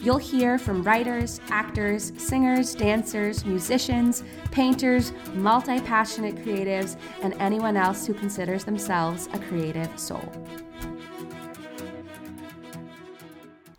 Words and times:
You'll 0.00 0.18
hear 0.18 0.58
from 0.58 0.82
writers, 0.82 1.40
actors, 1.48 2.12
singers, 2.18 2.74
dancers, 2.74 3.44
musicians, 3.44 4.22
painters, 4.50 5.12
multi 5.34 5.80
passionate 5.80 6.36
creatives, 6.36 6.96
and 7.22 7.34
anyone 7.34 7.76
else 7.76 8.06
who 8.06 8.14
considers 8.14 8.64
themselves 8.64 9.28
a 9.32 9.38
creative 9.38 9.98
soul. 9.98 10.24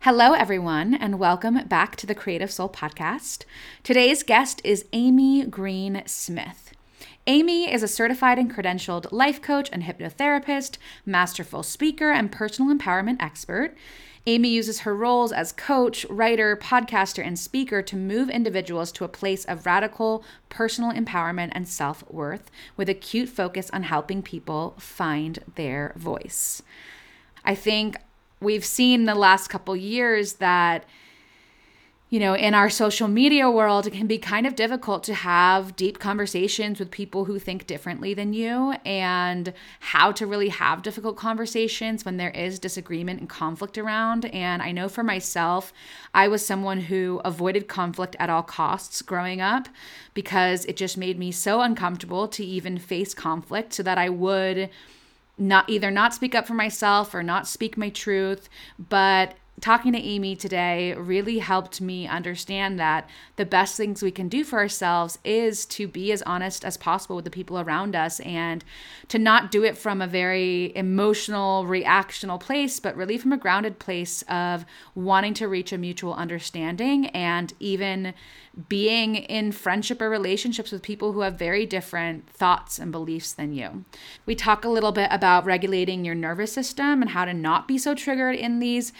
Hello, 0.00 0.32
everyone, 0.32 0.94
and 0.94 1.18
welcome 1.18 1.66
back 1.66 1.96
to 1.96 2.06
the 2.06 2.14
Creative 2.14 2.50
Soul 2.50 2.68
Podcast. 2.68 3.44
Today's 3.82 4.22
guest 4.22 4.60
is 4.64 4.84
Amy 4.92 5.44
Green 5.46 6.02
Smith. 6.06 6.72
Amy 7.28 7.72
is 7.72 7.82
a 7.82 7.88
certified 7.88 8.38
and 8.38 8.52
credentialed 8.54 9.10
life 9.10 9.42
coach 9.42 9.68
and 9.72 9.82
hypnotherapist, 9.82 10.78
masterful 11.04 11.64
speaker, 11.64 12.12
and 12.12 12.30
personal 12.30 12.72
empowerment 12.72 13.20
expert. 13.20 13.76
Amy 14.28 14.48
uses 14.48 14.80
her 14.80 14.94
roles 14.94 15.30
as 15.30 15.52
coach, 15.52 16.04
writer, 16.10 16.56
podcaster, 16.56 17.24
and 17.24 17.38
speaker 17.38 17.80
to 17.80 17.94
move 17.96 18.28
individuals 18.28 18.90
to 18.90 19.04
a 19.04 19.08
place 19.08 19.44
of 19.44 19.64
radical 19.64 20.24
personal 20.48 20.92
empowerment 20.92 21.50
and 21.52 21.68
self 21.68 22.02
worth 22.10 22.50
with 22.76 22.88
acute 22.88 23.28
focus 23.28 23.70
on 23.72 23.84
helping 23.84 24.22
people 24.22 24.74
find 24.78 25.38
their 25.54 25.92
voice. 25.94 26.60
I 27.44 27.54
think 27.54 27.98
we've 28.40 28.64
seen 28.64 29.04
the 29.04 29.14
last 29.14 29.46
couple 29.46 29.76
years 29.76 30.34
that 30.34 30.84
you 32.08 32.20
know, 32.20 32.36
in 32.36 32.54
our 32.54 32.70
social 32.70 33.08
media 33.08 33.50
world, 33.50 33.84
it 33.84 33.92
can 33.92 34.06
be 34.06 34.16
kind 34.16 34.46
of 34.46 34.54
difficult 34.54 35.02
to 35.02 35.14
have 35.14 35.74
deep 35.74 35.98
conversations 35.98 36.78
with 36.78 36.88
people 36.92 37.24
who 37.24 37.36
think 37.40 37.66
differently 37.66 38.14
than 38.14 38.32
you 38.32 38.74
and 38.84 39.52
how 39.80 40.12
to 40.12 40.24
really 40.24 40.50
have 40.50 40.82
difficult 40.82 41.16
conversations 41.16 42.04
when 42.04 42.16
there 42.16 42.30
is 42.30 42.60
disagreement 42.60 43.18
and 43.18 43.28
conflict 43.28 43.76
around. 43.76 44.24
And 44.26 44.62
I 44.62 44.70
know 44.70 44.88
for 44.88 45.02
myself, 45.02 45.72
I 46.14 46.28
was 46.28 46.46
someone 46.46 46.82
who 46.82 47.20
avoided 47.24 47.66
conflict 47.66 48.14
at 48.20 48.30
all 48.30 48.44
costs 48.44 49.02
growing 49.02 49.40
up 49.40 49.68
because 50.14 50.64
it 50.66 50.76
just 50.76 50.96
made 50.96 51.18
me 51.18 51.32
so 51.32 51.60
uncomfortable 51.60 52.28
to 52.28 52.44
even 52.44 52.78
face 52.78 53.14
conflict 53.14 53.72
so 53.74 53.82
that 53.82 53.98
I 53.98 54.10
would 54.10 54.70
not 55.38 55.68
either 55.68 55.90
not 55.90 56.14
speak 56.14 56.36
up 56.36 56.46
for 56.46 56.54
myself 56.54 57.14
or 57.14 57.24
not 57.24 57.48
speak 57.48 57.76
my 57.76 57.90
truth, 57.90 58.48
but 58.78 59.34
talking 59.60 59.92
to 59.92 59.98
Amy 59.98 60.36
today 60.36 60.94
really 60.94 61.38
helped 61.38 61.80
me 61.80 62.06
understand 62.06 62.78
that 62.78 63.08
the 63.36 63.46
best 63.46 63.76
things 63.76 64.02
we 64.02 64.10
can 64.10 64.28
do 64.28 64.44
for 64.44 64.58
ourselves 64.58 65.18
is 65.24 65.64
to 65.64 65.88
be 65.88 66.12
as 66.12 66.22
honest 66.22 66.64
as 66.64 66.76
possible 66.76 67.16
with 67.16 67.24
the 67.24 67.30
people 67.30 67.58
around 67.58 67.96
us 67.96 68.20
and 68.20 68.64
to 69.08 69.18
not 69.18 69.50
do 69.50 69.64
it 69.64 69.78
from 69.78 70.02
a 70.02 70.06
very 70.06 70.76
emotional, 70.76 71.64
reactional 71.64 72.38
place, 72.38 72.78
but 72.80 72.96
really 72.96 73.16
from 73.16 73.32
a 73.32 73.38
grounded 73.38 73.78
place 73.78 74.22
of 74.28 74.66
wanting 74.94 75.32
to 75.32 75.48
reach 75.48 75.72
a 75.72 75.78
mutual 75.78 76.12
understanding 76.14 77.06
and 77.08 77.54
even 77.58 78.12
being 78.68 79.16
in 79.16 79.52
friendship 79.52 80.00
or 80.00 80.08
relationships 80.08 80.72
with 80.72 80.82
people 80.82 81.12
who 81.12 81.20
have 81.20 81.38
very 81.38 81.66
different 81.66 82.28
thoughts 82.30 82.78
and 82.78 82.90
beliefs 82.90 83.32
than 83.32 83.52
you. 83.52 83.84
We 84.24 84.34
talk 84.34 84.64
a 84.64 84.70
little 84.70 84.92
bit 84.92 85.08
about 85.10 85.44
regulating 85.44 86.04
your 86.04 86.14
nervous 86.14 86.52
system 86.52 87.02
and 87.02 87.10
how 87.10 87.26
to 87.26 87.34
not 87.34 87.68
be 87.68 87.76
so 87.76 87.94
triggered 87.94 88.36
in 88.36 88.58
these 88.58 88.92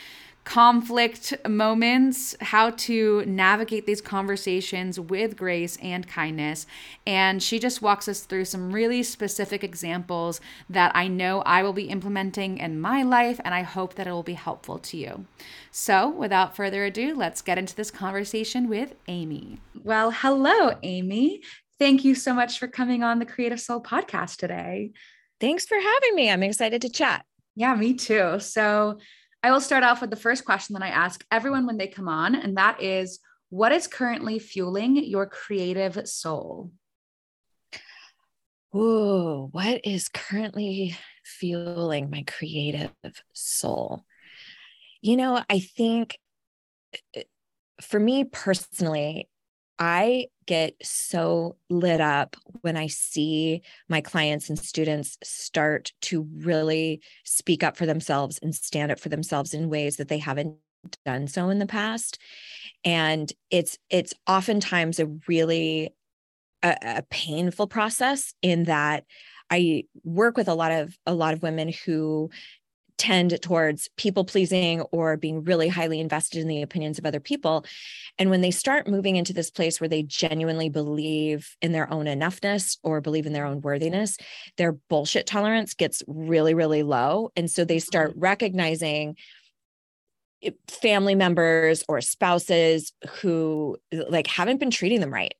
conflict 0.46 1.34
moments, 1.48 2.36
how 2.40 2.70
to 2.70 3.24
navigate 3.26 3.84
these 3.84 4.00
conversations 4.00 4.98
with 4.98 5.36
grace 5.36 5.76
and 5.82 6.06
kindness. 6.06 6.68
And 7.04 7.42
she 7.42 7.58
just 7.58 7.82
walks 7.82 8.06
us 8.06 8.20
through 8.20 8.44
some 8.44 8.70
really 8.70 9.02
specific 9.02 9.64
examples 9.64 10.40
that 10.70 10.92
I 10.94 11.08
know 11.08 11.42
I 11.42 11.64
will 11.64 11.72
be 11.72 11.88
implementing 11.88 12.58
in 12.58 12.80
my 12.80 13.02
life, 13.02 13.40
and 13.44 13.54
I 13.54 13.62
hope 13.62 13.96
that 13.96 14.06
it 14.06 14.12
will 14.12 14.22
be 14.22 14.34
helpful 14.34 14.78
to 14.78 14.96
you. 14.96 15.26
So, 15.72 16.08
without 16.08 16.54
further 16.54 16.84
ado, 16.84 17.16
let's 17.16 17.42
get 17.42 17.58
into 17.58 17.74
this 17.74 17.90
conversation 17.90 18.68
with 18.68 18.94
Amy. 19.08 19.58
Well, 19.82 20.12
hello, 20.12 20.78
Amy. 20.84 21.42
Thank 21.80 22.04
you 22.04 22.14
so 22.14 22.32
much 22.32 22.60
for 22.60 22.68
coming 22.68 23.02
on 23.02 23.18
the 23.18 23.26
Creative 23.26 23.60
Soul 23.60 23.82
podcast 23.82 24.36
today. 24.36 24.92
Thanks 25.40 25.66
for 25.66 25.76
having 25.76 26.14
me. 26.14 26.30
I'm 26.30 26.44
excited 26.44 26.82
to 26.82 26.88
chat. 26.88 27.24
Yeah, 27.56 27.74
me 27.74 27.94
too. 27.94 28.38
So, 28.38 28.98
I 29.46 29.52
will 29.52 29.60
start 29.60 29.84
off 29.84 30.00
with 30.00 30.10
the 30.10 30.16
first 30.16 30.44
question 30.44 30.74
that 30.74 30.82
I 30.82 30.88
ask 30.88 31.24
everyone 31.30 31.66
when 31.66 31.76
they 31.76 31.86
come 31.86 32.08
on, 32.08 32.34
and 32.34 32.56
that 32.56 32.82
is 32.82 33.20
what 33.48 33.70
is 33.70 33.86
currently 33.86 34.40
fueling 34.40 34.96
your 34.96 35.24
creative 35.24 36.08
soul? 36.08 36.72
Ooh, 38.74 39.48
what 39.52 39.82
is 39.84 40.08
currently 40.08 40.96
fueling 41.24 42.10
my 42.10 42.24
creative 42.26 42.90
soul? 43.34 44.04
You 45.00 45.16
know, 45.16 45.40
I 45.48 45.60
think 45.60 46.18
eh, 47.14 47.22
for 47.80 48.00
me 48.00 48.24
personally, 48.24 49.28
I 49.78 50.28
get 50.46 50.74
so 50.82 51.56
lit 51.68 52.00
up 52.00 52.36
when 52.62 52.76
I 52.76 52.86
see 52.86 53.62
my 53.88 54.00
clients 54.00 54.48
and 54.48 54.58
students 54.58 55.18
start 55.22 55.92
to 56.02 56.26
really 56.36 57.02
speak 57.24 57.62
up 57.62 57.76
for 57.76 57.86
themselves 57.86 58.38
and 58.42 58.54
stand 58.54 58.90
up 58.90 59.00
for 59.00 59.08
themselves 59.08 59.52
in 59.52 59.68
ways 59.68 59.96
that 59.96 60.08
they 60.08 60.18
haven't 60.18 60.56
done 61.04 61.26
so 61.26 61.48
in 61.48 61.58
the 61.58 61.66
past. 61.66 62.18
And 62.84 63.30
it's 63.50 63.78
it's 63.90 64.14
oftentimes 64.26 64.98
a 64.98 65.06
really 65.26 65.90
a, 66.62 66.76
a 66.82 67.02
painful 67.10 67.66
process 67.66 68.34
in 68.42 68.64
that 68.64 69.04
I 69.50 69.84
work 70.04 70.36
with 70.36 70.48
a 70.48 70.54
lot 70.54 70.72
of 70.72 70.96
a 71.06 71.14
lot 71.14 71.34
of 71.34 71.42
women 71.42 71.72
who 71.84 72.30
tend 72.98 73.40
towards 73.42 73.88
people 73.96 74.24
pleasing 74.24 74.80
or 74.92 75.16
being 75.16 75.44
really 75.44 75.68
highly 75.68 76.00
invested 76.00 76.40
in 76.40 76.48
the 76.48 76.62
opinions 76.62 76.98
of 76.98 77.06
other 77.06 77.20
people. 77.20 77.64
And 78.18 78.30
when 78.30 78.40
they 78.40 78.50
start 78.50 78.88
moving 78.88 79.16
into 79.16 79.32
this 79.32 79.50
place 79.50 79.80
where 79.80 79.88
they 79.88 80.02
genuinely 80.02 80.68
believe 80.68 81.56
in 81.60 81.72
their 81.72 81.92
own 81.92 82.06
enoughness 82.06 82.78
or 82.82 83.00
believe 83.00 83.26
in 83.26 83.32
their 83.32 83.46
own 83.46 83.60
worthiness, 83.60 84.16
their 84.56 84.72
bullshit 84.72 85.26
tolerance 85.26 85.74
gets 85.74 86.02
really, 86.06 86.54
really 86.54 86.82
low. 86.82 87.30
And 87.36 87.50
so 87.50 87.64
they 87.64 87.78
start 87.78 88.12
mm-hmm. 88.12 88.20
recognizing 88.20 89.16
family 90.68 91.14
members 91.14 91.84
or 91.88 92.00
spouses 92.00 92.92
who 93.20 93.76
like 94.08 94.26
haven't 94.26 94.60
been 94.60 94.70
treating 94.70 95.00
them 95.00 95.12
right. 95.12 95.34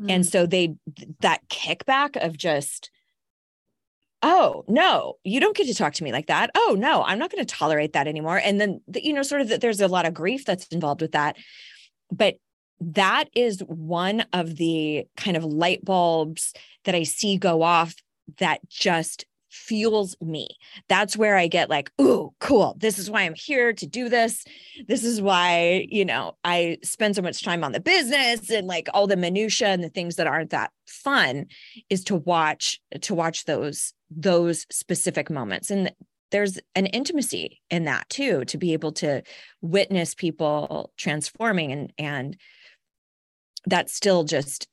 Mm. 0.00 0.10
And 0.10 0.26
so 0.26 0.46
they 0.46 0.74
that 1.20 1.48
kickback 1.48 2.16
of 2.16 2.36
just 2.36 2.90
oh 4.22 4.64
no 4.68 5.14
you 5.24 5.40
don't 5.40 5.56
get 5.56 5.66
to 5.66 5.74
talk 5.74 5.94
to 5.94 6.04
me 6.04 6.12
like 6.12 6.26
that. 6.26 6.50
Oh 6.54 6.76
no 6.78 7.02
i'm 7.02 7.18
not 7.18 7.30
going 7.30 7.44
to 7.44 7.54
tolerate 7.54 7.92
that 7.94 8.06
anymore. 8.06 8.38
And 8.38 8.60
then 8.60 8.80
the, 8.88 9.04
you 9.04 9.12
know 9.12 9.22
sort 9.22 9.40
of 9.40 9.48
that 9.48 9.60
there's 9.60 9.80
a 9.80 9.88
lot 9.88 10.06
of 10.06 10.14
grief 10.14 10.44
that's 10.44 10.66
involved 10.68 11.00
with 11.00 11.12
that. 11.12 11.36
But 12.10 12.36
that 12.80 13.28
is 13.34 13.60
one 13.60 14.24
of 14.32 14.56
the 14.56 15.06
kind 15.16 15.36
of 15.36 15.44
light 15.44 15.84
bulbs 15.84 16.52
that 16.84 16.96
i 16.96 17.04
see 17.04 17.36
go 17.36 17.62
off 17.62 17.94
that 18.38 18.60
just 18.68 19.24
fuels 19.52 20.16
me. 20.20 20.48
That's 20.88 21.16
where 21.16 21.36
I 21.36 21.46
get 21.46 21.68
like, 21.68 21.92
oh, 21.98 22.32
cool. 22.40 22.74
This 22.78 22.98
is 22.98 23.10
why 23.10 23.22
I'm 23.22 23.34
here 23.34 23.72
to 23.74 23.86
do 23.86 24.08
this. 24.08 24.44
This 24.88 25.04
is 25.04 25.20
why, 25.20 25.86
you 25.90 26.06
know, 26.06 26.36
I 26.42 26.78
spend 26.82 27.14
so 27.14 27.22
much 27.22 27.44
time 27.44 27.62
on 27.62 27.72
the 27.72 27.80
business 27.80 28.50
and 28.50 28.66
like 28.66 28.88
all 28.94 29.06
the 29.06 29.16
minutia 29.16 29.68
and 29.68 29.84
the 29.84 29.90
things 29.90 30.16
that 30.16 30.26
aren't 30.26 30.50
that 30.50 30.72
fun 30.86 31.46
is 31.90 32.02
to 32.04 32.16
watch 32.16 32.80
to 33.02 33.14
watch 33.14 33.44
those 33.44 33.92
those 34.10 34.66
specific 34.70 35.30
moments. 35.30 35.70
And 35.70 35.92
there's 36.30 36.58
an 36.74 36.86
intimacy 36.86 37.60
in 37.68 37.84
that 37.84 38.08
too 38.08 38.46
to 38.46 38.56
be 38.56 38.72
able 38.72 38.92
to 38.92 39.22
witness 39.60 40.14
people 40.14 40.92
transforming 40.96 41.72
and 41.72 41.92
and 41.98 42.36
that 43.66 43.90
still 43.90 44.24
just 44.24 44.66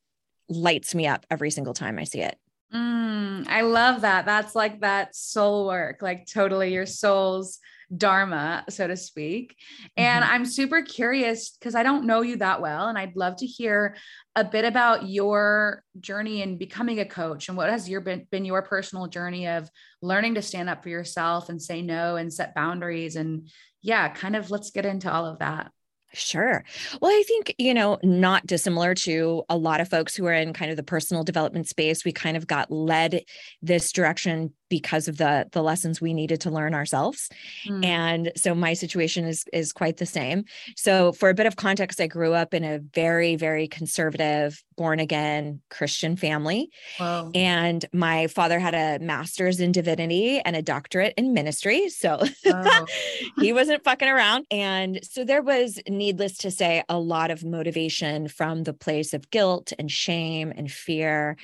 lights 0.47 0.95
me 0.95 1.05
up 1.05 1.25
every 1.29 1.51
single 1.51 1.73
time 1.73 1.99
I 1.99 2.05
see 2.05 2.21
it. 2.21 2.37
Mm, 2.73 3.47
I 3.47 3.61
love 3.61 4.01
that. 4.01 4.25
That's 4.25 4.55
like 4.55 4.81
that 4.81 5.15
soul 5.15 5.67
work, 5.67 6.01
like 6.01 6.27
totally 6.31 6.73
your 6.73 6.85
soul's 6.85 7.59
dharma, 7.95 8.63
so 8.69 8.87
to 8.87 8.95
speak. 8.95 9.55
And 9.97 10.23
mm-hmm. 10.23 10.33
I'm 10.33 10.45
super 10.45 10.83
curious 10.83 11.49
because 11.49 11.73
I 11.73 11.81
don't 11.81 12.05
know 12.05 12.21
you 12.21 12.37
that 12.37 12.61
well. 12.61 12.87
And 12.87 12.97
I'd 12.97 13.15
love 13.15 13.37
to 13.37 13.47
hear 13.47 13.95
a 14.35 14.43
bit 14.43 14.65
about 14.65 15.09
your 15.09 15.83
journey 15.99 16.41
in 16.43 16.57
becoming 16.57 16.99
a 16.99 17.05
coach 17.05 17.47
and 17.47 17.57
what 17.57 17.69
has 17.69 17.89
your 17.89 18.01
been, 18.01 18.27
been 18.29 18.45
your 18.45 18.61
personal 18.61 19.07
journey 19.07 19.47
of 19.47 19.69
learning 20.01 20.35
to 20.35 20.41
stand 20.41 20.69
up 20.69 20.83
for 20.83 20.89
yourself 20.89 21.49
and 21.49 21.61
say 21.61 21.81
no 21.81 22.15
and 22.15 22.31
set 22.31 22.53
boundaries. 22.53 23.15
And 23.15 23.49
yeah, 23.81 24.09
kind 24.09 24.35
of 24.35 24.51
let's 24.51 24.71
get 24.71 24.85
into 24.85 25.11
all 25.11 25.25
of 25.25 25.39
that. 25.39 25.71
Sure. 26.13 26.63
Well, 27.01 27.11
I 27.11 27.23
think, 27.27 27.53
you 27.59 27.73
know, 27.73 27.99
not 28.01 28.47
dissimilar 28.47 28.95
to 28.95 29.43
a 29.47 29.55
lot 29.55 29.79
of 29.79 29.87
folks 29.89 30.15
who 30.15 30.25
are 30.25 30.33
in 30.33 30.53
kind 30.53 30.71
of 30.71 30.77
the 30.77 30.83
personal 30.83 31.23
development 31.23 31.67
space, 31.67 32.03
we 32.03 32.11
kind 32.11 32.35
of 32.35 32.47
got 32.47 32.71
led 32.71 33.21
this 33.61 33.91
direction 33.91 34.53
because 34.69 35.07
of 35.07 35.17
the 35.17 35.47
the 35.51 35.61
lessons 35.61 35.99
we 35.99 36.13
needed 36.13 36.39
to 36.41 36.49
learn 36.49 36.73
ourselves 36.73 37.29
mm. 37.65 37.83
and 37.83 38.31
so 38.35 38.55
my 38.55 38.73
situation 38.73 39.25
is 39.25 39.43
is 39.51 39.73
quite 39.73 39.97
the 39.97 40.05
same 40.05 40.43
so 40.75 41.11
for 41.11 41.29
a 41.29 41.33
bit 41.33 41.45
of 41.45 41.55
context 41.55 41.99
i 41.99 42.07
grew 42.07 42.33
up 42.33 42.53
in 42.53 42.63
a 42.63 42.79
very 42.79 43.35
very 43.35 43.67
conservative 43.67 44.63
born 44.77 44.99
again 44.99 45.59
christian 45.69 46.15
family 46.15 46.69
wow. 46.99 47.29
and 47.35 47.85
my 47.91 48.27
father 48.27 48.59
had 48.59 48.73
a 48.73 49.03
master's 49.03 49.59
in 49.59 49.71
divinity 49.71 50.39
and 50.39 50.55
a 50.55 50.61
doctorate 50.61 51.13
in 51.17 51.33
ministry 51.33 51.89
so 51.89 52.21
wow. 52.45 52.85
he 53.39 53.51
wasn't 53.51 53.83
fucking 53.83 54.07
around 54.07 54.45
and 54.51 54.99
so 55.03 55.23
there 55.23 55.41
was 55.41 55.79
needless 55.87 56.37
to 56.37 56.51
say 56.51 56.83
a 56.87 56.97
lot 56.97 57.31
of 57.31 57.43
motivation 57.43 58.27
from 58.27 58.63
the 58.63 58.73
place 58.73 59.13
of 59.13 59.29
guilt 59.31 59.73
and 59.77 59.91
shame 59.91 60.53
and 60.55 60.71
fear 60.71 61.35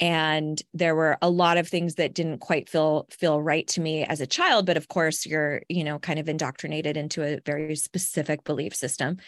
and 0.00 0.62
there 0.72 0.94
were 0.94 1.18
a 1.20 1.28
lot 1.30 1.58
of 1.58 1.68
things 1.68 1.96
that 1.96 2.14
didn't 2.14 2.38
quite 2.38 2.68
feel 2.68 3.06
feel 3.10 3.40
right 3.40 3.68
to 3.68 3.80
me 3.80 4.02
as 4.04 4.20
a 4.20 4.26
child 4.26 4.66
but 4.66 4.76
of 4.76 4.88
course 4.88 5.26
you're 5.26 5.62
you 5.68 5.84
know 5.84 5.98
kind 5.98 6.18
of 6.18 6.28
indoctrinated 6.28 6.96
into 6.96 7.22
a 7.22 7.40
very 7.44 7.76
specific 7.76 8.42
belief 8.44 8.74
system 8.74 9.18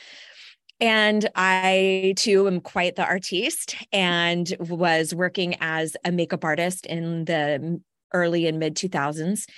and 0.81 1.29
I 1.37 2.15
too 2.17 2.49
am 2.49 2.61
quite 2.61 2.97
the 2.97 3.05
artiste 3.05 3.77
and 3.93 4.53
was 4.59 5.15
working 5.15 5.55
as 5.61 5.97
a 6.05 6.11
makeup 6.11 6.45
artist 6.45 6.87
in 6.87 7.25
the 7.25 7.81
early 8.13 8.49
and 8.49 8.59
mid 8.59 8.75
2000s. 8.75 9.49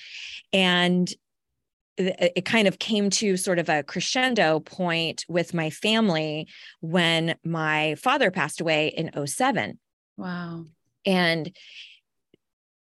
And 0.52 1.10
it 1.96 2.44
kind 2.44 2.68
of 2.68 2.78
came 2.78 3.08
to 3.08 3.38
sort 3.38 3.58
of 3.58 3.70
a 3.70 3.84
crescendo 3.84 4.60
point 4.60 5.24
with 5.26 5.54
my 5.54 5.70
family 5.70 6.46
when 6.80 7.36
my 7.42 7.94
father 7.94 8.30
passed 8.30 8.60
away 8.60 8.88
in 8.88 9.26
07. 9.26 9.78
Wow 10.18 10.66
and 11.04 11.54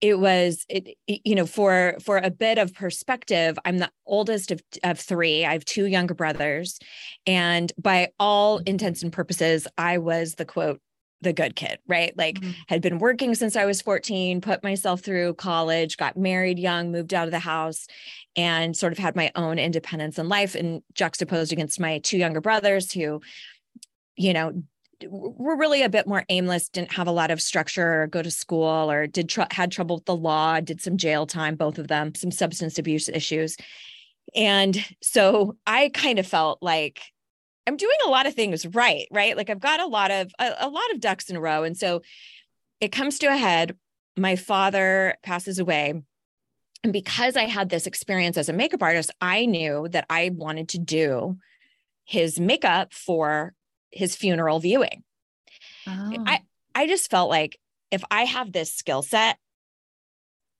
it 0.01 0.17
was 0.17 0.65
it, 0.69 0.95
you 1.07 1.35
know 1.35 1.45
for 1.45 1.97
for 2.03 2.17
a 2.17 2.29
bit 2.29 2.57
of 2.57 2.73
perspective 2.73 3.59
i'm 3.65 3.79
the 3.79 3.91
oldest 4.05 4.51
of, 4.51 4.61
of 4.83 4.99
three. 4.99 5.45
I 5.45 5.53
have 5.53 5.65
two 5.65 5.85
younger 5.85 6.13
brothers. 6.13 6.79
And 7.25 7.71
by 7.77 8.09
all 8.19 8.59
intents 8.59 9.03
and 9.03 9.11
purposes 9.11 9.67
i 9.77 9.97
was 9.97 10.35
the 10.35 10.45
quote 10.45 10.79
the 11.21 11.33
good 11.33 11.55
kid 11.55 11.79
right? 11.87 12.17
Like 12.17 12.39
mm-hmm. 12.39 12.51
had 12.67 12.81
been 12.81 12.99
working 12.99 13.35
since 13.35 13.55
i 13.55 13.65
was 13.65 13.81
14 13.81 14.41
put 14.41 14.63
myself 14.63 15.01
through 15.01 15.33
college 15.33 15.97
got 15.97 16.17
married 16.17 16.59
young 16.59 16.91
moved 16.91 17.13
out 17.13 17.27
of 17.27 17.31
the 17.31 17.39
house 17.39 17.87
and 18.35 18.75
sort 18.75 18.93
of 18.93 18.99
had 18.99 19.15
my 19.15 19.31
own 19.35 19.59
independence 19.59 20.17
in 20.17 20.29
life 20.29 20.55
and 20.55 20.81
juxtaposed 20.93 21.51
against 21.51 21.79
my 21.79 21.99
two 21.99 22.17
younger 22.17 22.41
brothers 22.41 22.91
who 22.93 23.21
you 24.15 24.33
know 24.33 24.63
were 25.07 25.55
really 25.55 25.81
a 25.81 25.89
bit 25.89 26.07
more 26.07 26.25
aimless 26.29 26.69
didn't 26.69 26.93
have 26.93 27.07
a 27.07 27.11
lot 27.11 27.31
of 27.31 27.41
structure 27.41 28.03
or 28.03 28.07
go 28.07 28.21
to 28.21 28.31
school 28.31 28.91
or 28.91 29.07
did 29.07 29.29
tr- 29.29 29.41
had 29.51 29.71
trouble 29.71 29.97
with 29.97 30.05
the 30.05 30.15
law 30.15 30.59
did 30.59 30.81
some 30.81 30.97
jail 30.97 31.25
time 31.25 31.55
both 31.55 31.77
of 31.77 31.87
them 31.87 32.13
some 32.15 32.31
substance 32.31 32.77
abuse 32.77 33.09
issues. 33.09 33.57
And 34.35 34.83
so 35.01 35.55
i 35.65 35.89
kind 35.89 36.19
of 36.19 36.27
felt 36.27 36.59
like 36.61 37.01
i'm 37.67 37.77
doing 37.77 37.97
a 38.05 38.09
lot 38.09 38.25
of 38.25 38.33
things 38.33 38.65
right 38.67 39.07
right? 39.11 39.37
Like 39.37 39.49
i've 39.49 39.59
got 39.59 39.79
a 39.79 39.87
lot 39.87 40.11
of 40.11 40.31
a, 40.39 40.53
a 40.59 40.69
lot 40.69 40.91
of 40.93 40.99
ducks 40.99 41.29
in 41.29 41.35
a 41.35 41.41
row. 41.41 41.63
And 41.63 41.77
so 41.77 42.01
it 42.81 42.91
comes 42.91 43.19
to 43.19 43.27
a 43.27 43.37
head 43.37 43.75
my 44.17 44.35
father 44.35 45.15
passes 45.23 45.59
away 45.59 45.93
and 46.83 46.93
because 46.93 47.37
i 47.37 47.43
had 47.43 47.69
this 47.69 47.87
experience 47.87 48.37
as 48.37 48.49
a 48.49 48.53
makeup 48.53 48.83
artist 48.83 49.11
i 49.21 49.45
knew 49.45 49.87
that 49.89 50.05
i 50.09 50.31
wanted 50.33 50.69
to 50.69 50.77
do 50.77 51.37
his 52.05 52.39
makeup 52.39 52.93
for 52.93 53.53
his 53.91 54.15
funeral 54.15 54.59
viewing. 54.59 55.03
Oh. 55.87 56.23
I 56.25 56.41
I 56.75 56.87
just 56.87 57.09
felt 57.09 57.29
like 57.29 57.57
if 57.91 58.03
I 58.11 58.23
have 58.25 58.51
this 58.51 58.73
skill 58.73 59.01
set, 59.01 59.37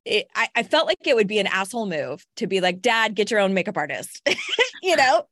it, 0.06 0.28
I, 0.36 0.48
I 0.56 0.64
felt 0.64 0.88
like 0.88 1.06
it 1.06 1.16
would 1.16 1.28
be 1.28 1.40
an 1.40 1.48
asshole 1.48 1.86
move 1.86 2.26
to 2.38 2.48
be 2.48 2.62
like, 2.62 2.82
Dad, 2.82 3.16
get 3.16 3.30
your 3.30 3.40
own 3.40 3.54
makeup 3.54 3.78
artist. 3.78 4.28
you 4.84 4.96
know, 4.96 5.28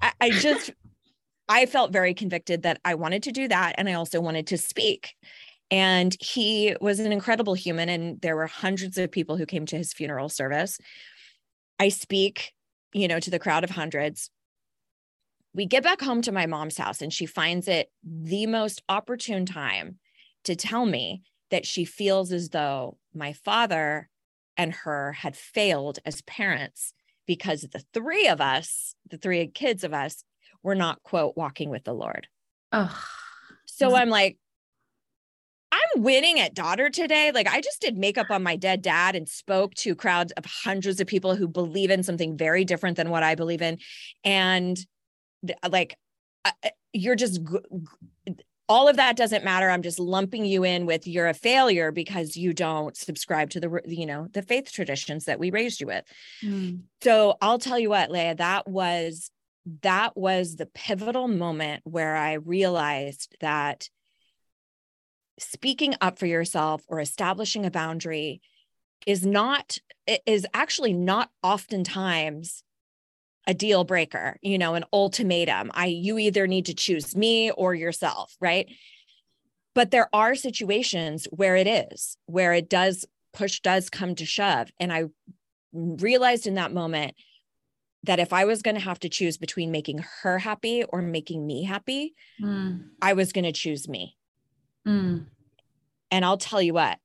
I, 0.00 0.12
I 0.20 0.30
just 0.30 0.70
I 1.48 1.66
felt 1.66 1.92
very 1.92 2.14
convicted 2.14 2.62
that 2.62 2.80
I 2.84 2.94
wanted 2.94 3.24
to 3.24 3.32
do 3.32 3.48
that, 3.48 3.74
and 3.76 3.88
I 3.88 3.94
also 3.94 4.20
wanted 4.20 4.46
to 4.48 4.58
speak. 4.58 5.14
And 5.70 6.14
he 6.20 6.76
was 6.80 7.00
an 7.00 7.10
incredible 7.10 7.54
human, 7.54 7.88
and 7.88 8.20
there 8.20 8.36
were 8.36 8.46
hundreds 8.46 8.98
of 8.98 9.10
people 9.10 9.36
who 9.36 9.46
came 9.46 9.66
to 9.66 9.76
his 9.76 9.92
funeral 9.92 10.28
service. 10.28 10.78
I 11.80 11.88
speak, 11.88 12.52
you 12.92 13.08
know, 13.08 13.18
to 13.18 13.30
the 13.30 13.38
crowd 13.38 13.64
of 13.64 13.70
hundreds 13.70 14.30
we 15.54 15.66
get 15.66 15.84
back 15.84 16.00
home 16.00 16.20
to 16.22 16.32
my 16.32 16.46
mom's 16.46 16.76
house 16.76 17.00
and 17.00 17.12
she 17.12 17.26
finds 17.26 17.68
it 17.68 17.90
the 18.02 18.46
most 18.46 18.82
opportune 18.88 19.46
time 19.46 19.98
to 20.42 20.56
tell 20.56 20.84
me 20.84 21.22
that 21.50 21.64
she 21.64 21.84
feels 21.84 22.32
as 22.32 22.50
though 22.50 22.98
my 23.14 23.32
father 23.32 24.08
and 24.56 24.72
her 24.72 25.12
had 25.12 25.36
failed 25.36 26.00
as 26.04 26.22
parents 26.22 26.92
because 27.26 27.62
the 27.62 27.82
three 27.94 28.26
of 28.26 28.40
us, 28.40 28.94
the 29.08 29.16
three 29.16 29.46
kids 29.46 29.84
of 29.84 29.94
us, 29.94 30.24
were 30.62 30.74
not, 30.74 31.02
quote, 31.02 31.36
walking 31.36 31.70
with 31.70 31.84
the 31.84 31.94
Lord. 31.94 32.26
Oh. 32.72 33.02
So 33.66 33.90
mm. 33.90 33.98
I'm 34.00 34.10
like, 34.10 34.38
I'm 35.72 36.02
winning 36.02 36.38
at 36.40 36.54
daughter 36.54 36.90
today. 36.90 37.32
Like 37.32 37.48
I 37.48 37.60
just 37.60 37.80
did 37.80 37.96
makeup 37.96 38.30
on 38.30 38.42
my 38.42 38.56
dead 38.56 38.82
dad 38.82 39.16
and 39.16 39.28
spoke 39.28 39.74
to 39.74 39.94
crowds 39.94 40.32
of 40.32 40.44
hundreds 40.44 41.00
of 41.00 41.06
people 41.06 41.34
who 41.34 41.48
believe 41.48 41.90
in 41.90 42.02
something 42.02 42.36
very 42.36 42.64
different 42.64 42.96
than 42.96 43.10
what 43.10 43.22
I 43.22 43.34
believe 43.34 43.62
in. 43.62 43.78
And 44.24 44.78
like 45.68 45.96
you're 46.92 47.16
just 47.16 47.40
all 48.68 48.88
of 48.88 48.96
that 48.96 49.16
doesn't 49.16 49.44
matter 49.44 49.70
i'm 49.70 49.82
just 49.82 49.98
lumping 49.98 50.44
you 50.44 50.64
in 50.64 50.86
with 50.86 51.06
you're 51.06 51.28
a 51.28 51.34
failure 51.34 51.92
because 51.92 52.36
you 52.36 52.52
don't 52.52 52.96
subscribe 52.96 53.50
to 53.50 53.60
the 53.60 53.80
you 53.86 54.06
know 54.06 54.28
the 54.32 54.42
faith 54.42 54.72
traditions 54.72 55.24
that 55.24 55.38
we 55.38 55.50
raised 55.50 55.80
you 55.80 55.86
with 55.86 56.04
mm. 56.42 56.80
so 57.02 57.36
i'll 57.40 57.58
tell 57.58 57.78
you 57.78 57.90
what 57.90 58.10
leah 58.10 58.34
that 58.34 58.68
was 58.68 59.30
that 59.82 60.16
was 60.16 60.56
the 60.56 60.66
pivotal 60.66 61.28
moment 61.28 61.82
where 61.84 62.16
i 62.16 62.34
realized 62.34 63.36
that 63.40 63.88
speaking 65.38 65.94
up 66.00 66.18
for 66.18 66.26
yourself 66.26 66.82
or 66.88 67.00
establishing 67.00 67.66
a 67.66 67.70
boundary 67.70 68.40
is 69.06 69.24
not 69.24 69.78
is 70.26 70.46
actually 70.54 70.92
not 70.92 71.30
oftentimes 71.42 72.63
a 73.46 73.54
deal 73.54 73.84
breaker, 73.84 74.38
you 74.42 74.58
know, 74.58 74.74
an 74.74 74.84
ultimatum. 74.92 75.70
I 75.74 75.86
you 75.86 76.18
either 76.18 76.46
need 76.46 76.66
to 76.66 76.74
choose 76.74 77.14
me 77.14 77.50
or 77.50 77.74
yourself, 77.74 78.34
right? 78.40 78.68
But 79.74 79.90
there 79.90 80.08
are 80.12 80.34
situations 80.34 81.26
where 81.30 81.56
it 81.56 81.66
is, 81.66 82.16
where 82.26 82.52
it 82.52 82.68
does 82.68 83.04
push 83.32 83.60
does 83.60 83.90
come 83.90 84.14
to 84.14 84.24
shove 84.24 84.70
and 84.78 84.92
I 84.92 85.04
realized 85.74 86.46
in 86.46 86.54
that 86.54 86.72
moment 86.72 87.14
that 88.04 88.20
if 88.20 88.32
I 88.32 88.44
was 88.44 88.62
going 88.62 88.76
to 88.76 88.80
have 88.80 89.00
to 89.00 89.08
choose 89.08 89.36
between 89.36 89.70
making 89.70 90.04
her 90.22 90.38
happy 90.38 90.84
or 90.84 91.02
making 91.02 91.46
me 91.46 91.64
happy, 91.64 92.14
mm. 92.40 92.84
I 93.00 93.14
was 93.14 93.32
going 93.32 93.44
to 93.44 93.52
choose 93.52 93.88
me. 93.88 94.16
Mm. 94.86 95.26
And 96.10 96.24
I'll 96.24 96.36
tell 96.36 96.60
you 96.60 96.74
what, 96.74 96.98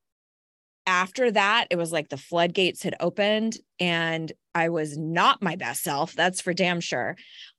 after 0.85 1.31
that, 1.31 1.67
it 1.69 1.77
was 1.77 1.91
like 1.91 2.09
the 2.09 2.17
floodgates 2.17 2.83
had 2.83 2.95
opened 2.99 3.57
and 3.79 4.31
I 4.55 4.69
was 4.69 4.97
not 4.97 5.41
my 5.41 5.55
best 5.55 5.83
self. 5.83 6.13
That's 6.13 6.41
for 6.41 6.53
damn 6.53 6.79
sure. 6.79 7.15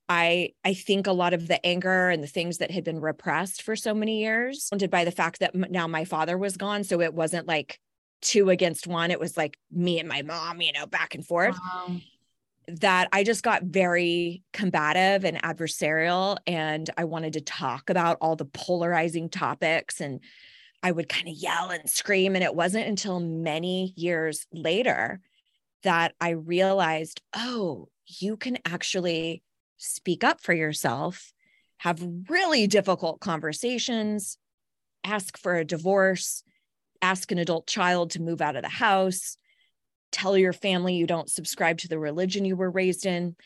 I 0.09 0.55
I 0.65 0.75
think 0.75 1.07
a 1.07 1.13
lot 1.13 1.35
of 1.35 1.47
the 1.47 1.65
anger 1.65 2.11
and 2.11 2.23
the 2.23 2.29
things 2.29 2.59
that 2.59 2.71
had 2.71 2.85
been 2.85 3.01
repressed 3.01 3.63
for 3.63 3.77
so 3.77 3.95
many 3.95 4.21
years, 4.21 4.69
haunted 4.71 4.91
by 4.91 5.05
the 5.05 5.13
fact 5.13 5.39
that 5.39 5.55
now 5.55 5.87
my 5.87 6.05
father 6.05 6.37
was 6.37 6.57
gone, 6.57 6.85
so 6.85 7.01
it 7.01 7.15
wasn't 7.15 7.47
like 7.47 7.79
two 8.21 8.51
against 8.51 8.87
one. 8.87 9.11
It 9.11 9.21
was 9.21 9.37
like 9.37 9.57
me 9.71 10.01
and 10.01 10.09
my 10.09 10.23
mom, 10.23 10.61
you 10.61 10.73
know, 10.73 10.87
back 10.87 11.15
and 11.15 11.25
forth. 11.25 11.57
Wow. 11.57 11.97
That 12.67 13.09
I 13.13 13.25
just 13.25 13.43
got 13.43 13.63
very 13.63 14.43
combative 14.53 15.25
and 15.25 15.41
adversarial, 15.43 16.39
and 16.47 16.91
I 16.97 17.05
wanted 17.05 17.35
to 17.35 17.41
talk 17.41 17.89
about 17.89 18.19
all 18.21 18.37
the 18.37 18.45
polarizing 18.45 19.29
topics 19.29 20.01
and 20.01 20.21
I 20.83 20.93
would 20.93 21.09
kind 21.09 21.29
of 21.29 21.35
yell 21.35 21.71
and 21.71 21.89
scream. 21.89 22.35
And 22.35 22.43
it 22.43 22.55
wasn't 22.55 22.89
until 22.89 23.21
many 23.21 23.93
years 23.97 24.47
later 24.53 25.21
that 25.83 26.15
I 26.21 26.31
realized, 26.31 27.21
oh, 27.35 27.89
you 28.07 28.37
can 28.37 28.59
actually 28.65 29.43
speak 29.77 30.25
up 30.25 30.41
for 30.41 30.53
yourself, 30.53 31.33
have 31.79 32.07
really 32.29 32.67
difficult 32.67 33.21
conversations, 33.21 34.37
ask 35.05 35.39
for 35.39 35.57
a 35.57 35.65
divorce, 35.65 36.43
ask 37.03 37.33
an 37.33 37.39
adult 37.39 37.67
child 37.67 38.11
to 38.11 38.23
move 38.23 38.43
out 38.43 38.57
of 38.57 38.63
the 38.63 38.69
house, 38.69 39.37
tell 40.13 40.37
your 40.37 40.53
family 40.53 40.95
you 40.95 41.07
don't 41.07 41.31
subscribe 41.31 41.79
to 41.79 41.89
the 41.89 41.99
religion 41.99 42.45
you 42.45 42.57
were 42.57 42.71
raised 42.71 43.07
in, 43.07 43.37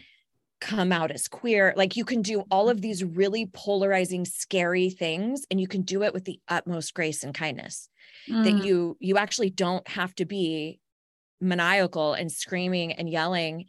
come 0.61 0.93
out 0.93 1.11
as 1.11 1.29
queer. 1.29 1.75
Like 1.76 1.97
you 1.97 2.05
can 2.05 2.23
do 2.23 2.45
all 2.50 2.69
of 2.69 2.81
these 2.81 3.05
really 3.05 3.47
polarizing, 3.47 4.25
scary 4.25 4.91
things, 4.91 5.45
and 5.50 5.61
you 5.61 5.69
can 5.69 5.83
do 5.83 6.03
it 6.03 6.14
with 6.14 6.25
the 6.25 6.41
utmost 6.49 6.95
grace 6.95 7.23
and 7.23 7.35
kindness. 7.35 7.88
Mm. 8.29 8.45
That 8.45 8.64
you 8.64 8.97
you 9.00 9.19
actually 9.19 9.50
don't 9.50 9.87
have 9.87 10.14
to 10.17 10.25
be 10.25 10.81
maniacal 11.45 12.15
and 12.15 12.31
screaming 12.31 12.93
and 12.93 13.09
yelling 13.09 13.67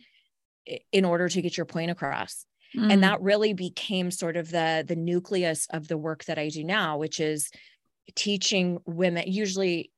in 0.91 1.05
order 1.05 1.29
to 1.29 1.41
get 1.41 1.57
your 1.57 1.65
point 1.65 1.91
across. 1.91 2.45
Mm. 2.75 2.93
And 2.93 3.03
that 3.03 3.21
really 3.21 3.53
became 3.53 4.11
sort 4.11 4.37
of 4.37 4.49
the 4.49 4.83
the 4.85 4.95
nucleus 4.95 5.67
of 5.69 5.87
the 5.87 5.97
work 5.97 6.25
that 6.25 6.39
I 6.39 6.49
do 6.49 6.63
now, 6.63 6.97
which 6.97 7.19
is 7.19 7.51
teaching 8.15 8.79
women 8.85 9.23
usually 9.27 9.91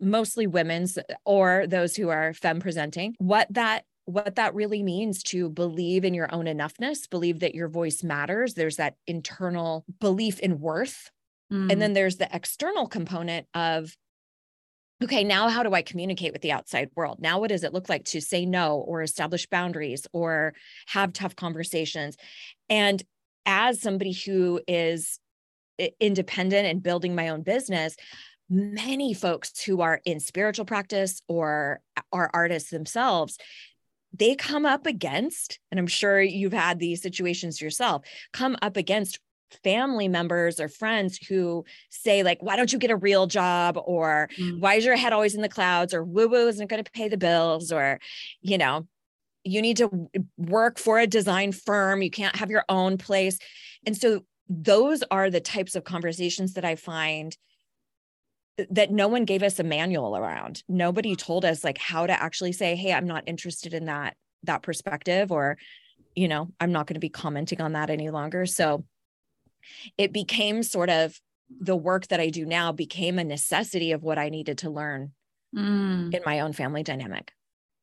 mostly 0.00 0.46
women's 0.46 0.98
or 1.24 1.66
those 1.66 1.96
who 1.96 2.08
are 2.08 2.32
femme 2.34 2.60
presenting, 2.60 3.14
what 3.18 3.46
that 3.50 3.84
what 4.06 4.36
that 4.36 4.54
really 4.54 4.82
means 4.82 5.22
to 5.22 5.48
believe 5.48 6.04
in 6.04 6.12
your 6.12 6.32
own 6.34 6.44
enoughness, 6.44 7.08
believe 7.08 7.40
that 7.40 7.54
your 7.54 7.68
voice 7.68 8.02
matters. 8.02 8.52
There's 8.54 8.76
that 8.76 8.96
internal 9.06 9.84
belief 9.98 10.40
in 10.40 10.60
worth. 10.60 11.10
Mm. 11.50 11.72
And 11.72 11.82
then 11.82 11.92
there's 11.94 12.16
the 12.16 12.28
external 12.30 12.86
component 12.86 13.46
of 13.54 13.96
okay, 15.04 15.24
now 15.24 15.48
how 15.48 15.62
do 15.62 15.72
I 15.72 15.82
communicate 15.82 16.32
with 16.32 16.42
the 16.42 16.52
outside 16.52 16.90
world? 16.94 17.20
Now, 17.20 17.38
what 17.38 17.50
does 17.50 17.64
it 17.64 17.72
look 17.72 17.88
like 17.88 18.04
to 18.06 18.20
say 18.20 18.44
no 18.46 18.78
or 18.78 19.02
establish 19.02 19.46
boundaries 19.46 20.06
or 20.12 20.54
have 20.86 21.12
tough 21.12 21.36
conversations? 21.36 22.16
And 22.68 23.02
as 23.46 23.80
somebody 23.80 24.12
who 24.12 24.60
is 24.66 25.18
independent 26.00 26.66
and 26.66 26.82
building 26.82 27.14
my 27.14 27.28
own 27.28 27.42
business, 27.42 27.96
many 28.48 29.14
folks 29.14 29.62
who 29.62 29.80
are 29.80 30.00
in 30.04 30.20
spiritual 30.20 30.64
practice 30.64 31.20
or 31.28 31.80
are 32.12 32.30
artists 32.32 32.70
themselves, 32.70 33.38
they 34.16 34.34
come 34.34 34.64
up 34.64 34.86
against, 34.86 35.58
and 35.70 35.80
I'm 35.80 35.86
sure 35.86 36.20
you've 36.20 36.52
had 36.52 36.78
these 36.78 37.02
situations 37.02 37.60
yourself, 37.60 38.06
come 38.32 38.56
up 38.62 38.76
against 38.76 39.18
family 39.62 40.08
members 40.08 40.60
or 40.60 40.68
friends 40.68 41.18
who 41.28 41.64
say 41.90 42.22
like 42.22 42.42
why 42.42 42.56
don't 42.56 42.72
you 42.72 42.78
get 42.78 42.90
a 42.90 42.96
real 42.96 43.26
job? 43.26 43.78
or 43.84 44.28
mm. 44.38 44.58
why 44.60 44.74
is 44.74 44.84
your 44.84 44.96
head 44.96 45.12
always 45.12 45.34
in 45.34 45.42
the 45.42 45.48
clouds? 45.48 45.94
or 45.94 46.02
woo 46.04 46.28
woo 46.28 46.48
isn't 46.48 46.68
going 46.68 46.82
to 46.82 46.90
pay 46.90 47.08
the 47.08 47.16
bills 47.16 47.72
or 47.72 48.00
you 48.40 48.58
know 48.58 48.86
you 49.44 49.60
need 49.60 49.76
to 49.76 50.08
work 50.38 50.78
for 50.78 50.98
a 50.98 51.06
design 51.06 51.52
firm. 51.52 52.00
You 52.00 52.10
can't 52.10 52.36
have 52.36 52.50
your 52.50 52.64
own 52.70 52.96
place. 52.96 53.38
And 53.84 53.94
so 53.94 54.22
those 54.48 55.02
are 55.10 55.30
the 55.30 55.40
types 55.40 55.74
of 55.74 55.84
conversations 55.84 56.54
that 56.54 56.64
i 56.64 56.74
find 56.76 57.36
that 58.70 58.92
no 58.92 59.08
one 59.08 59.24
gave 59.24 59.42
us 59.42 59.58
a 59.58 59.64
manual 59.64 60.16
around. 60.16 60.62
Nobody 60.68 61.16
told 61.16 61.44
us 61.44 61.64
like 61.64 61.78
how 61.78 62.06
to 62.06 62.12
actually 62.12 62.52
say 62.52 62.76
hey 62.76 62.92
i'm 62.92 63.06
not 63.06 63.24
interested 63.26 63.74
in 63.74 63.86
that 63.86 64.16
that 64.44 64.62
perspective 64.62 65.32
or 65.32 65.56
you 66.14 66.28
know 66.28 66.48
i'm 66.60 66.70
not 66.70 66.86
going 66.86 66.94
to 66.94 67.00
be 67.00 67.08
commenting 67.08 67.60
on 67.60 67.72
that 67.72 67.90
any 67.90 68.10
longer. 68.10 68.46
So 68.46 68.84
it 69.98 70.12
became 70.12 70.62
sort 70.62 70.90
of 70.90 71.20
the 71.60 71.76
work 71.76 72.08
that 72.08 72.20
I 72.20 72.30
do 72.30 72.46
now 72.46 72.72
became 72.72 73.18
a 73.18 73.24
necessity 73.24 73.92
of 73.92 74.02
what 74.02 74.18
I 74.18 74.28
needed 74.28 74.58
to 74.58 74.70
learn 74.70 75.12
mm. 75.54 76.12
in 76.12 76.22
my 76.24 76.40
own 76.40 76.52
family 76.52 76.82
dynamic. 76.82 77.32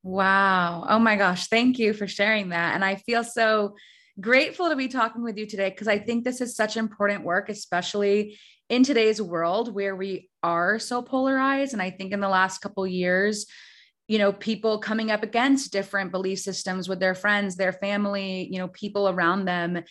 Wow. 0.04 0.86
Oh 0.90 1.00
my 1.00 1.16
gosh. 1.16 1.48
Thank 1.48 1.78
you 1.78 1.94
for 1.94 2.08
sharing 2.08 2.50
that. 2.50 2.74
And 2.74 2.84
I 2.84 2.96
feel 2.96 3.24
so 3.24 3.76
grateful 4.20 4.70
to 4.70 4.76
be 4.76 4.88
talking 4.88 5.24
with 5.24 5.38
you 5.38 5.46
today 5.46 5.70
because 5.70 5.88
I 5.88 6.00
think 6.00 6.24
this 6.24 6.42
is 6.42 6.56
such 6.56 6.76
important 6.76 7.24
work, 7.24 7.50
especially 7.50 8.38
in 8.70 8.84
today's 8.84 9.22
world 9.22 9.74
where 9.74 9.96
we 9.96 10.30
are 10.42 10.80
so 10.80 11.02
polarized. 11.02 11.74
And 11.74 11.82
I 11.82 11.92
think 11.92 12.14
in 12.14 12.20
the 12.20 12.30
last 12.30 12.60
couple 12.60 12.86
years, 12.88 13.46
you 14.12 14.18
know 14.18 14.34
people 14.34 14.78
coming 14.78 15.10
up 15.10 15.24
against 15.24 15.72
different 15.72 16.12
belief 16.12 16.40
systems 16.40 16.90
with 16.90 17.00
their 17.00 17.16
friends 17.16 17.56
their 17.56 17.72
family 17.72 18.50
you 18.52 18.60
know 18.60 18.68
people 18.68 19.08
around 19.08 19.46
them. 19.46 19.84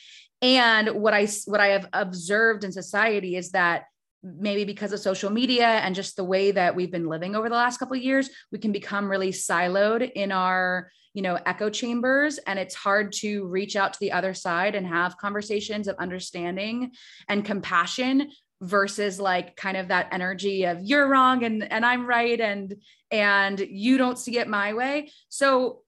And 0.42 0.88
what 0.90 1.14
i 1.14 1.26
what 1.46 1.60
i 1.60 1.68
have 1.68 1.88
observed 1.92 2.64
in 2.64 2.72
society 2.72 3.36
is 3.36 3.52
that 3.52 3.84
maybe 4.22 4.64
because 4.64 4.92
of 4.92 5.00
social 5.00 5.30
media 5.30 5.66
and 5.66 5.94
just 5.94 6.16
the 6.16 6.24
way 6.24 6.50
that 6.50 6.76
we've 6.76 6.92
been 6.92 7.08
living 7.08 7.34
over 7.34 7.48
the 7.48 7.54
last 7.54 7.78
couple 7.78 7.96
of 7.96 8.02
years 8.02 8.28
we 8.52 8.58
can 8.58 8.72
become 8.72 9.10
really 9.10 9.32
siloed 9.32 10.10
in 10.14 10.32
our 10.32 10.90
you 11.14 11.22
know 11.22 11.38
echo 11.46 11.70
chambers. 11.70 12.38
And 12.46 12.58
it's 12.58 12.74
hard 12.74 13.12
to 13.22 13.46
reach 13.46 13.74
out 13.74 13.94
to 13.94 14.00
the 14.00 14.12
other 14.12 14.34
side 14.34 14.74
and 14.74 14.86
have 14.86 15.16
conversations 15.16 15.88
of 15.88 15.96
understanding 15.96 16.92
and 17.28 17.44
compassion 17.44 18.30
versus 18.62 19.18
like 19.18 19.56
kind 19.56 19.76
of 19.76 19.88
that 19.88 20.08
energy 20.12 20.64
of 20.64 20.82
you're 20.82 21.08
wrong 21.08 21.44
and 21.44 21.70
and 21.72 21.84
I'm 21.84 22.06
right 22.06 22.38
and 22.38 22.74
and 23.10 23.58
you 23.58 23.98
don't 23.98 24.18
see 24.18 24.38
it 24.38 24.48
my 24.48 24.72
way. 24.72 25.10
So 25.28 25.82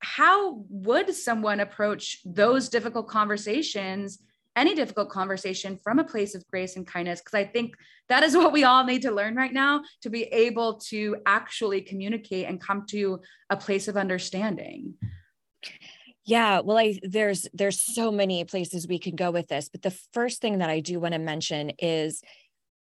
how 0.00 0.64
would 0.68 1.14
someone 1.14 1.60
approach 1.60 2.20
those 2.24 2.68
difficult 2.68 3.08
conversations 3.08 4.22
any 4.56 4.74
difficult 4.74 5.08
conversation 5.08 5.78
from 5.82 6.00
a 6.00 6.04
place 6.04 6.34
of 6.34 6.44
grace 6.50 6.76
and 6.76 6.86
kindness? 6.86 7.20
Because 7.20 7.34
i 7.34 7.44
think 7.44 7.74
that 8.08 8.22
is 8.22 8.36
what 8.36 8.52
we 8.52 8.64
all 8.64 8.84
need 8.84 9.02
to 9.02 9.10
learn 9.10 9.34
right 9.36 9.52
now 9.52 9.82
to 10.02 10.10
be 10.10 10.24
able 10.24 10.74
to 10.88 11.16
actually 11.26 11.80
communicate 11.80 12.46
and 12.46 12.60
come 12.60 12.84
to 12.88 13.20
a 13.48 13.56
place 13.56 13.88
of 13.88 13.96
understanding. 13.96 14.94
Yeah 16.24 16.60
well 16.60 16.78
i 16.78 16.98
there's 17.02 17.46
there's 17.52 17.80
so 17.80 18.10
many 18.10 18.44
places 18.44 18.86
we 18.86 18.98
can 18.98 19.16
go 19.16 19.30
with 19.30 19.48
this 19.48 19.68
but 19.68 19.82
the 19.82 19.96
first 20.12 20.40
thing 20.40 20.58
that 20.58 20.70
i 20.70 20.80
do 20.80 21.00
want 21.00 21.14
to 21.14 21.18
mention 21.18 21.70
is 21.78 22.22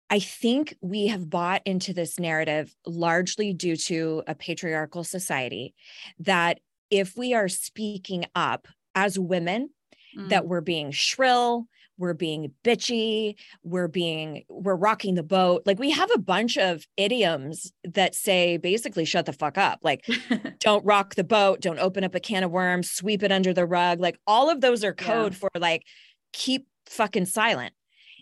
I 0.10 0.19
think 0.19 0.75
we 0.81 1.07
have 1.07 1.29
bought 1.29 1.62
into 1.65 1.93
this 1.93 2.19
narrative 2.19 2.75
largely 2.86 3.53
due 3.53 3.75
to 3.77 4.24
a 4.27 4.36
patriarchal 4.36 5.03
society 5.03 5.74
that 6.19 6.60
if 6.91 7.17
we 7.17 7.33
are 7.33 7.48
speaking 7.48 8.25
up 8.36 8.67
as 8.93 9.17
women, 9.17 9.69
mm. 10.17 10.29
that 10.29 10.45
we're 10.45 10.62
being 10.62 10.91
shrill, 10.91 11.67
we're 11.98 12.13
being 12.13 12.51
bitchy, 12.63 13.36
we're 13.63 13.88
being, 13.88 14.43
we're 14.50 14.75
rocking 14.75 15.15
the 15.15 15.24
boat. 15.24 15.63
Like 15.65 15.79
we 15.79 15.91
have 15.91 16.10
a 16.13 16.19
bunch 16.19 16.57
of 16.57 16.86
idioms 16.98 17.72
that 17.83 18.15
say 18.15 18.57
basically 18.57 19.05
shut 19.05 19.25
the 19.25 19.33
fuck 19.33 19.57
up. 19.57 19.79
Like 19.83 20.05
don't 20.60 20.86
rock 20.86 21.15
the 21.15 21.24
boat, 21.24 21.62
don't 21.62 21.79
open 21.79 22.03
up 22.03 22.15
a 22.15 22.19
can 22.19 22.43
of 22.43 22.51
worms, 22.51 22.91
sweep 22.91 23.24
it 23.24 23.31
under 23.31 23.53
the 23.53 23.65
rug. 23.65 24.00
Like 24.00 24.19
all 24.27 24.50
of 24.50 24.62
those 24.62 24.83
are 24.83 24.93
code 24.93 25.33
yeah. 25.33 25.39
for 25.39 25.50
like 25.55 25.83
keep 26.33 26.67
fucking 26.88 27.25
silent. 27.25 27.74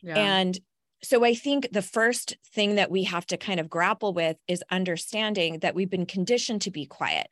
Yeah. 0.03 0.15
And 0.15 0.59
so 1.03 1.24
I 1.24 1.34
think 1.34 1.70
the 1.72 1.81
first 1.81 2.38
thing 2.53 2.75
that 2.75 2.91
we 2.91 3.03
have 3.03 3.25
to 3.27 3.38
kind 3.38 3.60
of 3.60 3.70
grapple 3.70 4.13
with 4.13 4.38
is 4.48 4.63
understanding 4.70 5.60
that 5.60 5.75
we've 5.75 5.89
been 5.89 6.05
conditioned 6.05 6.62
to 6.63 6.72
be 6.72 6.86
quiet. 6.86 7.27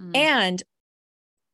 Mm. 0.00 0.16
And 0.16 0.62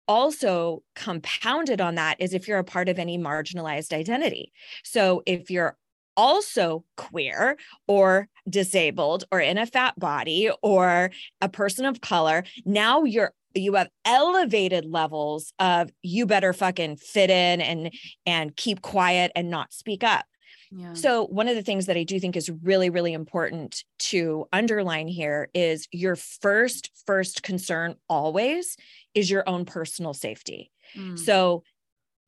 also 0.09 0.83
compounded 0.97 1.81
on 1.81 1.95
that 1.95 2.17
is 2.21 2.35
if 2.35 2.49
you're 2.49 2.59
a 2.59 2.65
part 2.65 2.89
of 2.89 2.99
any 2.99 3.19
marginalized 3.19 3.93
identity. 3.93 4.53
So 4.83 5.23
if 5.27 5.51
you're 5.51 5.77
also 6.17 6.85
queer 6.97 7.57
or 7.87 8.29
disabled 8.49 9.25
or 9.31 9.41
in 9.41 9.59
a 9.59 9.67
fat 9.67 9.99
body 9.99 10.51
or 10.63 11.11
a 11.41 11.49
person 11.49 11.85
of 11.85 12.01
color, 12.01 12.45
now 12.65 13.05
you're 13.05 13.33
you 13.55 13.75
have 13.75 13.91
elevated 14.07 14.87
levels 14.87 15.53
of 15.59 15.91
you 16.03 16.25
better 16.27 16.55
fucking 16.55 16.97
fit 16.97 17.29
in 17.31 17.61
and 17.61 17.93
and 18.25 18.57
keep 18.57 18.81
quiet 18.81 19.31
and 19.37 19.51
not 19.51 19.73
speak 19.73 20.03
up. 20.03 20.25
Yeah. 20.75 20.95
So, 20.95 21.27
one 21.27 21.49
of 21.49 21.55
the 21.55 21.63
things 21.63 21.87
that 21.87 21.97
I 21.97 22.03
do 22.05 22.19
think 22.19 22.37
is 22.37 22.51
really, 22.51 22.89
really 22.89 23.13
important 23.13 23.85
to 23.99 24.47
underline 24.53 25.07
here 25.07 25.51
is 25.53 25.87
your 25.93 26.17
first, 26.17 26.91
first 27.07 27.43
concern 27.43 27.97
always 28.09 28.77
is 29.15 29.31
your 29.31 29.47
own 29.47 29.65
personal 29.65 30.15
safety. 30.15 30.71
Mm. 30.97 31.19
So, 31.19 31.63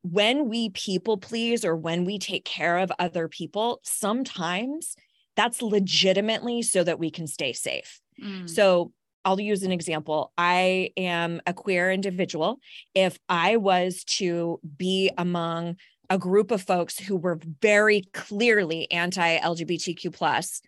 when 0.03 0.47
we 0.47 0.69
people 0.69 1.17
please 1.17 1.65
or 1.65 1.75
when 1.75 2.05
we 2.05 2.19
take 2.19 2.45
care 2.45 2.77
of 2.77 2.91
other 2.99 3.27
people, 3.27 3.79
sometimes 3.83 4.95
that's 5.35 5.63
legitimately 5.63 6.61
so 6.61 6.83
that 6.83 6.99
we 6.99 7.09
can 7.09 7.25
stay 7.25 7.51
safe. 7.51 7.99
Mm. 8.21 8.47
So, 8.47 8.91
I'll 9.25 9.41
use 9.41 9.63
an 9.63 9.71
example. 9.71 10.31
I 10.37 10.91
am 10.95 11.41
a 11.47 11.53
queer 11.53 11.91
individual. 11.91 12.59
If 12.93 13.17
I 13.27 13.57
was 13.57 14.03
to 14.03 14.59
be 14.77 15.09
among 15.17 15.77
a 16.09 16.17
group 16.17 16.51
of 16.51 16.61
folks 16.61 16.97
who 16.97 17.15
were 17.15 17.39
very 17.61 18.03
clearly 18.13 18.89
anti-LGBTQ 18.91 20.13
plus, 20.13 20.61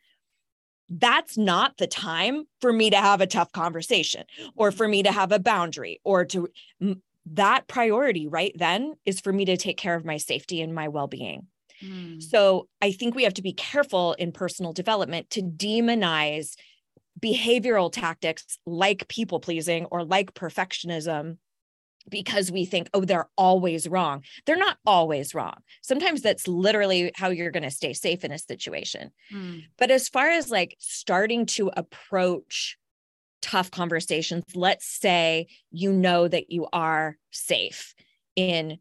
that's 0.90 1.38
not 1.38 1.78
the 1.78 1.88
time 1.88 2.46
for 2.62 2.72
me 2.72 2.90
to 2.90 2.98
have 2.98 3.22
a 3.22 3.28
tough 3.28 3.52
conversation 3.52 4.24
or 4.56 4.72
for 4.72 4.88
me 4.88 5.04
to 5.04 5.12
have 5.12 5.32
a 5.32 5.40
boundary 5.40 6.00
or 6.04 6.26
to 6.26 6.48
that 7.34 7.68
priority 7.68 8.28
right 8.28 8.54
then 8.56 8.94
is 9.06 9.20
for 9.20 9.34
me 9.34 9.46
to 9.46 9.58
take 9.58 9.78
care 9.78 9.96
of 9.96 10.06
my 10.06 10.18
safety 10.18 10.62
and 10.62 10.74
my 10.74 10.88
well-being. 10.88 11.48
Mm. 11.84 12.22
So 12.24 12.68
I 12.82 12.92
think 12.92 13.16
we 13.16 13.24
have 13.24 13.34
to 13.36 13.42
be 13.42 13.54
careful 13.54 14.14
in 14.14 14.32
personal 14.32 14.74
development 14.74 15.30
to 15.32 15.42
demonize 15.42 16.56
behavioral 17.20 17.92
tactics 17.92 18.58
like 18.66 19.08
people 19.08 19.40
pleasing 19.40 19.86
or 19.86 20.04
like 20.04 20.34
perfectionism 20.34 21.38
because 22.10 22.52
we 22.52 22.66
think, 22.66 22.90
oh, 22.94 23.06
they're 23.06 23.30
always 23.38 23.88
wrong. 23.88 24.24
They're 24.46 24.56
not 24.56 24.78
always 24.86 25.34
wrong. 25.36 25.56
Sometimes 25.82 26.22
that's 26.22 26.48
literally 26.48 27.12
how 27.16 27.30
you're 27.30 27.52
going 27.52 27.64
to 27.64 27.72
stay 27.72 27.94
safe 27.94 28.24
in 28.24 28.32
a 28.32 28.40
situation. 28.40 29.12
Mm. 29.34 29.64
But 29.78 29.92
as 29.92 30.08
far 30.10 30.30
as 30.30 30.50
like 30.50 30.76
starting 30.80 31.46
to 31.48 31.72
approach 31.76 32.78
tough 33.42 33.72
conversations, 33.72 34.44
let's 34.56 34.86
say 34.86 35.48
you 35.72 35.92
know 35.94 36.28
that 36.28 36.52
you 36.52 36.68
are 36.74 37.18
safe 37.32 37.94
in 38.36 38.78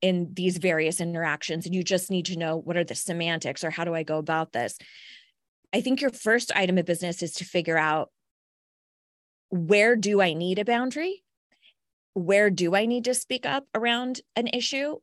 in 0.00 0.28
these 0.32 0.58
various 0.58 1.00
interactions 1.00 1.64
and 1.64 1.74
you 1.74 1.84
just 1.84 2.10
need 2.10 2.26
to 2.26 2.36
know 2.36 2.56
what 2.56 2.76
are 2.76 2.82
the 2.82 2.94
semantics 2.94 3.62
or 3.62 3.70
how 3.70 3.84
do 3.84 3.94
I 3.94 4.02
go 4.02 4.18
about 4.18 4.52
this? 4.52 4.76
I 5.72 5.80
think 5.80 6.00
your 6.00 6.10
first 6.10 6.50
item 6.56 6.76
of 6.76 6.84
business 6.84 7.22
is 7.22 7.34
to 7.34 7.44
figure 7.44 7.78
out 7.78 8.10
where 9.48 9.94
do 9.94 10.20
I 10.20 10.32
need 10.32 10.58
a 10.58 10.64
boundary 10.64 11.22
where 12.14 12.50
do 12.50 12.74
I 12.74 12.86
need 12.86 13.04
to 13.04 13.14
speak 13.14 13.46
up 13.46 13.64
around 13.74 14.20
an 14.36 14.48
issue? 14.48 14.96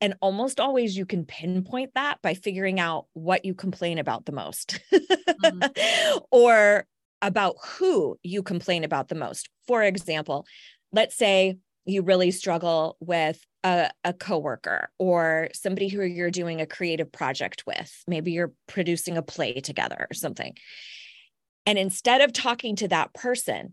And 0.00 0.14
almost 0.20 0.60
always 0.60 0.96
you 0.96 1.06
can 1.06 1.24
pinpoint 1.24 1.92
that 1.94 2.20
by 2.20 2.34
figuring 2.34 2.78
out 2.78 3.06
what 3.14 3.44
you 3.44 3.54
complain 3.54 3.98
about 3.98 4.26
the 4.26 4.32
most 4.32 4.80
mm-hmm. 4.92 6.18
or 6.30 6.86
about 7.22 7.56
who 7.64 8.18
you 8.22 8.42
complain 8.42 8.84
about 8.84 9.08
the 9.08 9.14
most. 9.14 9.48
For 9.66 9.82
example, 9.82 10.46
let's 10.92 11.16
say 11.16 11.58
you 11.86 12.02
really 12.02 12.30
struggle 12.30 12.96
with 13.00 13.40
a, 13.62 13.90
a 14.04 14.12
coworker 14.12 14.90
or 14.98 15.48
somebody 15.54 15.88
who 15.88 16.02
you're 16.02 16.30
doing 16.30 16.60
a 16.60 16.66
creative 16.66 17.10
project 17.10 17.64
with. 17.66 18.04
Maybe 18.06 18.32
you're 18.32 18.52
producing 18.66 19.16
a 19.16 19.22
play 19.22 19.60
together 19.60 20.06
or 20.10 20.14
something. 20.14 20.54
And 21.66 21.78
instead 21.78 22.20
of 22.20 22.32
talking 22.32 22.76
to 22.76 22.88
that 22.88 23.14
person, 23.14 23.72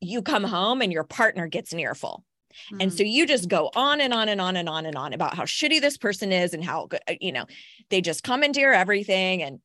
you 0.00 0.22
come 0.22 0.44
home 0.44 0.82
and 0.82 0.92
your 0.92 1.04
partner 1.04 1.46
gets 1.46 1.72
an 1.72 1.80
earful. 1.80 2.24
Mm-hmm. 2.72 2.80
And 2.80 2.92
so 2.92 3.04
mm. 3.04 3.10
you 3.10 3.26
just 3.26 3.48
go 3.48 3.70
on 3.74 4.00
and 4.00 4.12
on 4.12 4.28
and 4.28 4.40
on 4.40 4.56
and 4.56 4.68
on 4.68 4.86
and 4.86 4.96
on 4.96 5.12
about 5.12 5.34
how 5.36 5.44
shitty 5.44 5.80
this 5.80 5.96
person 5.96 6.32
is 6.32 6.54
and 6.54 6.64
how 6.64 6.88
you 7.20 7.32
know, 7.32 7.46
they 7.90 8.00
just 8.00 8.22
commandeer 8.22 8.72
everything. 8.72 9.42
And 9.42 9.60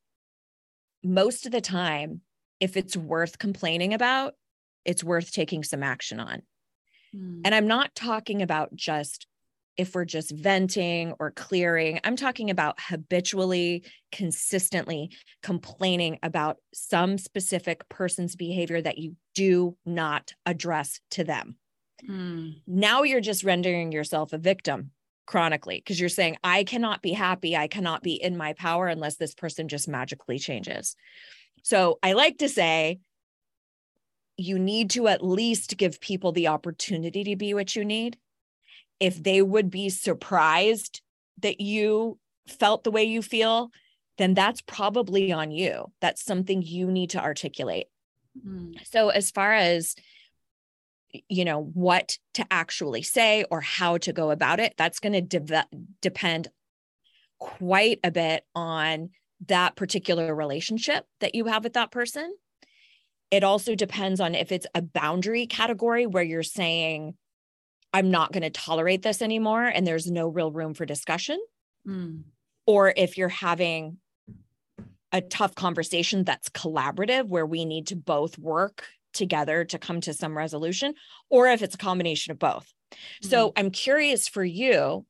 most 1.04 1.46
of 1.46 1.52
the 1.52 1.62
time, 1.62 2.22
if 2.60 2.78
it's 2.78 2.96
worth 2.96 3.38
complaining 3.38 3.94
about, 3.94 4.34
it's 4.86 5.04
worth 5.04 5.32
taking 5.32 5.64
some 5.64 5.84
action 5.84 6.20
on. 6.20 6.42
Mm. 7.16 7.42
And 7.46 7.56
I'm 7.56 7.68
not 7.68 7.96
talking 7.96 8.42
about 8.42 8.76
just 8.76 9.28
if 9.78 9.96
we're 9.96 10.06
just 10.06 10.32
venting 10.32 11.14
or 11.20 11.32
clearing. 11.32 12.00
I'm 12.04 12.16
talking 12.16 12.50
about 12.50 12.80
habitually, 12.80 13.84
consistently 14.12 15.12
complaining 15.44 16.20
about 16.24 16.58
some 16.74 17.18
specific 17.18 17.88
person's 17.90 18.36
behavior 18.36 18.82
that 18.82 18.98
you 18.98 19.16
do 19.34 19.78
not 19.86 20.34
address 20.46 21.00
to 21.12 21.24
them. 21.24 21.58
Mm. 22.10 22.62
Now 22.68 23.04
you're 23.04 23.22
just 23.22 23.44
rendering 23.44 23.92
yourself 23.92 24.34
a 24.34 24.38
victim 24.38 24.92
chronically 25.26 25.78
because 25.78 26.00
you're 26.00 26.10
saying, 26.10 26.38
I 26.44 26.64
cannot 26.64 27.02
be 27.02 27.12
happy. 27.12 27.58
I 27.58 27.68
cannot 27.68 28.04
be 28.04 28.14
in 28.14 28.38
my 28.38 28.54
power 28.54 28.88
unless 28.88 29.16
this 29.16 29.34
person 29.34 29.68
just 29.68 29.88
magically 29.88 30.40
changes. 30.40 30.96
So 31.64 31.98
I 32.04 32.14
like 32.14 32.38
to 32.40 32.50
say, 32.50 33.00
you 34.38 34.60
need 34.60 34.92
to 34.92 35.08
at 35.08 35.24
least 35.24 35.78
give 35.78 36.02
people 36.02 36.32
the 36.32 36.48
opportunity 36.48 37.24
to 37.24 37.36
be 37.36 37.54
what 37.54 37.76
you 37.76 37.86
need. 37.86 38.18
If 39.00 39.22
they 39.22 39.42
would 39.42 39.70
be 39.70 39.90
surprised 39.90 41.02
that 41.42 41.60
you 41.60 42.18
felt 42.48 42.84
the 42.84 42.92
way 42.92 43.04
you 43.04 43.22
feel, 43.22 43.72
then 44.18 44.34
that's 44.34 44.62
probably 44.62 45.32
on 45.32 45.52
you. 45.52 45.92
That's 46.00 46.24
something 46.24 46.62
you 46.62 46.90
need 46.90 47.12
to 47.12 47.22
articulate. 47.22 47.88
Mm. 48.46 48.76
So, 48.88 49.10
as 49.10 49.32
far 49.32 49.54
as 49.54 49.96
you 51.30 51.46
know 51.46 51.62
what 51.62 52.18
to 52.34 52.46
actually 52.52 53.02
say 53.02 53.46
or 53.50 53.62
how 53.62 53.98
to 53.98 54.12
go 54.12 54.32
about 54.32 54.60
it 54.60 54.74
that's 54.76 55.00
going 55.00 55.14
to 55.14 55.22
de- 55.22 55.68
depend 56.02 56.50
quite 57.40 58.02
a 58.04 58.12
bit 58.12 58.44
on 58.54 59.12
that 59.48 59.78
particular 59.78 60.36
relationship 60.36 61.06
that 61.22 61.34
you 61.34 61.46
have 61.46 61.64
with 61.64 61.72
that 61.72 61.90
person 61.90 62.36
it 63.32 63.44
also 63.44 63.76
depends 63.76 64.20
on 64.20 64.36
if 64.36 64.52
it's 64.52 64.68
a 64.76 64.82
boundary 64.82 65.48
category 65.48 66.06
where 66.06 66.24
you're 66.24 66.44
saying, 66.44 67.16
I'm 67.96 68.12
not 68.12 68.34
going 68.34 68.44
to 68.44 68.50
tolerate 68.50 69.04
this 69.04 69.22
anymore 69.22 69.64
and 69.64 69.88
there's 69.88 70.12
no 70.12 70.28
real 70.28 70.52
room 70.52 70.74
for 70.74 70.86
discussion. 70.86 71.40
Mm. 71.88 72.24
Or 72.68 72.94
if 72.98 73.18
you're 73.18 73.30
having 73.30 74.00
a 75.14 75.22
tough 75.22 75.56
conversation 75.56 76.26
that's 76.26 76.50
collaborative 76.50 77.30
where 77.30 77.46
we 77.46 77.64
need 77.64 77.88
to 77.88 77.96
both 77.96 78.38
work 78.38 78.86
together 79.14 79.64
to 79.64 79.80
come 79.80 80.02
to 80.02 80.14
some 80.14 80.38
resolution, 80.38 80.94
or 81.30 81.48
if 81.48 81.62
it's 81.62 81.76
a 81.76 81.78
combination 81.78 82.32
of 82.32 82.40
both. 82.40 82.70
Mm. 83.24 83.30
So 83.30 83.54
I'm 83.56 83.72
curious 83.72 84.28
for 84.28 84.44
you 84.44 85.06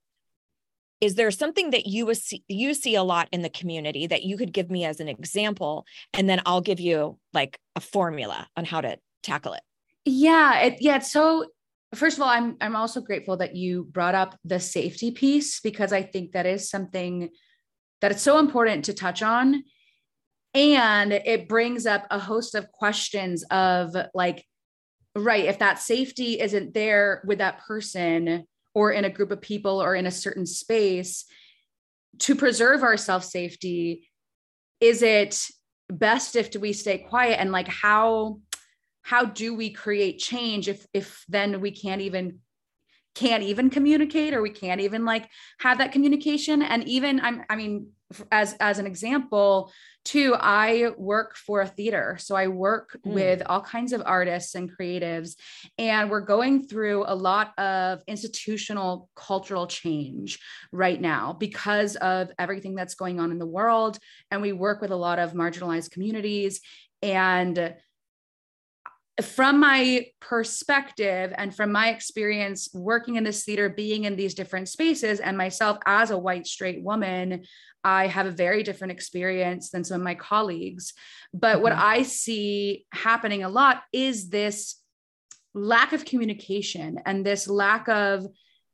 is 1.01 1.15
there 1.15 1.31
something 1.31 1.71
that 1.71 1.87
you 1.87 2.13
see, 2.13 2.43
you 2.47 2.75
see 2.75 2.93
a 2.93 3.03
lot 3.03 3.29
in 3.31 3.41
the 3.41 3.49
community 3.49 4.05
that 4.07 4.23
you 4.23 4.37
could 4.37 4.53
give 4.53 4.69
me 4.69 4.85
as 4.85 4.99
an 4.99 5.07
example 5.07 5.87
and 6.13 6.29
then 6.29 6.39
I'll 6.45 6.61
give 6.61 6.79
you 6.79 7.17
like 7.33 7.59
a 7.75 7.81
formula 7.81 8.47
on 8.55 8.63
how 8.63 8.81
to 8.81 8.97
tackle 9.23 9.53
it 9.53 9.61
yeah 10.05 10.59
it, 10.59 10.77
yeah 10.79 10.99
so 10.99 11.47
first 11.93 12.17
of 12.17 12.23
all 12.23 12.29
i'm 12.29 12.57
i'm 12.61 12.75
also 12.75 13.01
grateful 13.01 13.37
that 13.37 13.55
you 13.55 13.83
brought 13.91 14.15
up 14.15 14.37
the 14.43 14.59
safety 14.59 15.11
piece 15.11 15.59
because 15.59 15.93
i 15.93 16.01
think 16.01 16.31
that 16.31 16.45
is 16.45 16.69
something 16.69 17.29
that 18.01 18.11
it's 18.11 18.21
so 18.21 18.37
important 18.37 18.85
to 18.85 18.93
touch 18.93 19.23
on. 19.23 19.63
And 20.53 21.11
it 21.11 21.49
brings 21.49 21.85
up 21.85 22.05
a 22.11 22.19
host 22.19 22.55
of 22.55 22.71
questions 22.71 23.43
of 23.49 23.95
like 24.13 24.45
right 25.15 25.45
if 25.45 25.59
that 25.59 25.79
safety 25.79 26.39
isn't 26.39 26.73
there 26.73 27.23
with 27.25 27.39
that 27.39 27.59
person 27.59 28.45
or 28.73 28.91
in 28.91 29.05
a 29.05 29.09
group 29.09 29.31
of 29.31 29.41
people 29.41 29.81
or 29.81 29.95
in 29.95 30.05
a 30.05 30.11
certain 30.11 30.45
space 30.45 31.25
to 32.19 32.35
preserve 32.35 32.83
our 32.83 32.95
self 32.95 33.23
safety 33.23 34.09
is 34.79 35.01
it 35.01 35.47
best 35.89 36.35
if 36.35 36.55
we 36.55 36.73
stay 36.73 36.99
quiet? 36.99 37.39
And 37.39 37.51
like 37.51 37.67
how 37.67 38.39
how 39.05 39.23
do 39.23 39.53
we 39.53 39.69
create 39.69 40.17
change 40.17 40.67
if 40.67 40.85
if 40.91 41.23
then 41.29 41.61
we 41.61 41.69
can't 41.69 42.01
even 42.01 42.39
can't 43.13 43.43
even 43.43 43.69
communicate 43.69 44.33
or 44.33 44.41
we 44.41 44.49
can't 44.49 44.81
even 44.81 45.05
like 45.05 45.29
have 45.59 45.77
that 45.77 45.91
communication? 45.91 46.61
And 46.63 46.83
even 46.87 47.19
i'm 47.21 47.43
i 47.49 47.55
mean 47.55 47.91
as 48.31 48.55
as 48.59 48.79
an 48.79 48.87
example 48.87 49.71
too 50.05 50.35
i 50.39 50.91
work 50.97 51.35
for 51.35 51.61
a 51.61 51.67
theater. 51.67 52.17
So 52.19 52.35
i 52.35 52.47
work 52.47 52.97
mm. 53.05 53.13
with 53.13 53.43
all 53.45 53.61
kinds 53.61 53.93
of 53.93 54.01
artists 54.03 54.55
and 54.55 54.71
creatives 54.75 55.35
and 55.77 56.09
we're 56.09 56.21
going 56.21 56.67
through 56.67 57.05
a 57.07 57.15
lot 57.15 57.57
of 57.59 58.01
institutional 58.07 59.07
cultural 59.15 59.67
change 59.67 60.39
right 60.71 60.99
now 60.99 61.33
because 61.33 61.95
of 61.97 62.31
everything 62.39 62.73
that's 62.73 62.95
going 62.95 63.19
on 63.19 63.29
in 63.31 63.37
the 63.37 63.45
world. 63.45 63.99
And 64.31 64.41
we 64.41 64.51
work 64.51 64.81
with 64.81 64.91
a 64.91 64.95
lot 64.95 65.19
of 65.19 65.33
marginalized 65.33 65.91
communities 65.91 66.61
and 67.03 67.75
from 69.21 69.59
my 69.59 70.07
perspective 70.19 71.33
and 71.37 71.55
from 71.55 71.71
my 71.71 71.89
experience 71.89 72.69
working 72.73 73.15
in 73.15 73.23
this 73.23 73.45
theater, 73.45 73.69
being 73.69 74.03
in 74.03 74.15
these 74.15 74.33
different 74.33 74.67
spaces, 74.67 75.19
and 75.19 75.37
myself 75.37 75.77
as 75.85 76.11
a 76.11 76.17
white 76.17 76.45
straight 76.45 76.83
woman, 76.83 77.45
I 77.83 78.07
have 78.07 78.25
a 78.25 78.31
very 78.31 78.63
different 78.63 78.91
experience 78.91 79.69
than 79.69 79.83
some 79.83 80.01
of 80.01 80.03
my 80.03 80.15
colleagues. 80.15 80.93
But 81.33 81.55
mm-hmm. 81.55 81.63
what 81.63 81.73
I 81.73 82.03
see 82.03 82.85
happening 82.91 83.43
a 83.43 83.49
lot 83.49 83.83
is 83.93 84.29
this 84.29 84.81
lack 85.53 85.93
of 85.93 86.03
communication 86.03 86.99
and 87.05 87.25
this 87.25 87.47
lack 87.47 87.87
of 87.87 88.27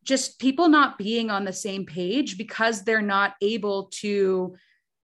just 0.03 0.39
people 0.39 0.67
not 0.67 0.97
being 0.97 1.29
on 1.29 1.45
the 1.45 1.53
same 1.53 1.85
page 1.85 2.37
because 2.37 2.83
they're 2.83 3.01
not 3.03 3.35
able 3.41 3.91
to 3.93 4.55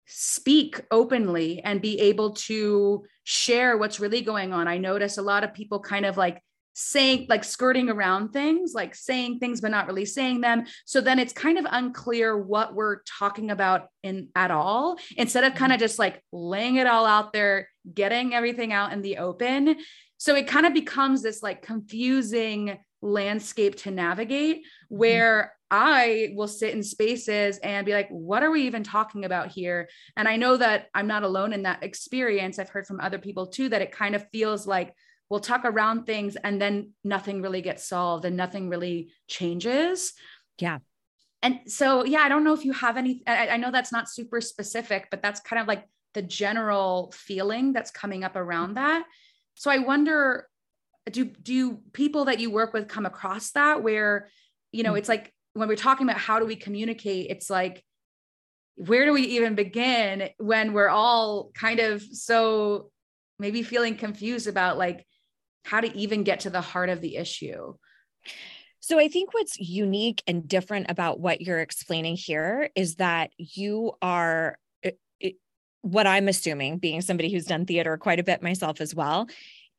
speak 0.08 0.82
openly 0.90 1.62
and 1.64 1.82
be 1.82 2.00
able 2.00 2.32
to 2.32 3.04
share 3.24 3.78
what's 3.78 4.00
really 4.00 4.22
going 4.22 4.54
on. 4.54 4.68
I 4.68 4.78
notice 4.78 5.18
a 5.18 5.22
lot 5.22 5.44
of 5.44 5.54
people 5.54 5.80
kind 5.80 6.06
of 6.06 6.18
like 6.18 6.42
saying 6.80 7.26
like 7.28 7.44
skirting 7.44 7.90
around 7.90 8.30
things 8.30 8.74
like 8.76 8.94
saying 8.94 9.40
things 9.40 9.62
but 9.62 9.72
not 9.72 9.88
really 9.88 10.06
saying 10.06 10.42
them 10.42 10.64
so 10.86 11.02
then 11.02 11.18
it's 11.18 11.34
kind 11.34 11.58
of 11.58 11.66
unclear 11.72 12.38
what 12.38 12.76
we're 12.76 13.02
talking 13.02 13.50
about 13.50 13.88
in 14.04 14.30
at 14.36 14.52
all 14.52 14.96
instead 15.18 15.44
of 15.44 15.56
kind 15.56 15.74
of 15.74 15.80
just 15.80 15.98
like 15.98 16.24
laying 16.32 16.76
it 16.76 16.86
all 16.86 17.08
out 17.08 17.34
there 17.34 17.68
getting 17.96 18.36
everything 18.36 18.74
out 18.74 18.94
in 18.94 19.02
the 19.02 19.18
open 19.18 19.76
so 20.18 20.36
it 20.36 20.48
kind 20.48 20.68
of 20.68 20.74
becomes 20.76 21.24
this 21.24 21.42
like 21.42 21.64
confusing 21.64 22.78
landscape 23.02 23.76
to 23.76 23.90
navigate 23.90 24.58
mm-hmm. 24.58 24.98
where 24.98 25.57
I 25.70 26.34
will 26.36 26.48
sit 26.48 26.74
in 26.74 26.82
spaces 26.82 27.58
and 27.58 27.86
be 27.86 27.94
like, 27.94 28.08
what 28.10 28.44
are 28.44 28.52
we 28.52 28.64
even 28.64 28.84
talking 28.84 29.26
about 29.26 29.50
here? 29.50 29.90
And 30.16 30.28
I 30.28 30.38
know 30.38 30.56
that 30.58 30.88
I'm 30.94 31.08
not 31.08 31.24
alone 31.24 31.52
in 31.52 31.64
that 31.64 31.84
experience. 31.84 32.58
I've 32.58 32.70
heard 32.70 32.88
from 32.88 33.00
other 33.00 33.20
people 33.20 33.48
too 33.48 33.70
that 33.70 33.82
it 33.82 33.92
kind 33.92 34.16
of 34.16 34.26
feels 34.32 34.66
like 34.66 34.94
we'll 35.30 35.42
talk 35.42 35.66
around 35.66 36.06
things 36.06 36.38
and 36.38 36.62
then 36.62 36.92
nothing 37.04 37.42
really 37.42 37.62
gets 37.62 37.84
solved 37.84 38.24
and 38.24 38.38
nothing 38.38 38.70
really 38.70 39.12
changes. 39.28 40.14
Yeah. 40.58 40.80
And 41.44 41.60
so, 41.68 42.06
yeah, 42.06 42.22
I 42.22 42.30
don't 42.30 42.44
know 42.44 42.54
if 42.54 42.66
you 42.66 42.72
have 42.72 42.98
any, 42.98 43.24
I, 43.28 43.50
I 43.50 43.58
know 43.58 43.70
that's 43.70 43.92
not 43.92 44.10
super 44.10 44.42
specific, 44.42 45.08
but 45.12 45.22
that's 45.22 45.42
kind 45.42 45.62
of 45.62 45.68
like 45.68 45.86
the 46.14 46.22
general 46.22 47.12
feeling 47.14 47.74
that's 47.74 47.92
coming 47.92 48.24
up 48.24 48.36
around 48.36 48.76
that. 48.76 49.06
So 49.56 49.70
I 49.70 49.80
wonder, 49.80 50.48
do, 51.12 51.26
do 51.26 51.80
people 51.94 52.26
that 52.26 52.40
you 52.40 52.50
work 52.50 52.74
with 52.74 52.88
come 52.88 53.06
across 53.06 53.52
that 53.52 53.84
where, 53.84 54.30
you 54.72 54.84
know, 54.84 54.92
mm-hmm. 54.92 54.98
it's 54.98 55.10
like 55.10 55.34
when 55.58 55.68
we're 55.68 55.76
talking 55.76 56.08
about 56.08 56.20
how 56.20 56.40
do 56.40 56.46
we 56.46 56.56
communicate, 56.56 57.28
it's 57.30 57.50
like, 57.50 57.84
where 58.76 59.06
do 59.06 59.14
we 59.14 59.24
even 59.24 59.56
begin 59.56 60.30
when 60.38 60.72
we're 60.72 60.88
all 60.88 61.52
kind 61.56 61.80
of 61.80 62.02
so 62.02 62.92
maybe 63.40 63.64
feeling 63.64 63.96
confused 63.96 64.48
about 64.48 64.78
like 64.78 65.06
how 65.66 65.82
to 65.82 65.96
even 65.98 66.24
get 66.24 66.42
to 66.42 66.52
the 66.52 66.62
heart 66.62 66.90
of 66.90 67.02
the 67.02 67.18
issue? 67.18 67.74
So 68.80 69.00
I 69.00 69.08
think 69.08 69.34
what's 69.34 69.60
unique 69.60 70.22
and 70.28 70.48
different 70.48 70.92
about 70.92 71.20
what 71.20 71.42
you're 71.42 71.60
explaining 71.60 72.16
here 72.16 72.70
is 72.76 72.96
that 72.96 73.32
you 73.38 73.94
are 74.02 74.58
what 75.82 76.08
I'm 76.08 76.28
assuming, 76.28 76.80
being 76.80 77.02
somebody 77.02 77.32
who's 77.32 77.46
done 77.46 77.66
theater 77.66 77.98
quite 77.98 78.20
a 78.20 78.24
bit 78.24 78.42
myself 78.42 78.82
as 78.82 78.94
well, 78.94 79.28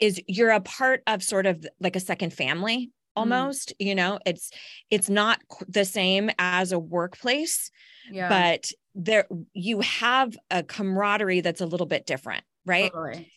is 0.00 0.20
you're 0.26 0.50
a 0.50 0.60
part 0.60 1.02
of 1.06 1.22
sort 1.22 1.46
of 1.46 1.66
like 1.80 1.96
a 1.96 2.00
second 2.00 2.32
family. 2.32 2.90
Almost 3.18 3.70
mm. 3.70 3.86
you 3.86 3.94
know 3.94 4.18
it's 4.24 4.50
it's 4.90 5.08
not 5.08 5.40
the 5.66 5.84
same 5.84 6.30
as 6.38 6.72
a 6.72 6.78
workplace 6.78 7.70
yeah. 8.10 8.28
but 8.28 8.70
there 8.94 9.26
you 9.52 9.80
have 9.80 10.36
a 10.50 10.62
camaraderie 10.62 11.40
that's 11.40 11.60
a 11.60 11.66
little 11.66 11.86
bit 11.86 12.06
different 12.06 12.44
right 12.64 12.92
totally. 12.92 13.30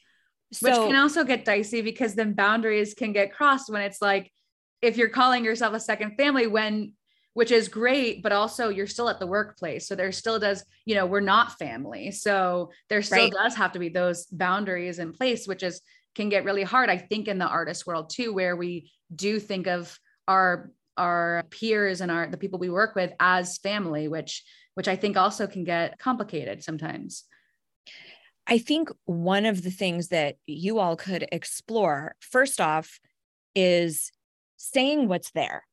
So, 0.54 0.68
Which 0.68 0.92
can 0.92 1.02
also 1.02 1.24
get 1.24 1.46
dicey 1.46 1.82
because 1.82 2.14
then 2.14 2.34
boundaries 2.34 2.94
can 2.94 3.14
get 3.14 3.34
crossed 3.34 3.72
when 3.72 3.82
it's 3.82 4.02
like, 4.02 4.32
if 4.82 4.98
you're 4.98 5.10
calling 5.10 5.46
yourself 5.46 5.74
a 5.74 5.80
second 5.80 6.16
family, 6.18 6.48
when 6.48 6.94
which 7.34 7.52
is 7.52 7.70
great, 7.70 8.22
but 8.22 8.34
also 8.34 8.68
you're 8.68 8.88
still 8.88 9.08
at 9.08 9.18
the 9.18 9.28
workplace. 9.28 9.88
So 9.88 9.96
there 9.96 10.12
still 10.12 10.38
does, 10.38 10.66
you 10.84 10.96
know, 10.96 11.06
we're 11.06 11.22
not 11.22 11.58
family. 11.58 12.12
So 12.12 12.72
there 12.90 13.02
still 13.02 13.20
right. 13.20 13.32
does 13.32 13.56
have 13.56 13.72
to 13.72 13.80
be 13.80 13.88
those 13.88 14.26
boundaries 14.26 15.00
in 15.00 15.14
place, 15.14 15.48
which 15.48 15.64
is 15.64 15.80
can 16.16 16.30
get 16.30 16.44
really 16.44 16.64
hard. 16.64 16.90
I 16.90 16.98
think 16.98 17.28
in 17.28 17.38
the 17.38 17.48
artist 17.48 17.88
world 17.88 18.10
too, 18.10 18.34
where 18.34 18.56
we 18.56 18.92
do 19.14 19.40
think 19.40 19.68
of 19.68 19.98
our 20.28 20.72
our 20.98 21.44
peers 21.50 22.02
and 22.02 22.12
our 22.12 22.28
the 22.28 22.38
people 22.38 22.60
we 22.60 22.70
work 22.70 22.96
with 22.96 23.14
as 23.20 23.58
family, 23.58 24.08
which 24.08 24.44
which 24.76 24.88
I 24.88 24.96
think 24.96 25.18
also 25.18 25.48
can 25.48 25.64
get 25.64 26.00
complicated 26.00 26.64
sometimes. 26.64 27.24
I 28.48 28.58
think 28.58 28.90
one 29.06 29.46
of 29.46 29.64
the 29.64 29.72
things 29.72 30.10
that 30.10 30.36
you 30.46 30.80
all 30.80 30.96
could 30.96 31.28
explore, 31.32 32.16
first 32.20 32.60
off, 32.60 33.00
is 33.56 34.12
saying 34.58 35.08
what's 35.08 35.32
there. 35.32 35.64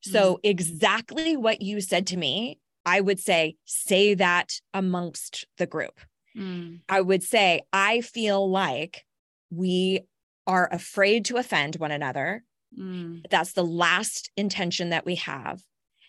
So, 0.00 0.34
mm. 0.34 0.40
exactly 0.42 1.36
what 1.36 1.62
you 1.62 1.80
said 1.80 2.06
to 2.08 2.16
me, 2.16 2.58
I 2.84 3.00
would 3.00 3.18
say, 3.18 3.56
say 3.64 4.14
that 4.14 4.60
amongst 4.72 5.46
the 5.58 5.66
group. 5.66 6.00
Mm. 6.36 6.80
I 6.88 7.00
would 7.00 7.22
say, 7.22 7.62
I 7.72 8.00
feel 8.00 8.50
like 8.50 9.04
we 9.50 10.02
are 10.46 10.68
afraid 10.70 11.24
to 11.26 11.36
offend 11.36 11.76
one 11.76 11.90
another. 11.90 12.44
Mm. 12.78 13.22
That's 13.30 13.52
the 13.52 13.64
last 13.64 14.30
intention 14.36 14.90
that 14.90 15.06
we 15.06 15.16
have. 15.16 15.62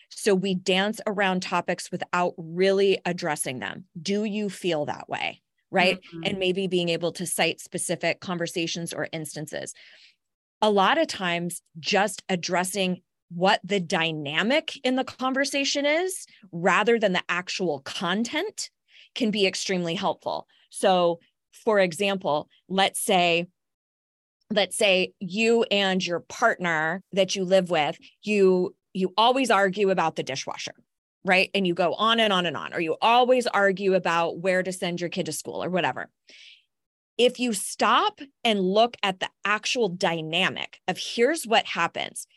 So 0.10 0.34
we 0.34 0.56
dance 0.56 1.02
around 1.08 1.42
topics 1.42 1.92
without 1.92 2.34
really 2.38 3.00
addressing 3.06 3.60
them. 3.60 3.86
Do 4.02 4.24
you 4.24 4.50
feel 4.50 4.86
that 4.86 5.10
way? 5.10 5.42
Right. 5.72 5.98
Mm-hmm. 5.98 6.22
And 6.26 6.40
maybe 6.40 6.68
being 6.68 6.90
able 6.90 7.12
to 7.14 7.26
cite 7.26 7.60
specific 7.60 8.22
conversations 8.22 8.94
or 8.94 9.10
instances. 9.12 9.74
A 10.62 10.70
lot 10.70 10.98
of 10.98 11.08
times, 11.08 11.62
just 11.80 12.24
addressing 12.30 13.02
what 13.30 13.60
the 13.64 13.80
dynamic 13.80 14.80
in 14.86 14.96
the 14.96 15.04
conversation 15.04 15.86
is 15.86 16.26
rather 16.52 16.98
than 16.98 17.14
the 17.14 17.24
actual 17.28 17.82
content 17.82 18.70
can 19.16 19.32
be 19.32 19.46
extremely 19.46 19.96
helpful. 19.96 20.48
So, 20.70 21.20
for 21.64 21.80
example, 21.80 22.50
let's 22.68 23.00
say 23.00 23.48
let's 24.52 24.78
say 24.78 25.14
you 25.20 25.64
and 25.72 26.06
your 26.06 26.20
partner 26.20 27.02
that 27.14 27.36
you 27.36 27.44
live 27.44 27.70
with, 27.70 27.98
you 28.24 28.76
you 28.94 29.14
always 29.18 29.52
argue 29.52 29.90
about 29.90 30.16
the 30.16 30.24
dishwasher, 30.24 30.74
right? 31.26 31.50
And 31.54 31.68
you 31.68 31.74
go 31.74 31.94
on 31.96 32.20
and 32.22 32.32
on 32.32 32.46
and 32.46 32.56
on 32.56 32.74
or 32.74 32.80
you 32.80 32.96
always 33.02 33.46
argue 33.48 33.94
about 33.94 34.40
where 34.40 34.64
to 34.64 34.72
send 34.72 35.02
your 35.02 35.10
kid 35.10 35.26
to 35.26 35.34
school 35.34 35.62
or 35.64 35.70
whatever. 35.70 36.10
If 37.18 37.40
you 37.40 37.54
stop 37.54 38.22
and 38.44 38.60
look 38.60 38.96
at 39.04 39.20
the 39.20 39.30
actual 39.44 39.90
dynamic 39.90 40.80
of 40.88 40.98
here's 40.98 41.46
what 41.46 41.66
happens. 41.66 42.28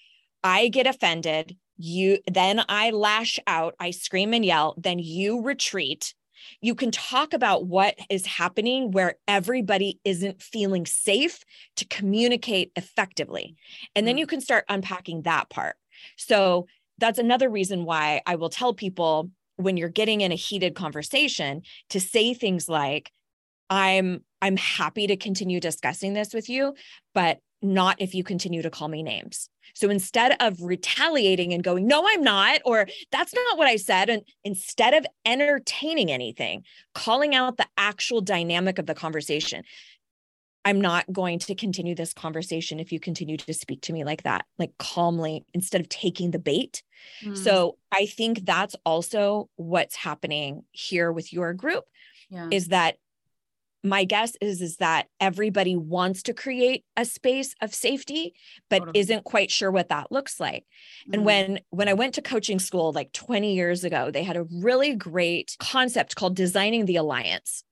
I 0.43 0.69
get 0.69 0.87
offended, 0.87 1.57
you 1.77 2.19
then 2.31 2.65
I 2.69 2.91
lash 2.91 3.39
out, 3.47 3.75
I 3.79 3.91
scream 3.91 4.35
and 4.35 4.45
yell, 4.45 4.75
then 4.79 4.99
you 4.99 5.43
retreat 5.43 6.15
you 6.61 6.75
can 6.75 6.91
talk 6.91 7.33
about 7.33 7.67
what 7.67 7.97
is 8.11 8.27
happening 8.27 8.91
where 8.91 9.17
everybody 9.27 10.01
isn't 10.05 10.43
feeling 10.43 10.87
safe 10.87 11.45
to 11.77 11.87
communicate 11.87 12.73
effectively. 12.77 13.57
And 13.95 14.07
then 14.07 14.17
mm. 14.17 14.21
you 14.21 14.27
can 14.27 14.41
start 14.41 14.65
unpacking 14.69 15.23
that 15.23 15.51
part. 15.51 15.77
So 16.17 16.67
that's 16.99 17.19
another 17.19 17.49
reason 17.49 17.85
why 17.85 18.23
I 18.27 18.37
will 18.37 18.51
tell 18.51 18.75
people 18.75 19.31
when 19.57 19.77
you're 19.77 19.89
getting 19.89 20.21
in 20.21 20.33
a 20.33 20.37
heated 20.37 20.75
conversation 20.75 21.63
to 21.91 22.01
say 22.01 22.35
things 22.35 22.69
like, 22.69 23.11
I'm 23.71 24.25
I'm 24.41 24.57
happy 24.57 25.09
to 25.09 25.17
continue 25.17 25.61
discussing 25.61 26.15
this 26.15 26.33
with 26.33 26.49
you, 26.49 26.75
but 27.13 27.41
not 27.61 28.01
if 28.01 28.15
you 28.15 28.23
continue 28.23 28.63
to 28.63 28.71
call 28.71 28.89
me 28.89 29.03
names. 29.03 29.51
So 29.75 29.91
instead 29.91 30.37
of 30.41 30.61
retaliating 30.61 31.53
and 31.53 31.63
going, 31.63 31.87
no, 31.87 32.05
I'm 32.07 32.23
not, 32.23 32.61
or 32.65 32.87
that's 33.13 33.35
not 33.35 33.59
what 33.59 33.69
I 33.69 33.77
said, 33.77 34.09
and 34.09 34.23
instead 34.45 34.95
of 34.95 35.07
entertaining 35.25 36.11
anything, 36.11 36.65
calling 36.95 37.35
out 37.35 37.57
the 37.57 37.67
actual 37.77 38.21
dynamic 38.21 38.79
of 38.79 38.87
the 38.87 38.95
conversation, 38.95 39.63
I'm 40.65 40.81
not 40.81 41.11
going 41.11 41.39
to 41.41 41.55
continue 41.55 41.95
this 41.95 42.13
conversation 42.13 42.81
if 42.81 42.93
you 42.93 43.01
continue 43.01 43.37
to 43.39 43.55
speak 43.55 43.81
to 43.83 43.93
me 43.93 44.05
like 44.05 44.25
that, 44.25 44.45
like 44.59 44.73
calmly, 44.79 45.45
instead 45.55 45.81
of 45.81 45.89
taking 45.89 46.31
the 46.31 46.39
bait. 46.39 46.83
Mm. 47.25 47.37
So 47.37 47.79
I 47.91 48.07
think 48.07 48.45
that's 48.45 48.77
also 48.85 49.49
what's 49.57 49.97
happening 49.97 50.65
here 50.73 51.11
with 51.13 51.33
your 51.33 51.55
group 51.55 51.85
yeah. 52.29 52.49
is 52.51 52.69
that 52.69 52.97
my 53.85 54.05
guess 54.05 54.37
is 54.41 54.61
is 54.61 54.77
that 54.77 55.07
everybody 55.21 55.77
wants 55.77 56.23
to 56.25 56.35
create 56.35 56.85
a 56.97 57.05
space 57.05 57.55
of 57.63 57.75
safety 57.75 58.35
but 58.69 58.81
totally. 58.81 59.01
isn't 59.01 59.25
quite 59.25 59.51
sure 59.51 59.71
what 59.71 59.89
that 59.89 60.11
looks 60.11 60.41
like 60.41 60.65
mm-hmm. 61.03 61.15
and 61.15 61.25
when 61.25 61.61
when 61.71 61.89
i 61.89 61.95
went 61.95 62.15
to 62.15 62.23
coaching 62.23 62.59
school 62.59 62.93
like 62.93 63.13
20 63.13 63.55
years 63.55 63.85
ago 63.85 64.11
they 64.11 64.25
had 64.25 64.37
a 64.37 64.47
really 64.61 64.95
great 64.95 65.57
concept 65.59 66.17
called 66.17 66.35
designing 66.35 66.87
the 66.87 66.97
alliance 66.97 67.63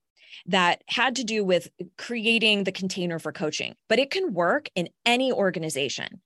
that 0.45 0.81
had 0.87 1.15
to 1.15 1.23
do 1.23 1.43
with 1.43 1.69
creating 1.97 2.63
the 2.63 2.71
container 2.71 3.19
for 3.19 3.31
coaching 3.31 3.75
but 3.89 3.99
it 3.99 4.11
can 4.11 4.33
work 4.33 4.69
in 4.75 4.87
any 5.05 5.31
organization 5.31 6.21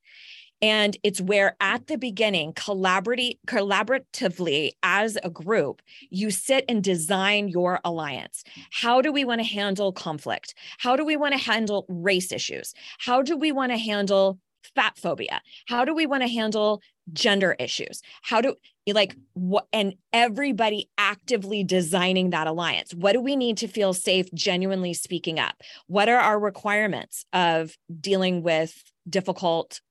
and 0.61 0.95
it's 1.03 1.19
where 1.19 1.55
at 1.59 1.87
the 1.87 1.97
beginning, 1.97 2.53
collaboratively 2.53 4.71
as 4.83 5.17
a 5.23 5.29
group, 5.29 5.81
you 6.09 6.29
sit 6.29 6.65
and 6.69 6.83
design 6.83 7.47
your 7.47 7.79
alliance. 7.83 8.43
How 8.71 9.01
do 9.01 9.11
we 9.11 9.25
want 9.25 9.41
to 9.41 9.47
handle 9.47 9.91
conflict? 9.91 10.53
How 10.77 10.95
do 10.95 11.03
we 11.03 11.17
want 11.17 11.33
to 11.33 11.39
handle 11.39 11.85
race 11.89 12.31
issues? 12.31 12.73
How 12.99 13.21
do 13.21 13.35
we 13.35 13.51
want 13.51 13.71
to 13.71 13.77
handle 13.77 14.37
fat 14.75 14.97
phobia? 14.97 15.41
How 15.67 15.85
do 15.85 15.95
we 15.95 16.05
want 16.05 16.21
to 16.21 16.29
handle 16.29 16.81
gender 17.13 17.55
issues? 17.57 18.01
How 18.21 18.41
do 18.41 18.55
you 18.85 18.93
like 18.93 19.15
what 19.33 19.67
and 19.73 19.95
everybody 20.13 20.89
actively 20.97 21.63
designing 21.63 22.29
that 22.29 22.47
alliance? 22.47 22.93
What 22.93 23.13
do 23.13 23.21
we 23.21 23.35
need 23.35 23.57
to 23.57 23.67
feel 23.67 23.93
safe 23.93 24.31
genuinely 24.33 24.93
speaking 24.93 25.39
up? 25.39 25.55
What 25.87 26.09
are 26.09 26.19
our 26.19 26.39
requirements 26.39 27.25
of 27.33 27.75
dealing 27.99 28.43
with 28.43 28.83
difficult 29.09 29.81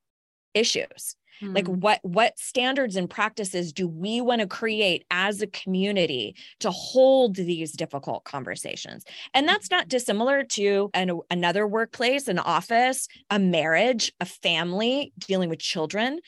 issues. 0.55 1.17
Mm. 1.43 1.55
like 1.55 1.67
what 1.67 2.01
what 2.03 2.39
standards 2.39 2.97
and 2.97 3.09
practices 3.09 3.73
do 3.73 3.89
we 3.89 4.21
want 4.21 4.43
to 4.43 4.47
create 4.47 5.07
as 5.11 5.41
a 5.41 5.47
community 5.47 6.37
to 6.59 6.71
hold 6.71 7.37
these 7.37 7.73
difficult 7.73 8.25
conversations? 8.25 9.05
And 9.33 9.49
that's 9.49 9.71
not 9.71 9.89
dissimilar 9.89 10.45
to 10.45 10.91
an, 10.93 11.19
another 11.31 11.67
workplace 11.67 12.29
an 12.29 12.39
office 12.39 13.09
a 13.31 13.39
marriage 13.39 14.13
a 14.21 14.27
family 14.27 15.13
dealing 15.19 15.49
with 15.49 15.61
children 15.61 16.21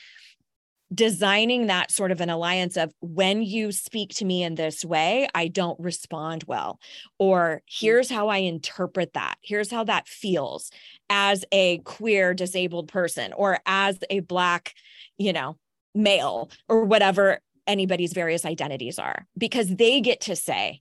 designing 0.95 1.67
that 1.67 1.91
sort 1.91 2.11
of 2.11 2.21
an 2.21 2.31
alliance 2.31 2.77
of 2.77 2.93
when 3.01 3.43
you 3.43 3.73
speak 3.73 4.11
to 4.11 4.25
me 4.25 4.43
in 4.43 4.55
this 4.55 4.85
way, 4.85 5.29
I 5.35 5.49
don't 5.49 5.79
respond 5.81 6.45
well. 6.47 6.81
Or 7.19 7.57
mm. 7.57 7.61
here's 7.67 8.11
how 8.11 8.29
I 8.29 8.39
interpret 8.39 9.15
that. 9.15 9.37
Here's 9.43 9.71
how 9.71 9.85
that 9.85 10.07
feels 10.09 10.71
as 11.09 11.45
a 11.53 11.79
queer 11.79 12.35
disabled 12.35 12.89
person 12.89 13.33
or 13.33 13.59
as 13.67 13.99
a 14.11 14.21
Black, 14.21 14.75
you 15.19 15.33
know, 15.33 15.57
male 15.95 16.51
or 16.69 16.85
whatever 16.85 17.41
anybody's 17.67 18.13
various 18.13 18.45
identities 18.45 18.99
are, 18.99 19.27
because 19.37 19.69
they 19.77 20.01
get 20.01 20.23
to 20.23 20.35
say, 20.35 20.81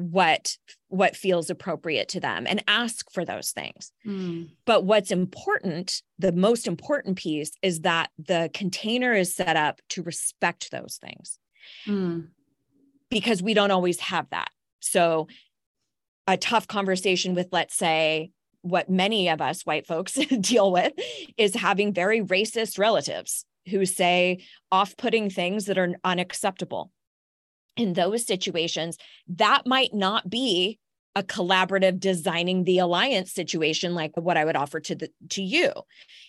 what 0.00 0.56
what 0.88 1.14
feels 1.14 1.50
appropriate 1.50 2.08
to 2.08 2.20
them 2.20 2.46
and 2.48 2.64
ask 2.66 3.10
for 3.10 3.24
those 3.24 3.50
things 3.50 3.92
mm. 4.06 4.48
but 4.64 4.84
what's 4.84 5.10
important 5.10 6.02
the 6.18 6.32
most 6.32 6.66
important 6.66 7.16
piece 7.16 7.52
is 7.62 7.80
that 7.80 8.10
the 8.18 8.50
container 8.54 9.12
is 9.12 9.34
set 9.34 9.56
up 9.56 9.80
to 9.88 10.02
respect 10.02 10.70
those 10.70 10.98
things 11.00 11.38
mm. 11.86 12.26
because 13.10 13.42
we 13.42 13.54
don't 13.54 13.70
always 13.70 14.00
have 14.00 14.28
that 14.30 14.50
so 14.80 15.28
a 16.26 16.36
tough 16.36 16.66
conversation 16.66 17.34
with 17.34 17.48
let's 17.52 17.74
say 17.74 18.30
what 18.62 18.90
many 18.90 19.28
of 19.28 19.40
us 19.40 19.66
white 19.66 19.86
folks 19.86 20.14
deal 20.40 20.72
with 20.72 20.92
is 21.36 21.54
having 21.54 21.92
very 21.92 22.20
racist 22.20 22.78
relatives 22.78 23.44
who 23.68 23.84
say 23.84 24.42
off-putting 24.72 25.30
things 25.30 25.66
that 25.66 25.78
are 25.78 25.94
unacceptable 26.04 26.90
in 27.76 27.94
those 27.94 28.26
situations, 28.26 28.98
that 29.28 29.66
might 29.66 29.94
not 29.94 30.28
be 30.28 30.78
a 31.16 31.22
collaborative 31.22 31.98
designing 31.98 32.64
the 32.64 32.78
alliance 32.78 33.32
situation 33.32 33.94
like 33.94 34.16
what 34.16 34.36
I 34.36 34.44
would 34.44 34.56
offer 34.56 34.80
to 34.80 34.94
the 34.94 35.10
to 35.30 35.42
you. 35.42 35.72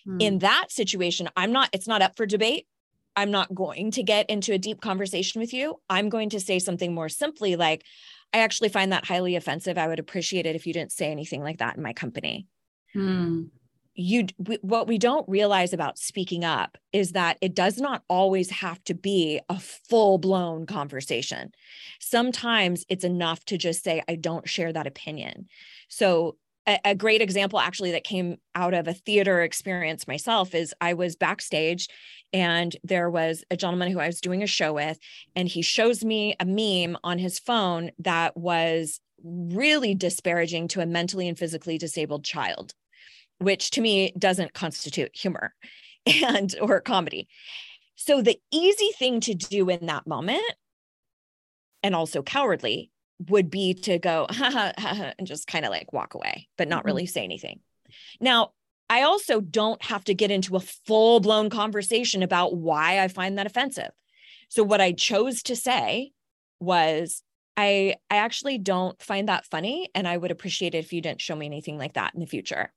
Mm. 0.07 0.21
In 0.21 0.39
that 0.39 0.71
situation, 0.71 1.29
I'm 1.35 1.51
not 1.51 1.69
it's 1.71 1.87
not 1.87 2.01
up 2.01 2.15
for 2.15 2.25
debate. 2.25 2.67
I'm 3.15 3.29
not 3.29 3.53
going 3.53 3.91
to 3.91 4.03
get 4.03 4.29
into 4.29 4.53
a 4.53 4.57
deep 4.57 4.81
conversation 4.81 5.41
with 5.41 5.53
you. 5.53 5.79
I'm 5.89 6.09
going 6.09 6.29
to 6.29 6.39
say 6.39 6.59
something 6.59 6.95
more 6.95 7.09
simply 7.09 7.55
like 7.55 7.83
I 8.33 8.39
actually 8.39 8.69
find 8.69 8.91
that 8.91 9.05
highly 9.05 9.35
offensive. 9.35 9.77
I 9.77 9.87
would 9.87 9.99
appreciate 9.99 10.45
it 10.45 10.55
if 10.55 10.65
you 10.65 10.73
didn't 10.73 10.93
say 10.93 11.11
anything 11.11 11.43
like 11.43 11.59
that 11.59 11.75
in 11.75 11.83
my 11.83 11.93
company. 11.93 12.47
Mm 12.95 13.49
you 13.93 14.27
we, 14.37 14.57
what 14.61 14.87
we 14.87 14.97
don't 14.97 15.27
realize 15.27 15.73
about 15.73 15.97
speaking 15.97 16.45
up 16.45 16.77
is 16.93 17.11
that 17.11 17.37
it 17.41 17.53
does 17.53 17.77
not 17.77 18.03
always 18.07 18.49
have 18.49 18.83
to 18.85 18.93
be 18.93 19.39
a 19.49 19.59
full 19.59 20.17
blown 20.17 20.65
conversation. 20.65 21.51
Sometimes 21.99 22.85
it's 22.89 23.03
enough 23.03 23.43
to 23.45 23.57
just 23.57 23.83
say 23.83 24.01
i 24.07 24.15
don't 24.15 24.47
share 24.47 24.71
that 24.71 24.87
opinion. 24.87 25.47
So 25.89 26.37
a, 26.67 26.79
a 26.85 26.95
great 26.95 27.21
example 27.21 27.59
actually 27.59 27.91
that 27.91 28.03
came 28.03 28.37
out 28.55 28.73
of 28.73 28.87
a 28.87 28.93
theater 28.93 29.41
experience 29.41 30.07
myself 30.07 30.53
is 30.53 30.73
I 30.79 30.93
was 30.93 31.15
backstage 31.15 31.87
and 32.33 32.75
there 32.83 33.09
was 33.09 33.43
a 33.51 33.57
gentleman 33.57 33.91
who 33.91 33.99
I 33.99 34.07
was 34.07 34.21
doing 34.21 34.41
a 34.41 34.47
show 34.47 34.73
with, 34.73 34.97
and 35.35 35.47
he 35.47 35.61
shows 35.61 36.03
me 36.03 36.35
a 36.39 36.45
meme 36.45 36.97
on 37.03 37.19
his 37.19 37.39
phone 37.39 37.91
that 37.99 38.37
was 38.37 38.99
really 39.23 39.93
disparaging 39.93 40.67
to 40.69 40.81
a 40.81 40.85
mentally 40.85 41.27
and 41.27 41.37
physically 41.37 41.77
disabled 41.77 42.23
child, 42.23 42.73
which 43.41 43.71
to 43.71 43.81
me 43.81 44.13
doesn't 44.17 44.53
constitute 44.53 45.15
humor 45.15 45.53
and 46.23 46.55
or 46.61 46.79
comedy. 46.81 47.27
So 47.95 48.21
the 48.21 48.39
easy 48.51 48.89
thing 48.97 49.19
to 49.21 49.33
do 49.33 49.69
in 49.69 49.85
that 49.87 50.07
moment, 50.07 50.53
and 51.83 51.95
also 51.95 52.23
cowardly, 52.23 52.91
would 53.29 53.49
be 53.49 53.73
to 53.73 53.99
go 53.99 54.27
ha, 54.31 54.49
ha, 54.51 54.73
ha, 54.77 55.13
and 55.17 55.27
just 55.27 55.47
kind 55.47 55.65
of 55.65 55.71
like 55.71 55.93
walk 55.93 56.13
away, 56.13 56.47
but 56.57 56.67
not 56.67 56.79
mm-hmm. 56.79 56.87
really 56.87 57.05
say 57.05 57.23
anything. 57.23 57.59
Now, 58.19 58.51
I 58.89 59.03
also 59.03 59.39
don't 59.39 59.81
have 59.83 60.03
to 60.05 60.13
get 60.13 60.31
into 60.31 60.55
a 60.55 60.59
full 60.59 61.19
blown 61.19 61.49
conversation 61.49 62.23
about 62.23 62.55
why 62.55 62.99
I 62.99 63.07
find 63.07 63.37
that 63.37 63.45
offensive. 63.45 63.91
So 64.49 64.63
what 64.63 64.81
I 64.81 64.91
chose 64.91 65.43
to 65.43 65.55
say 65.55 66.11
was 66.59 67.23
I 67.55 67.95
I 68.09 68.17
actually 68.17 68.57
don't 68.57 69.01
find 69.01 69.29
that 69.29 69.45
funny 69.45 69.89
and 69.95 70.07
I 70.07 70.17
would 70.17 70.31
appreciate 70.31 70.75
it 70.75 70.79
if 70.79 70.91
you 70.91 71.01
didn't 71.01 71.21
show 71.21 71.35
me 71.35 71.45
anything 71.45 71.77
like 71.77 71.93
that 71.93 72.13
in 72.13 72.19
the 72.19 72.25
future. 72.25 72.73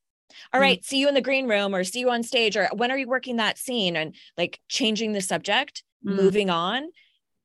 All 0.53 0.61
mm-hmm. 0.61 0.83
see 0.83 0.99
you 0.99 1.09
in 1.09 1.15
the 1.15 1.21
green 1.21 1.49
room 1.49 1.75
or 1.75 1.85
see 1.85 2.01
you 2.01 2.11
on 2.11 2.23
stage 2.23 2.57
or 2.57 2.69
when 2.75 2.91
are 2.91 2.99
you 2.99 3.09
working 3.09 3.37
that 3.37 3.59
scene 3.59 3.97
and 3.97 4.15
like 4.37 4.61
changing 4.69 5.13
the 5.13 5.21
subject, 5.21 5.83
mm-hmm. 6.05 6.17
moving 6.17 6.51
on 6.51 6.89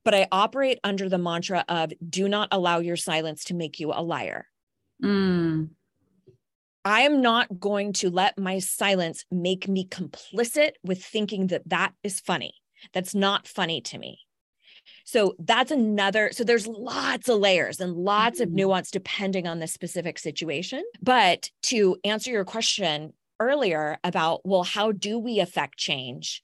but 0.09 0.15
I 0.15 0.27
operate 0.31 0.79
under 0.83 1.09
the 1.09 1.17
mantra 1.17 1.65
of 1.67 1.91
do 2.07 2.27
not 2.27 2.49
allow 2.51 2.79
your 2.79 2.95
silence 2.95 3.43
to 3.45 3.53
make 3.53 3.79
you 3.79 3.91
a 3.91 4.01
liar. 4.01 4.47
Mm. 5.03 5.69
I 6.85 7.01
am 7.01 7.21
not 7.21 7.59
going 7.59 7.93
to 7.93 8.09
let 8.09 8.39
my 8.39 8.59
silence 8.59 9.25
make 9.29 9.67
me 9.67 9.85
complicit 9.85 10.71
with 10.83 11.03
thinking 11.03 11.47
that 11.47 11.67
that 11.69 11.93
is 12.03 12.19
funny. 12.19 12.53
That's 12.93 13.13
not 13.13 13.47
funny 13.47 13.81
to 13.81 13.97
me. 13.97 14.19
So 15.11 15.33
that's 15.39 15.71
another. 15.71 16.29
So 16.33 16.43
there's 16.43 16.67
lots 16.67 17.29
of 17.29 17.39
layers 17.39 17.79
and 17.79 17.93
lots 17.93 18.39
mm-hmm. 18.39 18.49
of 18.49 18.53
nuance 18.53 18.91
depending 18.91 19.47
on 19.47 19.59
the 19.59 19.67
specific 19.67 20.19
situation. 20.19 20.83
But 21.01 21.49
to 21.63 21.97
answer 22.03 22.29
your 22.29 22.45
question 22.45 23.13
earlier 23.39 23.97
about, 24.03 24.41
well, 24.45 24.63
how 24.63 24.91
do 24.91 25.17
we 25.17 25.39
affect 25.39 25.77
change? 25.77 26.43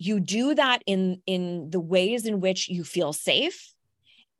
you 0.00 0.18
do 0.18 0.54
that 0.54 0.82
in 0.86 1.20
in 1.26 1.70
the 1.70 1.78
ways 1.78 2.26
in 2.26 2.40
which 2.40 2.68
you 2.68 2.82
feel 2.82 3.12
safe 3.12 3.72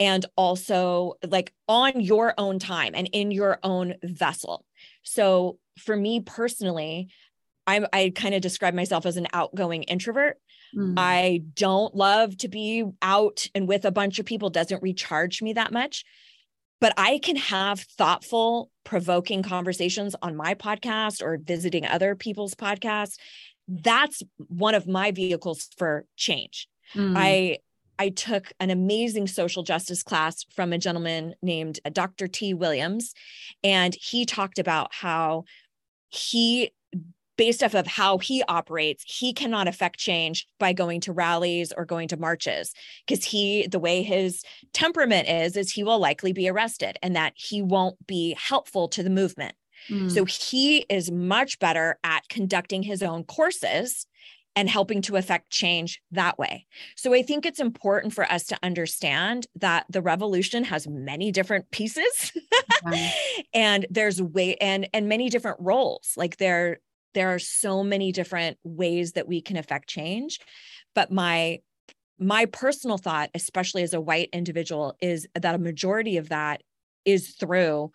and 0.01 0.25
also 0.35 1.13
like 1.29 1.53
on 1.69 2.01
your 2.01 2.35
own 2.39 2.59
time 2.59 2.95
and 2.95 3.09
in 3.13 3.31
your 3.31 3.59
own 3.63 3.95
vessel 4.03 4.65
so 5.03 5.59
for 5.79 5.95
me 5.95 6.21
personally 6.21 7.09
I'm, 7.67 7.87
i 7.93 8.11
kind 8.15 8.35
of 8.35 8.41
describe 8.41 8.75
myself 8.75 9.07
as 9.07 9.19
an 9.19 9.29
outgoing 9.33 9.83
introvert 9.85 10.39
mm. 10.74 10.94
i 10.96 11.42
don't 11.54 11.94
love 11.94 12.37
to 12.37 12.48
be 12.48 12.85
out 13.02 13.46
and 13.54 13.68
with 13.68 13.85
a 13.85 13.90
bunch 13.90 14.18
of 14.18 14.26
people 14.26 14.50
doesn't 14.50 14.83
recharge 14.83 15.42
me 15.42 15.52
that 15.52 15.72
much 15.72 16.04
but 16.80 16.92
i 16.96 17.18
can 17.18 17.37
have 17.37 17.80
thoughtful 17.80 18.70
provoking 18.85 19.42
conversations 19.42 20.16
on 20.22 20.37
my 20.37 20.54
podcast 20.54 21.22
or 21.22 21.38
visiting 21.38 21.87
other 21.87 22.14
people's 22.14 22.54
podcasts 22.54 23.16
that's 23.70 24.22
one 24.37 24.74
of 24.74 24.88
my 24.88 25.12
vehicles 25.12 25.68
for 25.78 26.04
change. 26.16 26.68
Mm. 26.94 27.14
I 27.16 27.59
I 27.98 28.09
took 28.09 28.52
an 28.59 28.70
amazing 28.70 29.26
social 29.26 29.62
justice 29.62 30.02
class 30.02 30.46
from 30.54 30.72
a 30.72 30.78
gentleman 30.78 31.35
named 31.42 31.80
Dr. 31.92 32.28
T. 32.28 32.54
Williams, 32.54 33.12
and 33.62 33.94
he 33.94 34.24
talked 34.24 34.59
about 34.59 34.92
how 34.92 35.44
he 36.09 36.72
based 37.40 37.62
off 37.62 37.72
of 37.72 37.87
how 37.87 38.18
he 38.18 38.42
operates 38.48 39.03
he 39.07 39.33
cannot 39.33 39.66
affect 39.66 39.98
change 39.98 40.46
by 40.59 40.74
going 40.74 41.00
to 41.00 41.11
rallies 41.11 41.72
or 41.74 41.87
going 41.87 42.07
to 42.07 42.18
marches 42.18 42.74
because 43.07 43.24
he 43.24 43.66
the 43.66 43.79
way 43.79 44.03
his 44.03 44.42
temperament 44.74 45.26
is 45.26 45.57
is 45.57 45.72
he 45.72 45.83
will 45.83 45.98
likely 45.98 46.35
be 46.35 46.50
arrested 46.50 46.98
and 47.03 47.16
that 47.16 47.33
he 47.35 47.62
won't 47.62 47.96
be 48.07 48.37
helpful 48.38 48.88
to 48.88 49.03
the 49.03 49.11
movement 49.11 49.55
Mm. 49.88 50.11
So 50.11 50.26
he 50.26 50.85
is 50.90 51.11
much 51.11 51.59
better 51.59 51.98
at 52.05 52.29
conducting 52.29 52.83
his 52.83 53.03
own 53.03 53.24
courses 53.24 54.07
and 54.57 54.68
helping 54.68 55.00
to 55.03 55.16
affect 55.16 55.50
change 55.50 56.03
that 56.11 56.38
way. 56.38 56.66
So 56.96 57.14
I 57.14 57.22
think 57.22 57.46
it's 57.46 57.61
important 57.61 58.12
for 58.12 58.31
us 58.31 58.44
to 58.46 58.59
understand 58.62 59.46
that 59.55 59.87
the 59.88 60.03
revolution 60.03 60.64
has 60.64 60.88
many 60.88 61.31
different 61.31 61.70
pieces 61.70 62.33
and 63.55 63.87
there's 63.90 64.20
way 64.20 64.57
and 64.57 64.88
and 64.92 65.09
many 65.09 65.31
different 65.31 65.59
roles. 65.61 66.14
Like 66.16 66.37
there 66.38 66.79
there 67.14 67.35
are 67.35 67.38
so 67.38 67.83
many 67.83 68.12
different 68.12 68.59
ways 68.64 69.12
that 69.12 69.29
we 69.29 69.40
can 69.40 69.57
affect 69.57 69.88
change. 69.88 70.38
But 70.94 71.12
my 71.12 71.61
my 72.18 72.44
personal 72.44 72.99
thought, 72.99 73.31
especially 73.35 73.83
as 73.83 73.94
a 73.94 74.01
white 74.01 74.29
individual, 74.33 74.94
is 75.01 75.27
that 75.35 75.55
a 75.55 75.59
majority 75.59 76.18
of 76.18 76.29
that 76.29 76.62
is 77.07 77.31
through 77.31 77.90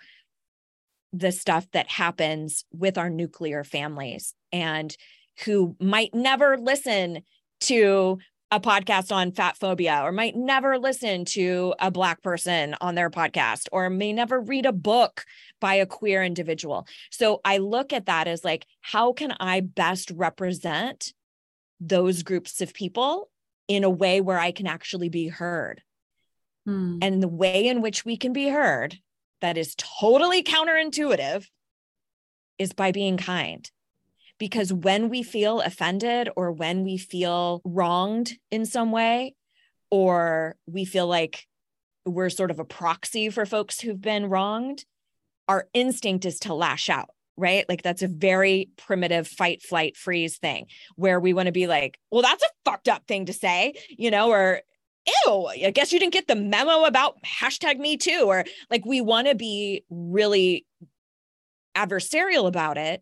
the 1.14 1.32
stuff 1.32 1.68
that 1.72 1.90
happens 1.90 2.66
with 2.72 2.98
our 2.98 3.10
nuclear 3.10 3.64
families 3.64 4.34
and 4.52 4.98
who 5.46 5.76
might 5.80 6.14
never 6.14 6.58
listen 6.58 7.22
to 7.62 8.18
a 8.56 8.60
podcast 8.60 9.14
on 9.14 9.34
fat 9.34 9.58
phobia 9.58 10.00
or 10.02 10.14
might 10.14 10.34
never 10.34 10.80
listen 10.80 11.26
to 11.26 11.76
a 11.78 11.92
black 11.92 12.22
person 12.22 12.74
on 12.80 12.96
their 12.96 13.10
podcast 13.10 13.68
or 13.74 13.90
may 13.90 14.14
never 14.14 14.40
read 14.40 14.66
a 14.66 14.72
book 14.72 15.26
by 15.60 15.76
a 15.76 15.86
queer 15.86 16.24
individual. 16.24 16.88
So 17.12 17.42
I 17.44 17.58
look 17.58 17.92
at 17.92 18.06
that 18.06 18.30
as 18.30 18.46
like 18.46 18.66
how 18.80 19.12
can 19.12 19.34
I 19.42 19.60
best 19.60 20.10
represent 20.12 21.14
those 21.82 22.24
groups 22.24 22.62
of 22.62 22.74
people 22.74 23.30
in 23.68 23.84
a 23.84 23.90
way 23.90 24.22
where 24.22 24.40
I 24.40 24.52
can 24.52 24.68
actually 24.68 25.10
be 25.10 25.28
heard. 25.28 25.82
Hmm. 26.66 27.00
And 27.02 27.22
the 27.22 27.28
way 27.28 27.68
in 27.68 27.82
which 27.82 28.06
we 28.06 28.16
can 28.16 28.32
be 28.32 28.48
heard 28.48 28.98
that 29.42 29.58
is 29.58 29.76
totally 29.78 30.44
counterintuitive 30.44 31.46
is 32.58 32.72
by 32.72 32.94
being 32.94 33.18
kind. 33.18 33.70
Because 34.38 34.74
when 34.74 35.10
we 35.10 35.24
feel 35.24 35.62
offended 35.62 36.30
or 36.36 36.52
when 36.52 36.84
we 36.84 36.98
feel 36.98 37.62
wronged 37.64 38.34
in 38.52 38.66
some 38.66 38.92
way, 38.92 39.36
or 39.90 40.56
we 40.66 40.84
feel 40.84 41.08
like 41.08 41.48
we're 42.06 42.30
sort 42.30 42.52
of 42.52 42.60
a 42.60 42.66
proxy 42.66 43.30
for 43.30 43.46
folks 43.46 43.80
who've 43.80 44.02
been 44.02 44.26
wronged, 44.28 44.86
our 45.48 45.68
instinct 45.74 46.26
is 46.26 46.40
to 46.40 46.54
lash 46.54 46.90
out, 46.90 47.10
right? 47.38 47.68
Like 47.70 47.82
that's 47.82 48.02
a 48.02 48.08
very 48.08 48.70
primitive 48.78 49.28
fight, 49.28 49.62
flight, 49.62 49.96
freeze 49.96 50.38
thing 50.38 50.66
where 50.96 51.20
we 51.20 51.34
want 51.34 51.46
to 51.48 51.52
be 51.52 51.68
like, 51.68 51.98
well, 52.12 52.22
that's 52.22 52.44
a 52.44 52.48
fucked 52.66 52.88
up 52.88 53.08
thing 53.08 53.26
to 53.26 53.34
say, 53.34 53.74
you 53.90 54.12
know, 54.12 54.32
or 54.32 54.62
ew, 55.26 55.48
I 55.48 55.72
guess 55.72 55.94
you 55.94 56.00
didn't 56.00 56.14
get 56.14 56.28
the 56.28 56.36
memo 56.36 56.84
about 56.86 57.18
hashtag 57.24 57.78
me 57.78 57.98
too. 57.98 58.24
Or 58.26 58.44
like 58.70 58.86
we 58.86 59.02
want 59.02 59.28
to 59.28 59.36
be 59.36 59.84
really 59.90 60.66
adversarial 61.76 62.48
about 62.48 62.78
it. 62.78 63.02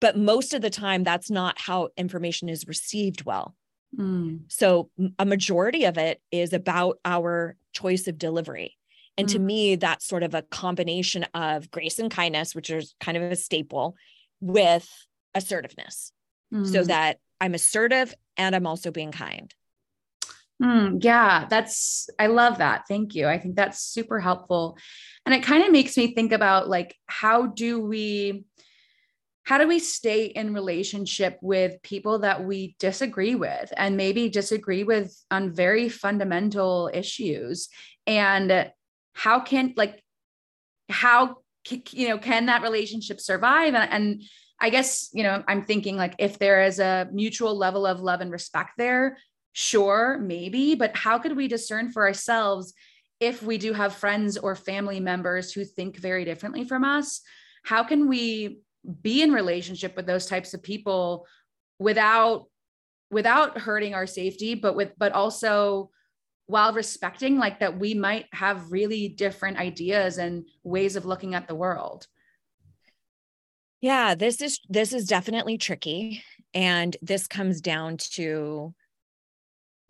But 0.00 0.16
most 0.16 0.54
of 0.54 0.62
the 0.62 0.70
time, 0.70 1.04
that's 1.04 1.30
not 1.30 1.58
how 1.58 1.88
information 1.96 2.48
is 2.48 2.66
received 2.66 3.24
well. 3.24 3.54
Mm. 3.96 4.42
So 4.48 4.90
a 5.18 5.24
majority 5.24 5.84
of 5.84 5.98
it 5.98 6.20
is 6.30 6.52
about 6.52 6.98
our 7.04 7.56
choice 7.72 8.08
of 8.08 8.18
delivery. 8.18 8.76
And 9.16 9.28
mm. 9.28 9.32
to 9.32 9.38
me, 9.38 9.76
that's 9.76 10.06
sort 10.06 10.24
of 10.24 10.34
a 10.34 10.42
combination 10.42 11.24
of 11.32 11.70
grace 11.70 11.98
and 11.98 12.10
kindness, 12.10 12.54
which 12.54 12.70
is 12.70 12.94
kind 13.00 13.16
of 13.16 13.22
a 13.22 13.36
staple, 13.36 13.96
with 14.40 14.88
assertiveness. 15.34 16.12
Mm. 16.52 16.66
So 16.66 16.84
that 16.84 17.18
I'm 17.40 17.54
assertive 17.54 18.14
and 18.36 18.54
I'm 18.54 18.66
also 18.66 18.90
being 18.90 19.12
kind. 19.12 19.54
Mm, 20.62 21.02
yeah, 21.02 21.46
that's, 21.50 22.08
I 22.18 22.28
love 22.28 22.58
that. 22.58 22.84
Thank 22.86 23.14
you. 23.14 23.26
I 23.26 23.38
think 23.38 23.56
that's 23.56 23.80
super 23.80 24.20
helpful. 24.20 24.78
And 25.26 25.34
it 25.34 25.42
kind 25.42 25.64
of 25.64 25.72
makes 25.72 25.96
me 25.96 26.14
think 26.14 26.32
about 26.32 26.68
like, 26.68 26.94
how 27.06 27.46
do 27.46 27.80
we, 27.80 28.44
how 29.44 29.58
do 29.58 29.68
we 29.68 29.78
stay 29.78 30.26
in 30.26 30.54
relationship 30.54 31.38
with 31.42 31.82
people 31.82 32.20
that 32.20 32.44
we 32.44 32.76
disagree 32.78 33.34
with 33.34 33.72
and 33.76 33.96
maybe 33.96 34.28
disagree 34.28 34.84
with 34.84 35.14
on 35.30 35.52
very 35.54 35.88
fundamental 35.88 36.90
issues? 36.92 37.68
And 38.06 38.70
how 39.12 39.40
can, 39.40 39.74
like, 39.76 40.02
how, 40.88 41.36
you 41.90 42.08
know, 42.08 42.18
can 42.18 42.46
that 42.46 42.62
relationship 42.62 43.20
survive? 43.20 43.74
And, 43.74 43.92
and 43.92 44.22
I 44.60 44.70
guess, 44.70 45.10
you 45.12 45.22
know, 45.22 45.44
I'm 45.46 45.62
thinking 45.62 45.96
like 45.96 46.14
if 46.18 46.38
there 46.38 46.64
is 46.64 46.78
a 46.78 47.08
mutual 47.12 47.56
level 47.56 47.86
of 47.86 48.00
love 48.00 48.20
and 48.20 48.30
respect 48.30 48.72
there, 48.78 49.18
Sure, 49.56 50.18
maybe, 50.18 50.74
but 50.74 50.96
how 50.96 51.20
could 51.20 51.36
we 51.36 51.46
discern 51.46 51.92
for 51.92 52.04
ourselves 52.04 52.74
if 53.20 53.40
we 53.40 53.56
do 53.56 53.72
have 53.72 53.94
friends 53.94 54.36
or 54.36 54.56
family 54.56 54.98
members 54.98 55.52
who 55.52 55.64
think 55.64 55.96
very 55.96 56.24
differently 56.24 56.64
from 56.64 56.82
us? 56.82 57.20
How 57.62 57.84
can 57.84 58.08
we 58.08 58.58
be 59.02 59.22
in 59.22 59.32
relationship 59.32 59.96
with 59.96 60.06
those 60.06 60.26
types 60.26 60.54
of 60.54 60.62
people 60.62 61.26
without 61.78 62.46
without 63.10 63.58
hurting 63.58 63.94
our 63.94 64.06
safety 64.06 64.54
but 64.54 64.74
with 64.74 64.92
but 64.98 65.12
also 65.12 65.90
while 66.46 66.72
respecting 66.72 67.38
like 67.38 67.60
that 67.60 67.78
we 67.78 67.94
might 67.94 68.26
have 68.32 68.70
really 68.70 69.08
different 69.08 69.58
ideas 69.58 70.18
and 70.18 70.46
ways 70.62 70.96
of 70.96 71.06
looking 71.06 71.34
at 71.34 71.48
the 71.48 71.54
world. 71.54 72.06
Yeah, 73.80 74.14
this 74.14 74.40
is 74.40 74.60
this 74.68 74.92
is 74.92 75.06
definitely 75.06 75.58
tricky. 75.58 76.22
And 76.52 76.96
this 77.02 77.26
comes 77.26 77.60
down 77.60 77.96
to 78.12 78.74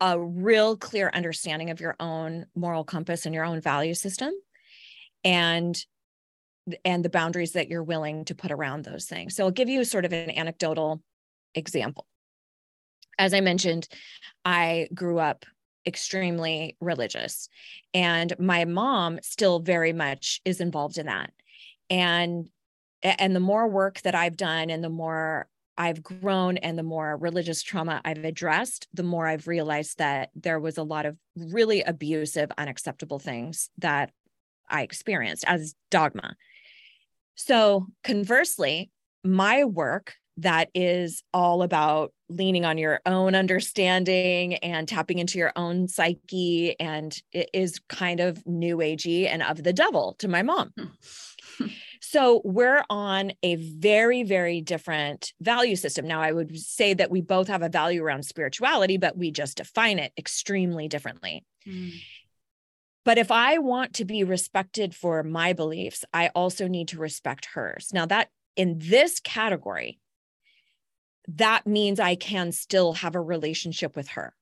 a 0.01 0.19
real 0.19 0.75
clear 0.75 1.09
understanding 1.13 1.69
of 1.69 1.79
your 1.79 1.95
own 1.99 2.45
moral 2.55 2.83
compass 2.83 3.25
and 3.25 3.35
your 3.35 3.45
own 3.45 3.61
value 3.61 3.93
system. 3.93 4.33
And 5.23 5.77
and 6.83 7.03
the 7.03 7.09
boundaries 7.09 7.53
that 7.53 7.69
you're 7.69 7.83
willing 7.83 8.25
to 8.25 8.35
put 8.35 8.51
around 8.51 8.83
those 8.83 9.05
things. 9.05 9.35
So 9.35 9.45
I'll 9.45 9.51
give 9.51 9.69
you 9.69 9.83
sort 9.83 10.05
of 10.05 10.13
an 10.13 10.31
anecdotal 10.31 11.01
example. 11.53 12.07
As 13.17 13.33
I 13.33 13.41
mentioned, 13.41 13.87
I 14.43 14.89
grew 14.93 15.19
up 15.19 15.45
extremely 15.87 16.75
religious 16.81 17.47
and 17.93 18.33
my 18.39 18.65
mom 18.65 19.19
still 19.21 19.59
very 19.59 19.93
much 19.93 20.41
is 20.43 20.59
involved 20.59 20.97
in 20.97 21.05
that. 21.05 21.31
And 21.89 22.47
and 23.03 23.35
the 23.35 23.39
more 23.39 23.67
work 23.67 24.01
that 24.01 24.15
I've 24.15 24.35
done 24.35 24.71
and 24.71 24.83
the 24.83 24.89
more 24.89 25.47
I've 25.77 26.01
grown 26.01 26.57
and 26.57 26.77
the 26.77 26.83
more 26.83 27.17
religious 27.17 27.61
trauma 27.61 28.01
I've 28.03 28.23
addressed, 28.23 28.87
the 28.93 29.03
more 29.03 29.27
I've 29.27 29.47
realized 29.47 29.99
that 29.99 30.29
there 30.33 30.59
was 30.59 30.77
a 30.77 30.83
lot 30.83 31.05
of 31.05 31.17
really 31.35 31.83
abusive, 31.83 32.51
unacceptable 32.57 33.19
things 33.19 33.69
that 33.77 34.11
I 34.69 34.81
experienced 34.81 35.43
as 35.47 35.75
dogma. 35.91 36.35
So, 37.35 37.87
conversely, 38.03 38.91
my 39.23 39.63
work 39.63 40.15
that 40.37 40.69
is 40.73 41.23
all 41.33 41.63
about 41.63 42.11
leaning 42.27 42.65
on 42.65 42.77
your 42.77 42.99
own 43.05 43.35
understanding 43.35 44.55
and 44.55 44.87
tapping 44.87 45.19
into 45.19 45.37
your 45.37 45.53
own 45.55 45.87
psyche 45.87 46.77
and 46.79 47.17
it 47.31 47.49
is 47.53 47.79
kind 47.87 48.19
of 48.19 48.45
new 48.45 48.77
agey 48.77 49.27
and 49.27 49.41
of 49.43 49.63
the 49.63 49.71
devil 49.71 50.15
to 50.19 50.27
my 50.27 50.41
mom. 50.41 50.73
So 52.01 52.41
we're 52.45 52.85
on 52.89 53.33
a 53.41 53.55
very, 53.55 54.23
very 54.23 54.61
different 54.61 55.33
value 55.41 55.75
system. 55.75 56.07
Now, 56.07 56.21
I 56.21 56.31
would 56.31 56.55
say 56.57 56.93
that 56.93 57.09
we 57.09 57.21
both 57.21 57.47
have 57.47 57.63
a 57.63 57.67
value 57.67 58.03
around 58.03 58.23
spirituality, 58.23 58.97
but 58.97 59.17
we 59.17 59.31
just 59.31 59.57
define 59.57 59.97
it 59.97 60.13
extremely 60.17 60.87
differently. 60.87 61.43
Mm. 61.67 61.93
But 63.05 63.19
if 63.19 63.31
I 63.31 63.59
want 63.59 63.93
to 63.93 64.05
be 64.05 64.23
respected 64.23 64.95
for 64.95 65.23
my 65.23 65.53
beliefs, 65.53 66.03
I 66.11 66.29
also 66.29 66.67
need 66.67 66.89
to 66.89 66.97
respect 66.97 67.45
hers. 67.53 67.91
Now, 67.93 68.07
that 68.07 68.29
in 68.55 68.79
this 68.79 69.19
category, 69.19 69.99
that 71.27 71.65
means 71.67 71.99
I 71.99 72.15
can 72.15 72.51
still 72.51 72.93
have 72.93 73.15
a 73.15 73.21
relationship 73.21 73.95
with 73.95 74.09
her. 74.09 74.33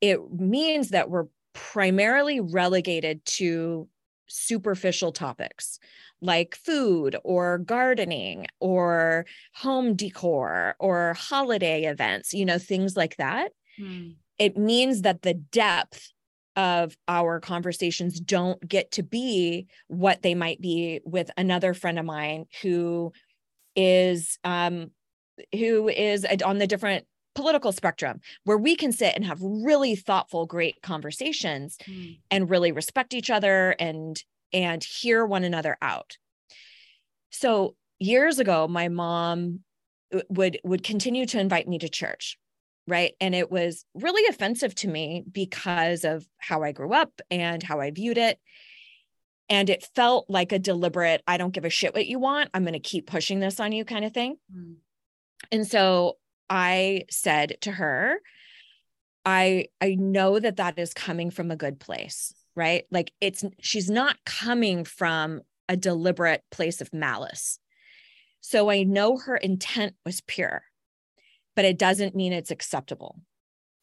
It 0.00 0.20
means 0.30 0.90
that 0.90 1.08
we're 1.08 1.26
primarily 1.54 2.40
relegated 2.40 3.24
to 3.24 3.88
superficial 4.28 5.12
topics 5.12 5.78
like 6.20 6.56
food 6.56 7.16
or 7.24 7.58
gardening 7.58 8.46
or 8.60 9.26
home 9.54 9.94
decor 9.94 10.74
or 10.78 11.14
holiday 11.14 11.84
events, 11.84 12.32
you 12.32 12.44
know, 12.44 12.58
things 12.58 12.96
like 12.96 13.16
that. 13.16 13.52
Mm. 13.78 14.16
It 14.38 14.56
means 14.56 15.02
that 15.02 15.22
the 15.22 15.34
depth 15.34 16.12
of 16.56 16.96
our 17.06 17.38
conversations 17.38 18.18
don't 18.18 18.66
get 18.66 18.90
to 18.92 19.02
be 19.02 19.66
what 19.88 20.22
they 20.22 20.34
might 20.34 20.60
be 20.60 21.00
with 21.04 21.30
another 21.36 21.74
friend 21.74 21.98
of 21.98 22.04
mine 22.04 22.46
who 22.62 23.12
is 23.76 24.38
um 24.42 24.90
who 25.52 25.88
is 25.88 26.26
on 26.44 26.58
the 26.58 26.66
different 26.66 27.04
political 27.34 27.70
spectrum 27.70 28.20
where 28.44 28.56
we 28.56 28.74
can 28.74 28.90
sit 28.90 29.14
and 29.14 29.24
have 29.24 29.38
really 29.42 29.94
thoughtful 29.94 30.46
great 30.46 30.80
conversations 30.82 31.76
mm. 31.86 32.18
and 32.30 32.48
really 32.48 32.72
respect 32.72 33.12
each 33.12 33.28
other 33.28 33.76
and 33.78 34.24
and 34.54 34.82
hear 34.82 35.26
one 35.26 35.44
another 35.44 35.76
out 35.82 36.16
so 37.30 37.76
years 37.98 38.38
ago 38.38 38.66
my 38.66 38.88
mom 38.88 39.60
would 40.30 40.58
would 40.64 40.82
continue 40.82 41.26
to 41.26 41.38
invite 41.38 41.68
me 41.68 41.78
to 41.78 41.88
church 41.88 42.38
right 42.86 43.14
and 43.20 43.34
it 43.34 43.50
was 43.50 43.84
really 43.94 44.26
offensive 44.28 44.74
to 44.74 44.88
me 44.88 45.24
because 45.30 46.04
of 46.04 46.26
how 46.38 46.62
i 46.62 46.72
grew 46.72 46.92
up 46.92 47.20
and 47.30 47.62
how 47.62 47.80
i 47.80 47.90
viewed 47.90 48.18
it 48.18 48.38
and 49.48 49.70
it 49.70 49.88
felt 49.94 50.26
like 50.28 50.52
a 50.52 50.58
deliberate 50.58 51.22
i 51.26 51.36
don't 51.36 51.52
give 51.54 51.64
a 51.64 51.70
shit 51.70 51.94
what 51.94 52.06
you 52.06 52.18
want 52.18 52.50
i'm 52.54 52.62
going 52.62 52.72
to 52.72 52.78
keep 52.78 53.06
pushing 53.06 53.40
this 53.40 53.60
on 53.60 53.72
you 53.72 53.84
kind 53.84 54.04
of 54.04 54.12
thing 54.12 54.36
mm. 54.54 54.76
And 55.50 55.66
so 55.66 56.18
I 56.48 57.04
said 57.10 57.58
to 57.62 57.72
her, 57.72 58.20
I 59.24 59.66
I 59.80 59.96
know 59.96 60.38
that 60.38 60.56
that 60.56 60.78
is 60.78 60.94
coming 60.94 61.30
from 61.30 61.50
a 61.50 61.56
good 61.56 61.80
place, 61.80 62.32
right? 62.54 62.84
Like 62.90 63.12
it's 63.20 63.44
she's 63.60 63.90
not 63.90 64.16
coming 64.24 64.84
from 64.84 65.42
a 65.68 65.76
deliberate 65.76 66.44
place 66.50 66.80
of 66.80 66.92
malice. 66.92 67.58
So 68.40 68.70
I 68.70 68.84
know 68.84 69.18
her 69.18 69.36
intent 69.36 69.94
was 70.04 70.20
pure, 70.20 70.62
but 71.56 71.64
it 71.64 71.78
doesn't 71.78 72.14
mean 72.14 72.32
it's 72.32 72.52
acceptable 72.52 73.20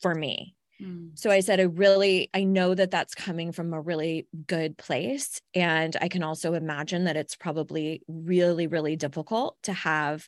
for 0.02 0.16
me. 0.16 0.56
Mm. 0.82 1.18
So 1.18 1.30
I 1.30 1.40
said, 1.42 1.60
I 1.60 1.64
really, 1.64 2.30
I 2.34 2.44
know 2.44 2.74
that 2.74 2.92
that's 2.92 3.16
coming 3.16 3.52
from 3.52 3.74
a 3.74 3.82
really 3.82 4.28
good 4.48 4.78
place. 4.78 5.42
And 5.54 5.96
I 6.00 6.08
can 6.08 6.24
also 6.24 6.54
imagine 6.54 7.06
that 7.06 7.18
it's 7.18 7.36
probably 7.36 8.04
really, 8.08 8.68
really 8.68 8.96
difficult 8.96 9.58
to 9.64 9.74
have 9.74 10.28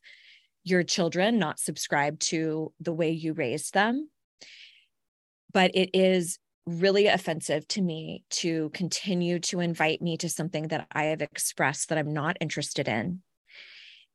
your 0.64 0.84
children 0.84 1.38
not 1.38 1.60
subscribe 1.60 2.20
to 2.20 2.74
the 2.80 2.94
way 2.94 3.12
you 3.12 3.34
raised 3.34 3.74
them. 3.74 4.10
But 5.54 5.72
it 5.76 5.92
is 5.94 6.40
really 6.66 7.08
offensive 7.08 7.68
to 7.68 7.82
me 7.82 8.24
to 8.32 8.72
continue 8.74 9.40
to 9.40 9.60
invite 9.60 10.02
me 10.02 10.18
to 10.18 10.28
something 10.28 10.70
that 10.70 10.88
I 10.92 11.06
have 11.06 11.22
expressed 11.22 11.90
that 11.90 11.98
I'm 12.00 12.12
not 12.12 12.38
interested 12.42 12.88
in. 12.88 13.22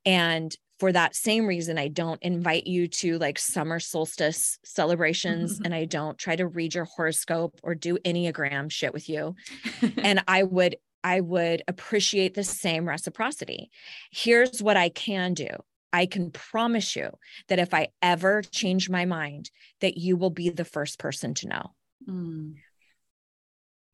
And 0.04 0.54
for 0.80 0.90
that 0.90 1.14
same 1.14 1.46
reason, 1.46 1.78
I 1.78 1.88
don't 1.88 2.20
invite 2.22 2.66
you 2.66 2.88
to 2.88 3.18
like 3.18 3.38
summer 3.38 3.78
solstice 3.78 4.58
celebrations 4.64 5.60
and 5.62 5.74
I 5.74 5.84
don't 5.84 6.16
try 6.16 6.36
to 6.36 6.46
read 6.46 6.74
your 6.74 6.86
horoscope 6.86 7.60
or 7.62 7.74
do 7.74 7.98
Enneagram 7.98 8.70
shit 8.72 8.94
with 8.94 9.06
you. 9.08 9.36
and 9.98 10.24
I 10.26 10.42
would 10.42 10.76
I 11.04 11.20
would 11.20 11.62
appreciate 11.68 12.34
the 12.34 12.44
same 12.44 12.88
reciprocity. 12.88 13.70
Here's 14.10 14.62
what 14.62 14.76
I 14.76 14.88
can 14.88 15.34
do. 15.34 15.48
I 15.92 16.06
can 16.06 16.30
promise 16.30 16.96
you 16.96 17.10
that 17.48 17.58
if 17.58 17.74
I 17.74 17.88
ever 18.00 18.42
change 18.42 18.88
my 18.88 19.04
mind, 19.04 19.50
that 19.80 19.98
you 19.98 20.16
will 20.16 20.30
be 20.30 20.48
the 20.48 20.64
first 20.64 20.98
person 20.98 21.34
to 21.34 21.48
know. 21.48 21.70
Mm. 22.08 22.54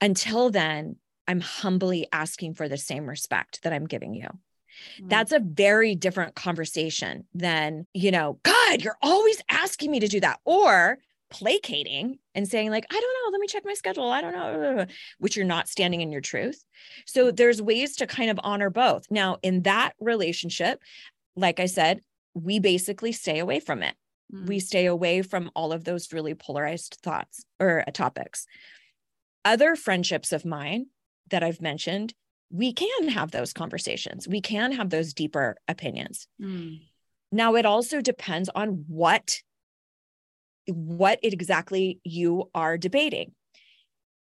Until 0.01 0.51
then, 0.51 0.97
I'm 1.27 1.41
humbly 1.41 2.07
asking 2.13 2.55
for 2.55 2.69
the 2.69 2.77
same 2.77 3.09
respect 3.09 3.63
that 3.63 3.73
I'm 3.73 3.87
giving 3.87 4.15
you. 4.15 4.29
Mm. 5.01 5.09
That's 5.09 5.33
a 5.33 5.41
very 5.41 5.95
different 5.95 6.35
conversation 6.35 7.27
than, 7.35 7.87
you 7.95 8.11
know, 8.11 8.39
God, 8.43 8.83
you're 8.83 8.99
always 9.03 9.43
asking 9.49 9.91
me 9.91 10.01
to 10.01 10.09
do 10.09 10.21
that. 10.21 10.41
Or 10.45 10.99
placating 11.31 12.19
and 12.35 12.47
saying, 12.47 12.71
like, 12.71 12.87
I 12.89 12.95
don't 12.95 13.03
know, 13.03 13.33
let 13.33 13.41
me 13.41 13.49
check 13.49 13.65
my 13.65 13.75
schedule. 13.75 14.11
I 14.11 14.21
don't 14.21 14.33
know, 14.33 14.87
which 15.19 15.37
you're 15.37 15.45
not 15.45 15.69
standing 15.69 16.01
in 16.01 16.13
your 16.13 16.21
truth. 16.21 16.65
So 17.05 17.31
there's 17.31 17.61
ways 17.61 17.97
to 17.97 18.07
kind 18.07 18.31
of 18.31 18.39
honor 18.43 18.71
both. 18.71 19.07
Now, 19.11 19.39
in 19.43 19.63
that 19.63 19.95
relationship, 20.01 20.81
like 21.35 21.59
I 21.59 21.67
said, 21.67 22.01
we 22.35 22.59
basically 22.59 23.13
stay 23.13 23.39
away 23.41 23.61
from 23.61 23.83
it. 23.83 23.95
Mm. 24.33 24.47
We 24.47 24.61
stay 24.61 24.87
away 24.87 25.23
from 25.23 25.51
all 25.55 25.73
of 25.73 25.85
those 25.85 26.13
really 26.13 26.35
polarized 26.35 26.99
thoughts 27.03 27.45
or 27.59 27.85
uh, 27.87 27.91
topics. 27.91 28.47
Other 29.45 29.75
friendships 29.77 30.33
of 30.33 30.45
mine 30.45 30.87
that 31.31 31.43
I've 31.43 31.61
mentioned, 31.61 32.15
we 32.51 32.73
can 32.73 33.09
have 33.09 33.31
those 33.31 33.53
conversations. 33.53 34.29
We 34.29 34.41
can 34.41 34.73
have 34.73 34.91
those 34.91 35.13
deeper 35.13 35.57
opinions. 35.69 36.29
Mm. 36.41 36.81
Now 37.33 37.57
it 37.57 37.67
also 37.67 38.01
depends 38.01 38.49
on 38.55 38.85
what 38.89 39.41
what 40.69 41.21
it 41.23 41.33
exactly 41.33 42.01
you 42.03 42.51
are 42.55 42.77
debating. 42.77 43.33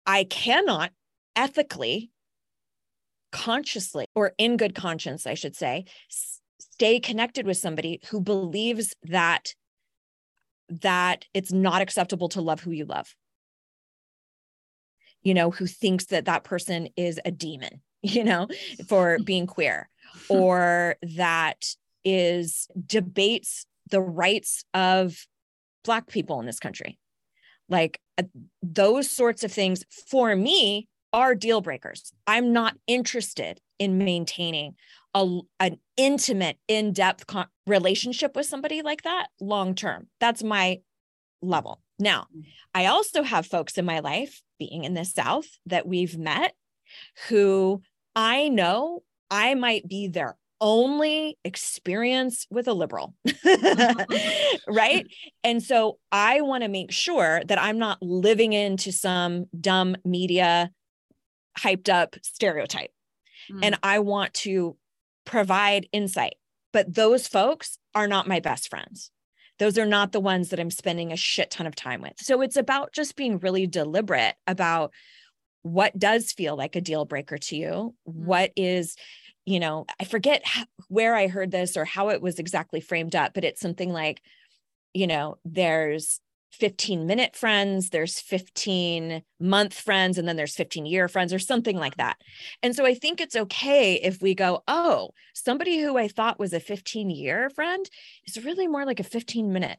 I 0.06 0.26
cannot 0.26 0.92
ethically 1.36 2.12
consciously 3.32 4.06
or 4.16 4.32
in 4.38 4.56
good 4.56 4.74
conscience 4.74 5.28
I 5.28 5.34
should 5.34 5.58
say 5.58 5.84
stay 6.08 7.02
connected 7.02 7.46
with 7.46 7.58
somebody 7.58 8.00
who 8.10 8.22
believes 8.22 8.96
that 9.04 9.54
that 10.70 11.26
it's 11.34 11.52
not 11.52 11.82
acceptable 11.82 12.30
to 12.30 12.42
love 12.42 12.62
who 12.62 12.72
you 12.72 12.86
love 12.86 13.14
you 15.22 15.34
know 15.34 15.52
who 15.52 15.66
thinks 15.66 16.06
that 16.06 16.26
that 16.26 16.46
person 16.46 16.88
is 16.96 17.20
a 17.26 17.32
demon 17.32 17.82
you 18.06 18.24
know 18.24 18.48
for 18.88 19.18
being 19.24 19.48
queer 19.48 19.90
or 20.30 20.96
that 21.16 21.66
is 22.04 22.68
debates 22.86 23.66
the 23.90 24.02
rights 24.02 24.64
of 24.74 25.26
black 25.84 26.08
people 26.08 26.40
in 26.40 26.46
this 26.46 26.60
country 26.60 26.98
like 27.70 28.00
uh, 28.18 28.24
those 28.62 29.10
sorts 29.10 29.44
of 29.44 29.52
things 29.52 29.84
for 30.10 30.36
me 30.36 30.88
are 31.14 31.36
deal 31.36 31.62
breakers 31.62 32.12
i'm 32.28 32.54
not 32.54 32.76
interested 32.88 33.60
in 33.80 33.98
maintaining 33.98 34.76
a, 35.16 35.40
an 35.62 35.80
intimate, 35.98 36.58
in 36.68 36.92
depth 36.92 37.26
con- 37.26 37.48
relationship 37.66 38.36
with 38.36 38.46
somebody 38.46 38.82
like 38.82 39.04
that 39.04 39.28
long 39.40 39.74
term. 39.74 40.08
That's 40.20 40.44
my 40.44 40.82
level. 41.42 41.82
Now. 41.98 42.28
I 42.74 42.88
also 42.88 43.24
have 43.24 43.48
folks 43.48 43.78
in 43.78 43.86
my 43.86 44.00
life, 44.00 44.42
being 44.60 44.84
in 44.84 44.94
the 44.94 45.06
South, 45.06 45.48
that 45.66 45.88
we've 45.88 46.18
met 46.18 46.54
who 47.30 47.82
I 48.16 48.50
know 48.50 49.04
I 49.30 49.56
might 49.56 49.88
be 49.88 50.08
their 50.08 50.38
only 50.62 51.38
experience 51.44 52.48
with 52.50 52.68
a 52.68 52.74
liberal. 52.74 53.14
right. 54.68 55.06
And 55.44 55.62
so 55.62 56.00
I 56.12 56.42
want 56.42 56.64
to 56.64 56.70
make 56.70 56.92
sure 56.92 57.44
that 57.46 57.62
I'm 57.62 57.78
not 57.78 58.02
living 58.02 58.54
into 58.54 58.92
some 58.92 59.46
dumb 59.60 59.96
media 60.06 60.72
hyped 61.58 61.90
up 61.90 62.16
stereotype. 62.22 62.92
Mm. 63.52 63.60
And 63.64 63.80
I 63.84 64.00
want 64.00 64.34
to 64.36 64.78
provide 65.26 65.88
insight. 65.92 66.36
But 66.72 66.94
those 66.94 67.28
folks 67.28 67.78
are 67.94 68.08
not 68.08 68.28
my 68.28 68.40
best 68.40 68.70
friends. 68.70 69.12
Those 69.60 69.78
are 69.78 69.86
not 69.86 70.12
the 70.12 70.20
ones 70.20 70.50
that 70.50 70.60
I'm 70.60 70.72
spending 70.72 71.12
a 71.12 71.18
shit 71.18 71.52
ton 71.52 71.66
of 71.66 71.76
time 71.76 72.02
with. 72.02 72.14
So 72.18 72.42
it's 72.42 72.58
about 72.58 72.92
just 72.92 73.16
being 73.16 73.40
really 73.40 73.68
deliberate 73.68 74.36
about 74.48 74.92
what 75.66 75.98
does 75.98 76.32
feel 76.32 76.56
like 76.56 76.76
a 76.76 76.82
deal 76.82 77.06
breaker 77.06 77.40
to 77.40 77.56
you, 77.56 77.96
mm. 78.08 78.14
what 78.14 78.52
is 78.56 78.96
you 79.48 79.60
know, 79.60 79.86
I 80.00 80.06
forget 80.06 80.44
where 80.88 81.16
I 81.16 81.28
heard 81.28 81.52
this 81.52 81.78
or 81.78 81.86
how 81.86 82.10
it 82.10 82.20
was 82.20 82.40
exactly 82.40 82.82
framed 82.82 83.16
up, 83.16 83.36
but 83.36 83.44
it's 83.44 83.62
something 83.62 83.94
like, 83.94 84.20
you 84.96 85.06
know, 85.06 85.38
there's 85.46 86.20
15 86.54 87.06
minute 87.06 87.36
friends, 87.36 87.92
there's 87.92 88.20
15 88.20 89.22
month 89.40 89.74
friends, 89.76 90.18
and 90.18 90.28
then 90.28 90.36
there's 90.36 90.56
15 90.56 90.88
year 90.88 91.08
friends 91.08 91.32
or 91.32 91.38
something 91.38 91.78
like 91.78 91.98
that. 91.98 92.18
And 92.64 92.76
so 92.76 92.88
I 92.88 92.96
think 92.96 93.22
it's 93.22 93.36
okay 93.36 93.96
if 93.96 94.20
we 94.20 94.34
go, 94.34 94.64
oh, 94.68 95.12
somebody 95.36 95.80
who 95.80 95.96
I 95.96 96.08
thought 96.08 96.40
was 96.40 96.54
a 96.54 96.60
15 96.60 97.12
year 97.12 97.52
friend 97.52 97.88
is 98.26 98.44
really 98.44 98.68
more 98.68 98.86
like 98.86 99.00
a 99.00 99.04
15 99.04 99.54
minute. 99.54 99.78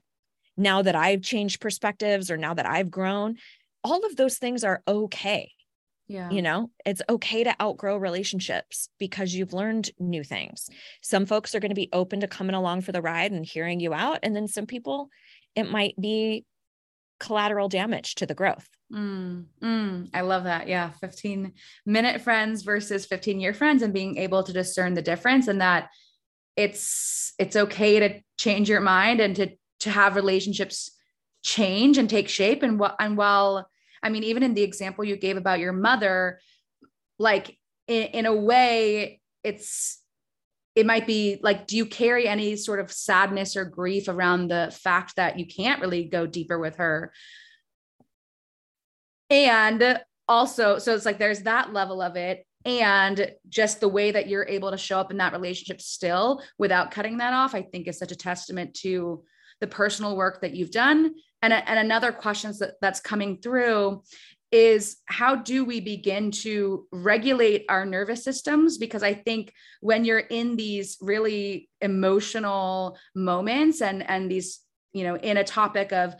Now 0.56 0.82
that 0.82 0.94
I've 0.94 1.22
changed 1.22 1.60
perspectives 1.60 2.30
or 2.30 2.36
now 2.36 2.54
that 2.54 2.66
I've 2.66 2.90
grown, 2.90 3.36
all 3.82 4.06
of 4.06 4.14
those 4.14 4.38
things 4.38 4.62
are 4.62 4.82
okay. 4.86 5.50
Yeah. 6.08 6.30
You 6.30 6.42
know, 6.42 6.70
it's 6.84 7.02
okay 7.08 7.42
to 7.44 7.60
outgrow 7.60 7.96
relationships 7.96 8.88
because 8.98 9.34
you've 9.34 9.52
learned 9.52 9.90
new 9.98 10.22
things. 10.22 10.70
Some 11.02 11.26
folks 11.26 11.54
are 11.54 11.60
going 11.60 11.70
to 11.70 11.74
be 11.74 11.88
open 11.92 12.20
to 12.20 12.28
coming 12.28 12.54
along 12.54 12.82
for 12.82 12.92
the 12.92 13.02
ride 13.02 13.32
and 13.32 13.44
hearing 13.44 13.80
you 13.80 13.92
out. 13.92 14.20
And 14.22 14.34
then 14.34 14.46
some 14.46 14.66
people, 14.66 15.10
it 15.56 15.68
might 15.68 16.00
be 16.00 16.44
collateral 17.18 17.68
damage 17.68 18.16
to 18.16 18.26
the 18.26 18.34
growth. 18.34 18.68
Mm, 18.92 19.46
mm, 19.60 20.08
I 20.14 20.20
love 20.20 20.44
that. 20.44 20.68
Yeah. 20.68 20.90
15 21.00 21.52
minute 21.84 22.20
friends 22.20 22.62
versus 22.62 23.06
15 23.06 23.40
year 23.40 23.52
friends 23.52 23.82
and 23.82 23.92
being 23.92 24.16
able 24.18 24.44
to 24.44 24.52
discern 24.52 24.94
the 24.94 25.02
difference 25.02 25.48
and 25.48 25.60
that 25.60 25.88
it's, 26.54 27.34
it's 27.38 27.56
okay 27.56 28.00
to 28.00 28.20
change 28.38 28.68
your 28.68 28.80
mind 28.80 29.20
and 29.20 29.34
to, 29.36 29.50
to 29.80 29.90
have 29.90 30.14
relationships 30.14 30.92
change 31.42 31.98
and 31.98 32.08
take 32.08 32.28
shape. 32.28 32.62
And 32.62 32.78
what, 32.78 32.94
and 33.00 33.16
while, 33.16 33.68
I 34.06 34.08
mean, 34.08 34.22
even 34.22 34.42
in 34.44 34.54
the 34.54 34.62
example 34.62 35.04
you 35.04 35.16
gave 35.16 35.36
about 35.36 35.58
your 35.58 35.72
mother, 35.72 36.40
like 37.18 37.58
in, 37.88 38.02
in 38.04 38.26
a 38.26 38.34
way, 38.34 39.20
it's 39.42 40.00
it 40.76 40.86
might 40.86 41.06
be 41.06 41.40
like 41.42 41.66
do 41.66 41.76
you 41.76 41.86
carry 41.86 42.28
any 42.28 42.54
sort 42.54 42.80
of 42.80 42.92
sadness 42.92 43.56
or 43.56 43.64
grief 43.64 44.08
around 44.08 44.48
the 44.48 44.76
fact 44.80 45.16
that 45.16 45.38
you 45.38 45.46
can't 45.46 45.80
really 45.80 46.04
go 46.04 46.26
deeper 46.26 46.58
with 46.58 46.76
her? 46.76 47.12
And 49.28 50.00
also 50.28 50.78
so 50.78 50.94
it's 50.94 51.06
like 51.06 51.18
there's 51.18 51.42
that 51.42 51.72
level 51.72 52.00
of 52.00 52.16
it 52.16 52.46
and 52.64 53.32
just 53.48 53.80
the 53.80 53.88
way 53.88 54.10
that 54.10 54.28
you're 54.28 54.46
able 54.48 54.70
to 54.70 54.78
show 54.78 54.98
up 54.98 55.10
in 55.10 55.18
that 55.18 55.32
relationship 55.32 55.80
still 55.80 56.42
without 56.58 56.90
cutting 56.90 57.18
that 57.18 57.32
off 57.32 57.54
i 57.54 57.62
think 57.62 57.86
is 57.86 57.96
such 57.96 58.10
a 58.10 58.16
testament 58.16 58.74
to 58.74 59.22
the 59.60 59.66
personal 59.66 60.16
work 60.16 60.40
that 60.40 60.54
you've 60.54 60.72
done 60.72 61.14
and, 61.52 61.68
and 61.68 61.78
another 61.78 62.12
question 62.12 62.52
that, 62.60 62.74
that's 62.80 63.00
coming 63.00 63.38
through 63.40 64.02
is 64.52 64.98
how 65.06 65.34
do 65.36 65.64
we 65.64 65.80
begin 65.80 66.30
to 66.30 66.86
regulate 66.92 67.64
our 67.68 67.84
nervous 67.84 68.22
systems? 68.22 68.78
Because 68.78 69.02
i 69.02 69.12
think 69.12 69.52
when 69.80 70.04
you're 70.04 70.18
in 70.18 70.56
these 70.56 70.96
really 71.00 71.68
emotional 71.80 72.96
moments 73.14 73.82
and 73.82 74.08
and 74.08 74.30
these 74.30 74.60
you 74.92 75.04
know 75.04 75.16
in 75.16 75.36
a 75.36 75.44
topic 75.44 75.92
of 75.92 76.14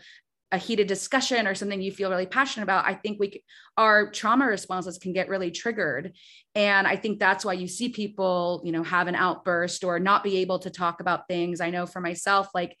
a 0.53 0.57
heated 0.57 0.87
discussion 0.87 1.45
or 1.45 1.53
something 1.53 1.81
you 1.81 1.91
feel 1.91 2.09
really 2.09 2.25
passionate 2.25 2.63
about 2.63 2.85
i 2.85 2.93
think 2.93 3.19
we 3.19 3.43
our 3.77 4.11
trauma 4.11 4.45
responses 4.45 4.97
can 4.97 5.13
get 5.13 5.29
really 5.29 5.51
triggered. 5.51 6.13
And 6.55 6.87
i 6.87 6.95
think 6.95 7.19
that's 7.19 7.45
why 7.45 7.53
you 7.53 7.67
see 7.67 7.89
people 7.89 8.61
you 8.65 8.71
know 8.71 8.83
have 8.83 9.07
an 9.07 9.15
outburst 9.15 9.83
or 9.83 9.99
not 9.99 10.23
be 10.23 10.37
able 10.37 10.59
to 10.59 10.69
talk 10.69 10.99
about 10.99 11.27
things. 11.27 11.61
I 11.61 11.69
know 11.69 11.85
for 11.85 12.01
myself 12.01 12.49
like 12.53 12.75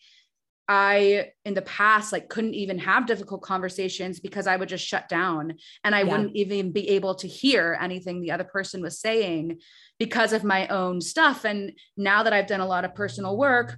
I 0.67 1.31
in 1.45 1.53
the 1.53 1.61
past 1.61 2.11
like 2.11 2.27
couldn't 2.27 2.55
even 2.55 2.77
have 2.79 3.07
difficult 3.07 3.41
conversations 3.41 4.19
because 4.19 4.47
I 4.47 4.57
would 4.57 4.69
just 4.69 4.85
shut 4.85 5.07
down 5.07 5.55
and 5.83 5.95
I 5.95 6.01
yeah. 6.01 6.11
wouldn't 6.11 6.35
even 6.35 6.71
be 6.71 6.89
able 6.89 7.15
to 7.15 7.27
hear 7.27 7.77
anything 7.79 8.21
the 8.21 8.31
other 8.31 8.43
person 8.43 8.81
was 8.81 8.99
saying 8.99 9.59
because 9.97 10.33
of 10.33 10.43
my 10.43 10.67
own 10.67 10.99
stuff. 10.99 11.45
And 11.45 11.71
now 11.95 12.23
that 12.23 12.33
I've 12.33 12.47
done 12.47 12.59
a 12.59 12.67
lot 12.67 12.85
of 12.85 12.95
personal 12.95 13.37
work 13.37 13.77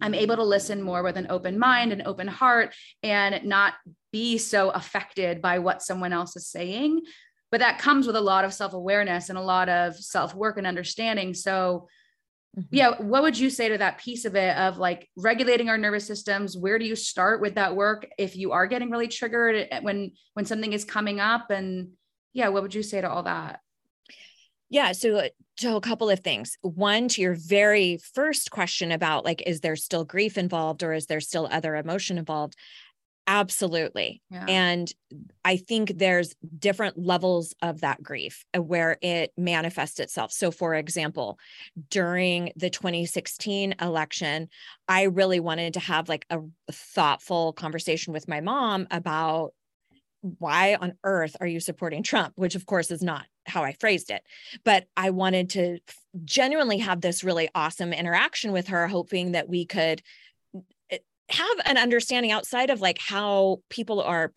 I'm 0.00 0.14
able 0.14 0.36
to 0.36 0.42
listen 0.42 0.82
more 0.82 1.02
with 1.02 1.16
an 1.16 1.28
open 1.30 1.58
mind 1.58 1.92
and 1.92 2.02
open 2.06 2.28
heart 2.28 2.74
and 3.02 3.44
not 3.44 3.74
be 4.12 4.38
so 4.38 4.70
affected 4.70 5.40
by 5.40 5.58
what 5.58 5.82
someone 5.82 6.12
else 6.12 6.36
is 6.36 6.46
saying. 6.46 7.02
But 7.50 7.60
that 7.60 7.78
comes 7.78 8.06
with 8.06 8.16
a 8.16 8.20
lot 8.20 8.44
of 8.44 8.52
self-awareness 8.52 9.28
and 9.28 9.38
a 9.38 9.42
lot 9.42 9.68
of 9.68 9.96
self-work 9.96 10.58
and 10.58 10.66
understanding. 10.66 11.34
So 11.34 11.88
Mm-hmm. 12.56 12.74
Yeah. 12.74 13.02
What 13.02 13.22
would 13.22 13.38
you 13.38 13.50
say 13.50 13.68
to 13.68 13.78
that 13.78 13.98
piece 13.98 14.24
of 14.24 14.36
it 14.36 14.56
of 14.56 14.78
like 14.78 15.08
regulating 15.16 15.68
our 15.68 15.78
nervous 15.78 16.06
systems? 16.06 16.56
Where 16.56 16.78
do 16.78 16.84
you 16.84 16.94
start 16.94 17.40
with 17.40 17.56
that 17.56 17.74
work 17.74 18.06
if 18.18 18.36
you 18.36 18.52
are 18.52 18.66
getting 18.66 18.90
really 18.90 19.08
triggered 19.08 19.68
when 19.82 20.12
when 20.34 20.44
something 20.44 20.72
is 20.72 20.84
coming 20.84 21.18
up? 21.18 21.50
And 21.50 21.92
yeah, 22.32 22.48
what 22.48 22.62
would 22.62 22.74
you 22.74 22.82
say 22.82 23.00
to 23.00 23.10
all 23.10 23.24
that? 23.24 23.60
Yeah. 24.70 24.92
So, 24.92 25.16
uh, 25.16 25.28
so 25.56 25.76
a 25.76 25.80
couple 25.80 26.10
of 26.10 26.20
things. 26.20 26.58
One, 26.62 27.06
to 27.08 27.22
your 27.22 27.34
very 27.34 27.98
first 28.12 28.50
question 28.50 28.90
about 28.90 29.24
like, 29.24 29.42
is 29.46 29.60
there 29.60 29.76
still 29.76 30.04
grief 30.04 30.36
involved 30.36 30.82
or 30.82 30.92
is 30.92 31.06
there 31.06 31.20
still 31.20 31.48
other 31.50 31.76
emotion 31.76 32.18
involved? 32.18 32.56
Absolutely. 33.26 34.22
Yeah. 34.30 34.44
And 34.48 34.92
I 35.44 35.56
think 35.56 35.96
there's 35.96 36.34
different 36.58 36.98
levels 36.98 37.54
of 37.62 37.80
that 37.80 38.02
grief 38.02 38.44
uh, 38.54 38.60
where 38.62 38.98
it 39.00 39.32
manifests 39.36 39.98
itself. 39.98 40.30
So, 40.32 40.50
for 40.50 40.74
example, 40.74 41.38
during 41.90 42.52
the 42.56 42.70
2016 42.70 43.76
election, 43.80 44.48
I 44.88 45.04
really 45.04 45.40
wanted 45.40 45.74
to 45.74 45.80
have 45.80 46.08
like 46.08 46.26
a 46.28 46.40
thoughtful 46.70 47.54
conversation 47.54 48.12
with 48.12 48.28
my 48.28 48.40
mom 48.40 48.86
about 48.90 49.52
why 50.38 50.76
on 50.80 50.94
earth 51.04 51.36
are 51.40 51.46
you 51.46 51.60
supporting 51.60 52.02
Trump? 52.02 52.34
Which, 52.36 52.54
of 52.54 52.66
course, 52.66 52.90
is 52.90 53.02
not 53.02 53.26
how 53.46 53.62
I 53.62 53.72
phrased 53.72 54.10
it. 54.10 54.22
But 54.64 54.86
I 54.96 55.10
wanted 55.10 55.50
to 55.50 55.78
genuinely 56.24 56.78
have 56.78 57.00
this 57.00 57.24
really 57.24 57.48
awesome 57.54 57.92
interaction 57.92 58.52
with 58.52 58.68
her, 58.68 58.88
hoping 58.88 59.32
that 59.32 59.48
we 59.48 59.66
could 59.66 60.02
have 61.30 61.56
an 61.64 61.78
understanding 61.78 62.32
outside 62.32 62.70
of 62.70 62.80
like 62.80 62.98
how 62.98 63.58
people 63.70 64.00
are 64.00 64.32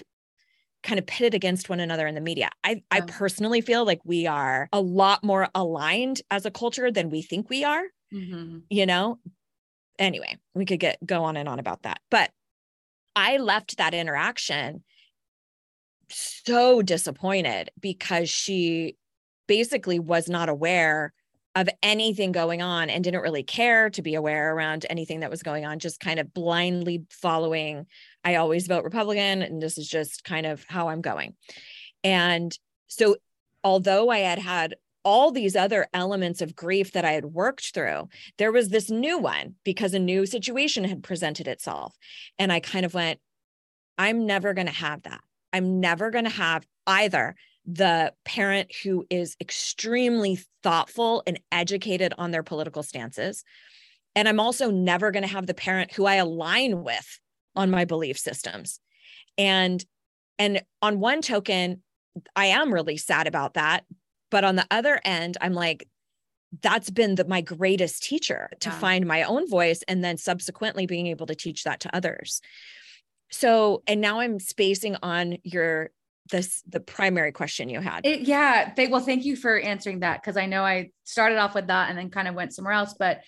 kind 0.83 0.99
of 0.99 1.05
pitted 1.05 1.33
against 1.33 1.69
one 1.69 1.79
another 1.79 2.07
in 2.07 2.15
the 2.15 2.21
media. 2.21 2.49
I 2.63 2.69
yeah. 2.69 2.79
I 2.91 3.01
personally 3.01 3.61
feel 3.61 3.85
like 3.85 3.99
we 4.05 4.27
are 4.27 4.69
a 4.71 4.81
lot 4.81 5.23
more 5.23 5.49
aligned 5.53 6.21
as 6.31 6.45
a 6.45 6.51
culture 6.51 6.91
than 6.91 7.09
we 7.09 7.21
think 7.21 7.49
we 7.49 7.63
are. 7.63 7.83
Mm-hmm. 8.13 8.59
You 8.69 8.85
know. 8.85 9.19
Anyway, 9.99 10.37
we 10.53 10.65
could 10.65 10.79
get 10.79 10.97
go 11.05 11.23
on 11.23 11.37
and 11.37 11.49
on 11.49 11.59
about 11.59 11.83
that. 11.83 11.99
But 12.11 12.31
I 13.15 13.37
left 13.37 13.77
that 13.77 13.93
interaction 13.93 14.83
so 16.09 16.81
disappointed 16.81 17.71
because 17.79 18.29
she 18.29 18.95
basically 19.47 19.99
was 19.99 20.29
not 20.29 20.49
aware 20.49 21.13
of 21.57 21.67
anything 21.81 22.31
going 22.31 22.61
on 22.61 22.87
and 22.91 23.03
didn't 23.03 23.21
really 23.21 23.41
care 23.41 23.89
to 23.89 24.03
be 24.03 24.13
aware 24.13 24.53
around 24.53 24.85
anything 24.91 25.21
that 25.21 25.31
was 25.31 25.41
going 25.41 25.65
on, 25.65 25.79
just 25.79 25.99
kind 25.99 26.19
of 26.19 26.31
blindly 26.31 27.03
following. 27.09 27.87
I 28.23 28.35
always 28.35 28.67
vote 28.67 28.83
Republican, 28.83 29.41
and 29.41 29.59
this 29.59 29.79
is 29.79 29.87
just 29.87 30.23
kind 30.23 30.45
of 30.45 30.63
how 30.67 30.89
I'm 30.89 31.01
going. 31.01 31.33
And 32.03 32.55
so, 32.85 33.15
although 33.63 34.11
I 34.11 34.19
had 34.19 34.37
had 34.37 34.75
all 35.03 35.31
these 35.31 35.55
other 35.55 35.87
elements 35.95 36.43
of 36.43 36.55
grief 36.55 36.91
that 36.91 37.05
I 37.05 37.13
had 37.13 37.25
worked 37.25 37.73
through, 37.73 38.07
there 38.37 38.51
was 38.51 38.69
this 38.69 38.91
new 38.91 39.17
one 39.17 39.55
because 39.63 39.95
a 39.95 39.99
new 39.99 40.27
situation 40.27 40.83
had 40.83 41.01
presented 41.01 41.47
itself. 41.47 41.97
And 42.37 42.53
I 42.53 42.59
kind 42.59 42.85
of 42.85 42.93
went, 42.93 43.19
I'm 43.97 44.27
never 44.27 44.53
going 44.53 44.67
to 44.67 44.73
have 44.73 45.01
that. 45.03 45.21
I'm 45.51 45.79
never 45.79 46.11
going 46.11 46.25
to 46.25 46.29
have 46.29 46.67
either 46.85 47.35
the 47.67 48.13
parent 48.23 48.71
who 48.83 49.05
is 49.09 49.35
extremely 49.41 50.39
thoughtful 50.63 51.21
and 51.27 51.39
educated 51.51 52.13
on 52.17 52.31
their 52.31 52.43
political 52.43 52.81
stances. 52.81 53.43
And 54.15 54.27
I'm 54.27 54.39
also 54.39 54.71
never 54.71 55.11
going 55.11 55.23
to 55.23 55.29
have 55.29 55.45
the 55.45 55.53
parent 55.53 55.91
who 55.91 56.05
I 56.05 56.15
align 56.15 56.83
with 56.83 57.19
on 57.55 57.69
my 57.69 57.85
belief 57.85 58.17
systems. 58.17 58.79
And 59.37 59.83
and 60.39 60.61
on 60.81 60.99
one 60.99 61.21
token, 61.21 61.81
I 62.35 62.47
am 62.47 62.73
really 62.73 62.97
sad 62.97 63.27
about 63.27 63.55
that, 63.55 63.85
but 64.29 64.43
on 64.43 64.55
the 64.55 64.67
other 64.71 64.99
end, 65.03 65.37
I'm 65.41 65.53
like 65.53 65.87
that's 66.61 66.89
been 66.89 67.15
the, 67.15 67.25
my 67.25 67.41
greatest 67.41 68.03
teacher 68.03 68.49
to 68.61 68.69
yeah. 68.69 68.79
find 68.79 69.05
my 69.05 69.23
own 69.23 69.49
voice 69.49 69.83
and 69.87 70.01
then 70.03 70.17
subsequently 70.17 70.85
being 70.85 71.07
able 71.07 71.25
to 71.25 71.35
teach 71.35 71.65
that 71.65 71.81
to 71.81 71.95
others. 71.95 72.41
So, 73.29 73.83
and 73.85 73.99
now 73.99 74.21
I'm 74.21 74.39
spacing 74.39 74.95
on 75.03 75.39
your 75.43 75.89
this 76.29 76.63
the 76.67 76.79
primary 76.79 77.31
question 77.31 77.69
you 77.69 77.79
had. 77.79 78.05
It, 78.05 78.21
yeah. 78.21 78.73
They, 78.75 78.87
well, 78.87 79.01
thank 79.01 79.25
you 79.25 79.35
for 79.35 79.57
answering 79.57 80.01
that 80.01 80.21
because 80.21 80.37
I 80.37 80.45
know 80.45 80.63
I 80.63 80.91
started 81.03 81.37
off 81.37 81.55
with 81.55 81.67
that 81.67 81.89
and 81.89 81.97
then 81.97 82.09
kind 82.09 82.27
of 82.27 82.35
went 82.35 82.53
somewhere 82.53 82.73
else. 82.73 82.95
But 82.97 83.21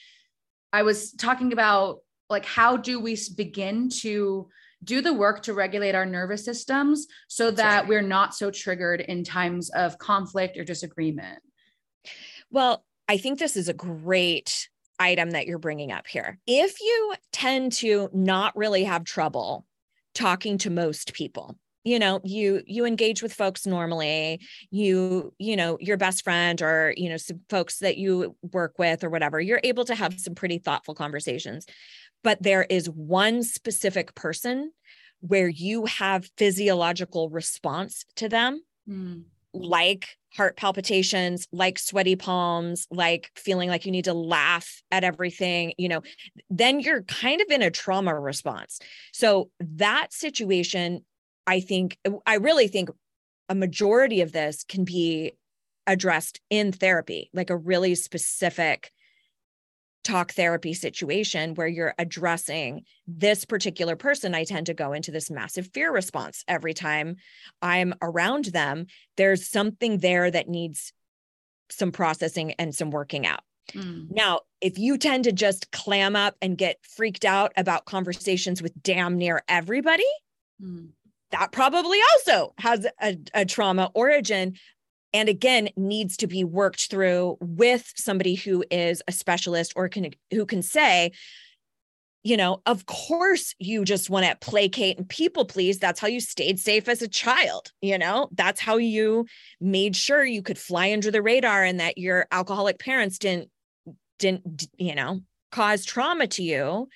I 0.71 0.83
was 0.83 1.11
talking 1.11 1.53
about 1.53 1.99
like 2.29 2.45
how 2.45 2.77
do 2.77 2.99
we 2.99 3.17
begin 3.35 3.89
to 4.01 4.49
do 4.83 5.01
the 5.01 5.13
work 5.13 5.43
to 5.43 5.53
regulate 5.53 5.95
our 5.95 6.05
nervous 6.05 6.45
systems 6.45 7.07
so 7.27 7.51
that 7.51 7.87
we're 7.87 8.01
not 8.01 8.33
so 8.33 8.49
triggered 8.49 9.01
in 9.01 9.23
times 9.23 9.69
of 9.71 9.97
conflict 9.97 10.57
or 10.57 10.63
disagreement. 10.63 11.39
Well, 12.49 12.85
I 13.07 13.17
think 13.17 13.39
this 13.39 13.57
is 13.57 13.67
a 13.67 13.73
great 13.73 14.69
item 14.97 15.31
that 15.31 15.47
you're 15.47 15.59
bringing 15.59 15.91
up 15.91 16.07
here. 16.07 16.39
If 16.47 16.79
you 16.79 17.13
tend 17.31 17.73
to 17.73 18.09
not 18.13 18.55
really 18.55 18.85
have 18.85 19.03
trouble 19.03 19.65
talking 20.13 20.57
to 20.59 20.69
most 20.69 21.13
people, 21.13 21.57
you 21.83 21.99
know 21.99 22.19
you 22.23 22.61
you 22.65 22.85
engage 22.85 23.21
with 23.21 23.33
folks 23.33 23.65
normally 23.65 24.39
you 24.71 25.33
you 25.37 25.55
know 25.55 25.77
your 25.79 25.97
best 25.97 26.23
friend 26.23 26.61
or 26.61 26.93
you 26.97 27.09
know 27.09 27.17
some 27.17 27.39
folks 27.49 27.79
that 27.79 27.97
you 27.97 28.35
work 28.51 28.77
with 28.77 29.03
or 29.03 29.09
whatever 29.09 29.39
you're 29.39 29.61
able 29.63 29.85
to 29.85 29.95
have 29.95 30.19
some 30.19 30.35
pretty 30.35 30.57
thoughtful 30.57 30.93
conversations 30.93 31.65
but 32.23 32.41
there 32.43 32.63
is 32.63 32.89
one 32.89 33.43
specific 33.43 34.13
person 34.15 34.71
where 35.21 35.47
you 35.47 35.85
have 35.85 36.29
physiological 36.37 37.29
response 37.29 38.05
to 38.15 38.29
them 38.29 38.61
mm. 38.87 39.23
like 39.53 40.07
heart 40.35 40.55
palpitations 40.57 41.47
like 41.51 41.79
sweaty 41.79 42.15
palms 42.15 42.87
like 42.91 43.31
feeling 43.35 43.69
like 43.69 43.85
you 43.85 43.91
need 43.91 44.05
to 44.05 44.13
laugh 44.13 44.81
at 44.91 45.03
everything 45.03 45.73
you 45.77 45.89
know 45.89 46.01
then 46.49 46.79
you're 46.79 47.03
kind 47.03 47.41
of 47.41 47.47
in 47.49 47.61
a 47.61 47.71
trauma 47.71 48.17
response 48.17 48.79
so 49.11 49.49
that 49.59 50.13
situation 50.13 51.03
I 51.49 51.61
think, 51.61 51.97
I 52.27 52.35
really 52.35 52.67
think 52.67 52.91
a 53.49 53.55
majority 53.55 54.21
of 54.21 54.31
this 54.31 54.63
can 54.63 54.83
be 54.83 55.31
addressed 55.87 56.39
in 56.51 56.71
therapy, 56.71 57.31
like 57.33 57.49
a 57.49 57.57
really 57.57 57.95
specific 57.95 58.91
talk 60.03 60.31
therapy 60.33 60.75
situation 60.75 61.55
where 61.55 61.67
you're 61.67 61.95
addressing 61.97 62.83
this 63.07 63.45
particular 63.45 63.95
person. 63.95 64.35
I 64.35 64.43
tend 64.43 64.67
to 64.67 64.75
go 64.75 64.93
into 64.93 65.09
this 65.09 65.31
massive 65.31 65.71
fear 65.73 65.91
response 65.91 66.43
every 66.47 66.75
time 66.75 67.15
I'm 67.63 67.95
around 67.99 68.45
them. 68.45 68.85
There's 69.17 69.49
something 69.49 69.97
there 69.97 70.29
that 70.29 70.47
needs 70.47 70.93
some 71.71 71.91
processing 71.91 72.51
and 72.59 72.75
some 72.75 72.91
working 72.91 73.25
out. 73.25 73.41
Mm. 73.73 74.11
Now, 74.11 74.41
if 74.61 74.77
you 74.77 74.99
tend 74.99 75.23
to 75.23 75.31
just 75.31 75.71
clam 75.71 76.15
up 76.15 76.35
and 76.43 76.59
get 76.59 76.77
freaked 76.83 77.25
out 77.25 77.53
about 77.57 77.85
conversations 77.85 78.61
with 78.61 78.83
damn 78.83 79.17
near 79.17 79.43
everybody, 79.47 80.05
mm 80.61 80.89
that 81.31 81.51
probably 81.51 81.99
also 82.13 82.53
has 82.57 82.87
a, 83.01 83.17
a 83.33 83.45
trauma 83.45 83.91
origin 83.93 84.55
and 85.13 85.29
again 85.29 85.69
needs 85.75 86.17
to 86.17 86.27
be 86.27 86.43
worked 86.43 86.89
through 86.89 87.37
with 87.39 87.91
somebody 87.95 88.35
who 88.35 88.63
is 88.69 89.01
a 89.07 89.11
specialist 89.11 89.73
or 89.75 89.89
can 89.89 90.11
who 90.31 90.45
can 90.45 90.61
say 90.61 91.11
you 92.23 92.37
know 92.37 92.61
of 92.65 92.85
course 92.85 93.55
you 93.59 93.83
just 93.85 94.09
want 94.09 94.25
to 94.25 94.35
placate 94.41 94.97
and 94.97 95.09
people 95.09 95.45
please. 95.45 95.79
That's 95.79 95.99
how 95.99 96.07
you 96.07 96.19
stayed 96.19 96.59
safe 96.59 96.87
as 96.87 97.01
a 97.01 97.07
child 97.07 97.71
you 97.81 97.97
know? 97.97 98.29
That's 98.31 98.59
how 98.59 98.77
you 98.77 99.25
made 99.59 99.95
sure 99.95 100.23
you 100.23 100.41
could 100.41 100.57
fly 100.57 100.91
under 100.91 101.11
the 101.11 101.21
radar 101.21 101.63
and 101.63 101.79
that 101.79 101.97
your 101.97 102.27
alcoholic 102.31 102.79
parents 102.79 103.17
didn't 103.17 103.49
didn't 104.19 104.67
you 104.77 104.95
know 104.95 105.21
cause 105.51 105.85
trauma 105.85 106.27
to 106.27 106.43
you 106.43 106.87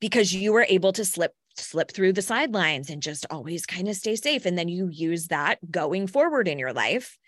because 0.00 0.34
you 0.34 0.52
were 0.52 0.66
able 0.68 0.92
to 0.94 1.04
slip 1.04 1.34
slip 1.60 1.92
through 1.92 2.12
the 2.12 2.22
sidelines 2.22 2.90
and 2.90 3.02
just 3.02 3.26
always 3.30 3.66
kind 3.66 3.88
of 3.88 3.96
stay 3.96 4.16
safe. 4.16 4.46
And 4.46 4.58
then 4.58 4.68
you 4.68 4.88
use 4.88 5.28
that 5.28 5.58
going 5.70 6.06
forward 6.06 6.48
in 6.48 6.58
your 6.58 6.72
life 6.72 7.18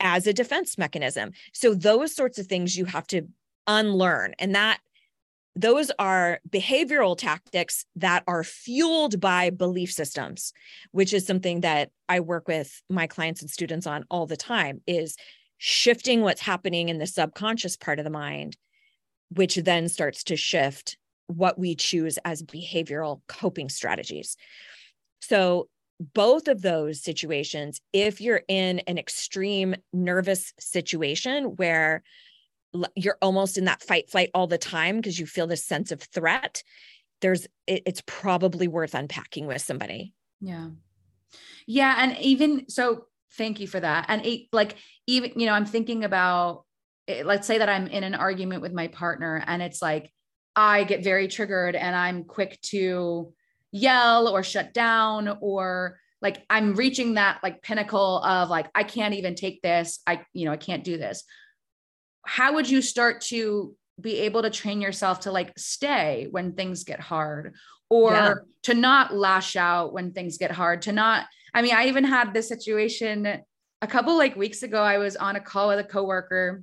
as 0.00 0.26
a 0.26 0.32
defense 0.32 0.78
mechanism. 0.78 1.32
So 1.52 1.74
those 1.74 2.14
sorts 2.14 2.38
of 2.38 2.46
things 2.46 2.76
you 2.76 2.84
have 2.86 3.06
to 3.08 3.28
unlearn. 3.66 4.34
And 4.38 4.54
that 4.54 4.80
those 5.54 5.90
are 5.98 6.40
behavioral 6.48 7.16
tactics 7.16 7.84
that 7.96 8.24
are 8.26 8.42
fueled 8.42 9.20
by 9.20 9.50
belief 9.50 9.92
systems, 9.92 10.52
which 10.92 11.12
is 11.12 11.26
something 11.26 11.60
that 11.60 11.90
I 12.08 12.20
work 12.20 12.48
with 12.48 12.82
my 12.88 13.06
clients 13.06 13.42
and 13.42 13.50
students 13.50 13.86
on 13.86 14.04
all 14.10 14.26
the 14.26 14.36
time 14.36 14.80
is 14.86 15.16
shifting 15.58 16.22
what's 16.22 16.40
happening 16.40 16.88
in 16.88 16.98
the 16.98 17.06
subconscious 17.06 17.76
part 17.76 17.98
of 17.98 18.04
the 18.04 18.10
mind, 18.10 18.56
which 19.30 19.56
then 19.56 19.88
starts 19.88 20.24
to 20.24 20.36
shift 20.36 20.96
what 21.26 21.58
we 21.58 21.74
choose 21.74 22.18
as 22.24 22.42
behavioral 22.42 23.20
coping 23.28 23.68
strategies. 23.68 24.36
So, 25.20 25.68
both 26.14 26.48
of 26.48 26.62
those 26.62 27.00
situations, 27.00 27.80
if 27.92 28.20
you're 28.20 28.42
in 28.48 28.80
an 28.80 28.98
extreme 28.98 29.76
nervous 29.92 30.52
situation 30.58 31.56
where 31.56 32.02
you're 32.96 33.18
almost 33.22 33.56
in 33.56 33.66
that 33.66 33.82
fight 33.82 34.10
flight 34.10 34.30
all 34.34 34.48
the 34.48 34.58
time 34.58 34.96
because 34.96 35.18
you 35.18 35.26
feel 35.26 35.46
this 35.46 35.64
sense 35.64 35.92
of 35.92 36.02
threat, 36.02 36.64
there's 37.20 37.46
it, 37.66 37.82
it's 37.86 38.02
probably 38.06 38.66
worth 38.66 38.94
unpacking 38.94 39.46
with 39.46 39.62
somebody. 39.62 40.12
Yeah. 40.40 40.70
Yeah. 41.66 41.94
And 41.98 42.18
even 42.18 42.68
so, 42.68 43.06
thank 43.38 43.60
you 43.60 43.66
for 43.66 43.80
that. 43.80 44.06
And 44.08 44.26
it, 44.26 44.48
like, 44.52 44.76
even, 45.06 45.32
you 45.36 45.46
know, 45.46 45.52
I'm 45.52 45.66
thinking 45.66 46.04
about, 46.04 46.64
eh, 47.08 47.22
let's 47.24 47.46
say 47.46 47.58
that 47.58 47.68
I'm 47.68 47.86
in 47.86 48.04
an 48.04 48.14
argument 48.14 48.62
with 48.62 48.72
my 48.72 48.88
partner 48.88 49.42
and 49.46 49.62
it's 49.62 49.80
like, 49.80 50.12
I 50.54 50.84
get 50.84 51.02
very 51.02 51.28
triggered 51.28 51.74
and 51.74 51.96
I'm 51.96 52.24
quick 52.24 52.60
to 52.62 53.32
yell 53.70 54.28
or 54.28 54.42
shut 54.42 54.74
down 54.74 55.38
or 55.40 55.98
like 56.20 56.44
I'm 56.48 56.74
reaching 56.74 57.14
that 57.14 57.40
like 57.42 57.62
pinnacle 57.62 58.22
of 58.22 58.48
like 58.48 58.68
I 58.74 58.84
can't 58.84 59.14
even 59.14 59.34
take 59.34 59.62
this. 59.62 60.00
I 60.06 60.24
you 60.32 60.44
know, 60.44 60.52
I 60.52 60.56
can't 60.56 60.84
do 60.84 60.98
this. 60.98 61.24
How 62.24 62.54
would 62.54 62.70
you 62.70 62.82
start 62.82 63.22
to 63.22 63.74
be 64.00 64.20
able 64.20 64.42
to 64.42 64.50
train 64.50 64.80
yourself 64.80 65.20
to 65.20 65.32
like 65.32 65.52
stay 65.58 66.28
when 66.30 66.52
things 66.52 66.84
get 66.84 67.00
hard 67.00 67.54
or 67.90 68.12
yeah. 68.12 68.34
to 68.62 68.74
not 68.74 69.14
lash 69.14 69.56
out 69.56 69.92
when 69.92 70.12
things 70.12 70.38
get 70.38 70.50
hard, 70.50 70.82
to 70.82 70.92
not 70.92 71.26
I 71.54 71.60
mean, 71.60 71.74
I 71.74 71.86
even 71.86 72.04
had 72.04 72.32
this 72.32 72.48
situation 72.48 73.42
a 73.82 73.86
couple 73.86 74.16
like 74.16 74.36
weeks 74.36 74.62
ago 74.62 74.80
I 74.80 74.98
was 74.98 75.16
on 75.16 75.36
a 75.36 75.40
call 75.40 75.68
with 75.68 75.80
a 75.80 75.84
coworker 75.84 76.62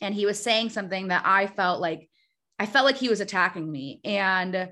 and 0.00 0.14
he 0.14 0.24
was 0.24 0.42
saying 0.42 0.70
something 0.70 1.08
that 1.08 1.22
I 1.24 1.46
felt 1.46 1.80
like 1.80 2.08
I 2.58 2.66
felt 2.66 2.84
like 2.84 2.96
he 2.96 3.08
was 3.08 3.20
attacking 3.20 3.70
me. 3.70 4.00
And 4.04 4.70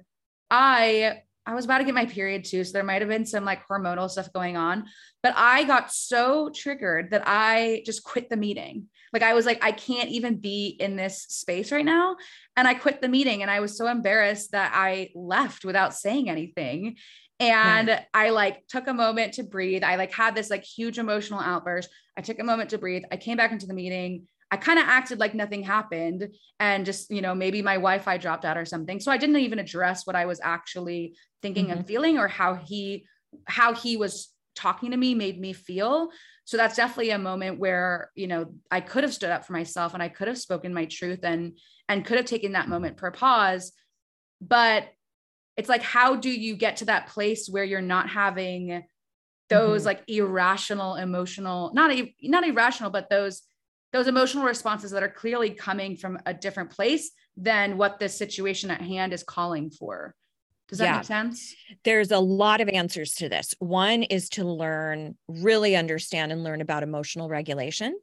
I 0.51 1.21
I 1.49 1.55
was 1.55 1.65
about 1.65 1.79
to 1.79 1.85
get 1.85 1.95
my 1.95 2.07
period 2.07 2.45
too. 2.45 2.65
So 2.65 2.73
there 2.73 2.83
might 2.83 3.03
have 3.03 3.09
been 3.09 3.25
some 3.25 3.45
like 3.45 3.67
hormonal 3.69 4.11
stuff 4.11 4.33
going 4.33 4.57
on. 4.57 4.87
But 5.23 5.35
I 5.37 5.63
got 5.63 5.93
so 5.93 6.51
triggered 6.53 7.13
that 7.13 7.23
I 7.25 7.83
just 7.87 8.03
quit 8.03 8.29
the 8.29 8.37
meeting. 8.37 8.89
Like 9.13 9.23
I 9.23 9.35
was 9.35 9.47
like, 9.47 9.63
I 9.63 9.71
can't 9.71 10.11
even 10.11 10.39
be 10.39 10.77
in 10.81 10.97
this 10.97 11.23
space 11.23 11.71
right 11.71 11.85
now. 11.85 12.17
And 12.57 12.67
I 12.67 12.75
quit 12.75 13.01
the 13.01 13.09
meeting. 13.09 13.43
And 13.43 13.51
I 13.51 13.61
was 13.61 13.79
so 13.79 13.87
embarrassed 13.87 14.53
that 14.53 14.73
I 14.75 15.11
left 15.15 15.65
without 15.65 15.95
saying 15.95 16.29
anything. 16.29 16.97
And 17.39 17.89
yeah. 17.89 18.03
I 18.13 18.31
like 18.31 18.67
took 18.67 18.89
a 18.89 18.95
moment 18.95 19.35
to 19.35 19.45
breathe. 19.45 19.85
I 19.85 19.97
like 19.97 20.13
had 20.13 20.35
this 20.35 20.51
like 20.51 20.65
huge 20.65 20.99
emotional 20.99 21.41
outburst. 21.41 21.89
I 22.17 22.23
took 22.23 22.41
a 22.41 22.45
moment 22.45 22.71
to 22.71 22.79
breathe. 22.79 23.05
I 23.13 23.19
came 23.19 23.37
back 23.37 23.53
into 23.53 23.67
the 23.67 23.75
meeting. 23.75 24.27
I 24.51 24.57
kind 24.57 24.79
of 24.79 24.87
acted 24.87 25.19
like 25.19 25.35
nothing 25.35 25.65
happened 25.65 26.29
and 26.61 26.87
just, 26.87 27.11
you 27.11 27.21
know, 27.21 27.35
maybe 27.35 27.63
my 27.63 27.75
Wi 27.75 27.99
Fi 27.99 28.17
dropped 28.17 28.45
out 28.45 28.57
or 28.57 28.65
something. 28.65 29.01
So 29.01 29.11
I 29.11 29.17
didn't 29.17 29.37
even 29.37 29.59
address 29.59 30.07
what 30.07 30.17
I 30.17 30.27
was 30.27 30.41
actually 30.43 31.17
thinking 31.43 31.67
mm-hmm. 31.67 31.79
and 31.79 31.87
feeling 31.87 32.19
or 32.19 32.29
how 32.29 32.55
he, 32.55 33.07
how 33.47 33.75
he 33.75 33.97
was 33.97 34.29
talking 34.55 34.93
to 34.93 34.97
me 34.97 35.15
made 35.15 35.41
me 35.41 35.53
feel. 35.53 36.11
So 36.45 36.57
that's 36.57 36.77
definitely 36.77 37.11
a 37.11 37.19
moment 37.19 37.59
where, 37.59 38.11
you 38.15 38.29
know, 38.29 38.55
I 38.71 38.81
could 38.81 39.03
have 39.03 39.13
stood 39.13 39.31
up 39.31 39.45
for 39.45 39.53
myself 39.53 39.95
and 39.95 40.03
I 40.03 40.09
could 40.09 40.29
have 40.29 40.39
spoken 40.39 40.73
my 40.73 40.85
truth 40.85 41.21
and, 41.25 41.59
and 41.89 42.05
could 42.05 42.17
have 42.17 42.27
taken 42.27 42.53
that 42.53 42.69
moment 42.69 43.01
for 43.01 43.11
pause. 43.11 43.73
But 44.41 44.89
it's 45.57 45.69
like, 45.69 45.83
how 45.83 46.15
do 46.15 46.31
you 46.31 46.55
get 46.55 46.77
to 46.79 46.85
that 46.85 47.09
place 47.09 47.49
where 47.49 47.65
you're 47.65 47.81
not 47.81 48.09
having 48.11 48.85
those 49.49 49.81
mm-hmm. 49.81 49.87
like 49.87 50.05
irrational 50.07 50.95
emotional, 50.95 51.73
not, 51.75 51.97
not 52.23 52.47
irrational, 52.47 52.91
but 52.91 53.11
those 53.11 53.43
those 53.97 54.09
emotional 54.09 54.45
responses 54.45 54.91
that 54.91 55.03
are 55.03 55.09
clearly 55.09 55.49
coming 55.49 55.97
from 55.97 56.19
a 56.27 56.35
different 56.35 56.69
place 56.69 57.13
than 57.35 57.79
what 57.79 57.99
the 57.99 58.11
situation 58.11 58.71
at 58.71 58.83
hand 58.83 59.15
is 59.15 59.23
calling 59.23 59.71
for. 59.71 60.15
Does 60.69 60.79
that 60.79 60.85
yeah. 60.85 60.97
make 60.97 61.05
sense? 61.05 61.55
There's 61.83 62.11
a 62.11 62.19
lot 62.19 62.61
of 62.61 62.69
answers 62.69 63.15
to 63.15 63.31
this. 63.31 63.55
One 63.59 64.03
is 64.03 64.29
to 64.31 64.45
learn, 64.45 65.17
really 65.29 65.77
understand 65.77 66.31
and 66.31 66.45
learn 66.45 66.61
about 66.61 66.83
emotional 66.83 67.31
regulation 67.31 67.97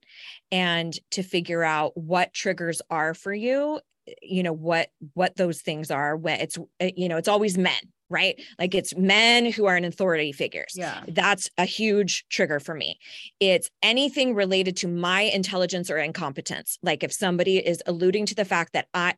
and 0.51 0.97
to 1.11 1.21
figure 1.21 1.63
out 1.63 1.95
what 1.95 2.33
triggers 2.33 2.81
are 2.89 3.13
for 3.13 3.33
you, 3.33 3.79
you 4.21 4.43
know, 4.43 4.53
what 4.53 4.89
what 5.13 5.35
those 5.35 5.61
things 5.61 5.91
are 5.91 6.15
when 6.15 6.39
it's 6.39 6.57
eh, 6.79 6.91
you 6.95 7.07
know, 7.07 7.17
it's 7.17 7.27
always 7.27 7.57
men, 7.57 7.79
right? 8.09 8.39
Like 8.59 8.75
it's 8.75 8.95
men 8.95 9.51
who 9.51 9.65
are 9.65 9.77
in 9.77 9.85
authority 9.85 10.31
figures. 10.31 10.73
Yeah. 10.75 11.03
That's 11.07 11.49
a 11.57 11.65
huge 11.65 12.25
trigger 12.29 12.59
for 12.59 12.75
me. 12.75 12.99
It's 13.39 13.69
anything 13.81 14.35
related 14.35 14.77
to 14.77 14.87
my 14.87 15.21
intelligence 15.21 15.89
or 15.89 15.97
incompetence. 15.97 16.77
Like 16.83 17.03
if 17.03 17.13
somebody 17.13 17.57
is 17.57 17.81
alluding 17.85 18.25
to 18.27 18.35
the 18.35 18.45
fact 18.45 18.73
that 18.73 18.87
I 18.93 19.15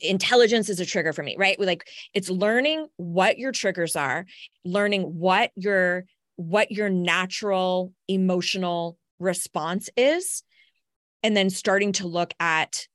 intelligence 0.00 0.68
is 0.68 0.80
a 0.80 0.86
trigger 0.86 1.12
for 1.12 1.22
me, 1.22 1.36
right? 1.38 1.58
Like 1.58 1.88
it's 2.14 2.30
learning 2.30 2.86
what 2.96 3.38
your 3.38 3.52
triggers 3.52 3.96
are, 3.96 4.26
learning 4.64 5.02
what 5.02 5.50
your 5.56 6.04
what 6.36 6.70
your 6.70 6.88
natural 6.88 7.92
emotional 8.08 8.96
response 9.18 9.88
is 9.96 10.42
and 11.22 11.36
then 11.36 11.50
starting 11.50 11.92
to 11.92 12.06
look 12.06 12.34
at 12.40 12.86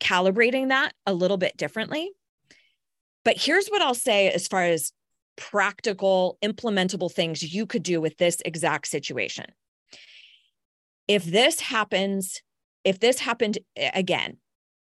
calibrating 0.00 0.68
that 0.68 0.92
a 1.06 1.14
little 1.14 1.36
bit 1.36 1.56
differently. 1.56 2.10
But 3.24 3.36
here's 3.38 3.68
what 3.68 3.82
I'll 3.82 3.94
say 3.94 4.30
as 4.30 4.46
far 4.46 4.62
as 4.62 4.92
practical, 5.36 6.38
implementable 6.42 7.12
things 7.12 7.42
you 7.42 7.66
could 7.66 7.82
do 7.82 8.00
with 8.00 8.16
this 8.18 8.38
exact 8.44 8.88
situation. 8.88 9.46
If 11.08 11.24
this 11.24 11.60
happens, 11.60 12.42
if 12.84 12.98
this 13.00 13.20
happened 13.20 13.58
again, 13.76 14.38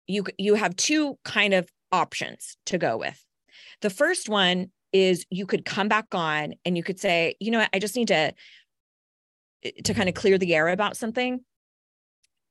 you 0.07 0.25
you 0.39 0.55
have 0.55 0.77
two 0.77 1.19
kind 1.25 1.55
of 1.55 1.69
options 1.91 2.57
to 2.67 2.79
go 2.79 2.97
with. 2.97 3.25
The 3.81 3.91
first 3.91 4.29
one 4.29 4.71
is 4.93 5.27
you 5.31 5.47
could 5.47 5.65
come 5.65 5.89
back 5.89 6.07
on 6.13 6.55
and 6.65 6.77
you 6.77 6.83
could 6.83 6.99
say, 6.99 7.35
you 7.41 7.51
know 7.51 7.59
what, 7.59 7.71
I 7.73 7.79
just 7.79 7.97
need 7.97 8.09
to 8.09 8.33
eh, 9.65 9.71
to 9.85 9.95
kind 9.95 10.09
of 10.09 10.15
clear 10.15 10.39
the 10.39 10.55
air 10.55 10.69
about 10.69 10.97
something 10.97 11.41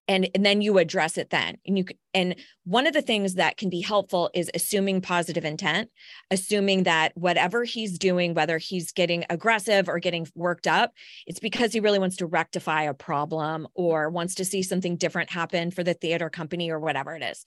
and 0.07 0.29
and 0.35 0.45
then 0.45 0.61
you 0.61 0.77
address 0.77 1.17
it 1.17 1.29
then 1.29 1.57
and 1.65 1.77
you 1.77 1.85
and 2.13 2.35
one 2.63 2.87
of 2.87 2.93
the 2.93 3.01
things 3.01 3.35
that 3.35 3.57
can 3.57 3.69
be 3.69 3.81
helpful 3.81 4.29
is 4.33 4.49
assuming 4.53 5.01
positive 5.01 5.45
intent 5.45 5.89
assuming 6.31 6.83
that 6.83 7.11
whatever 7.15 7.63
he's 7.63 7.97
doing 7.97 8.33
whether 8.33 8.57
he's 8.57 8.91
getting 8.91 9.25
aggressive 9.29 9.89
or 9.89 9.99
getting 9.99 10.27
worked 10.35 10.67
up 10.67 10.91
it's 11.25 11.39
because 11.39 11.73
he 11.73 11.79
really 11.79 11.99
wants 11.99 12.17
to 12.17 12.25
rectify 12.25 12.83
a 12.83 12.93
problem 12.93 13.67
or 13.73 14.09
wants 14.09 14.35
to 14.35 14.45
see 14.45 14.61
something 14.61 14.95
different 14.95 15.29
happen 15.29 15.71
for 15.71 15.83
the 15.83 15.93
theater 15.93 16.29
company 16.29 16.69
or 16.69 16.79
whatever 16.79 17.15
it 17.15 17.23
is 17.23 17.45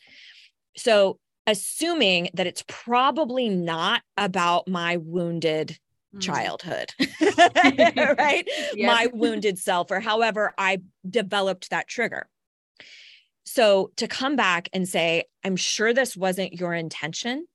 so 0.76 1.18
assuming 1.46 2.28
that 2.34 2.46
it's 2.46 2.64
probably 2.68 3.48
not 3.48 4.02
about 4.16 4.68
my 4.68 4.96
wounded 4.98 5.78
mm. 6.14 6.20
childhood 6.20 6.92
right 8.18 8.48
yep. 8.74 8.86
my 8.86 9.08
wounded 9.12 9.58
self 9.58 9.90
or 9.90 10.00
however 10.00 10.52
i 10.58 10.78
developed 11.08 11.70
that 11.70 11.88
trigger 11.88 12.28
so 13.44 13.92
to 13.96 14.06
come 14.06 14.36
back 14.36 14.68
and 14.72 14.88
say, 14.88 15.24
I'm 15.44 15.56
sure 15.56 15.94
this 15.94 16.16
wasn't 16.16 16.54
your 16.54 16.74
intention, 16.74 17.46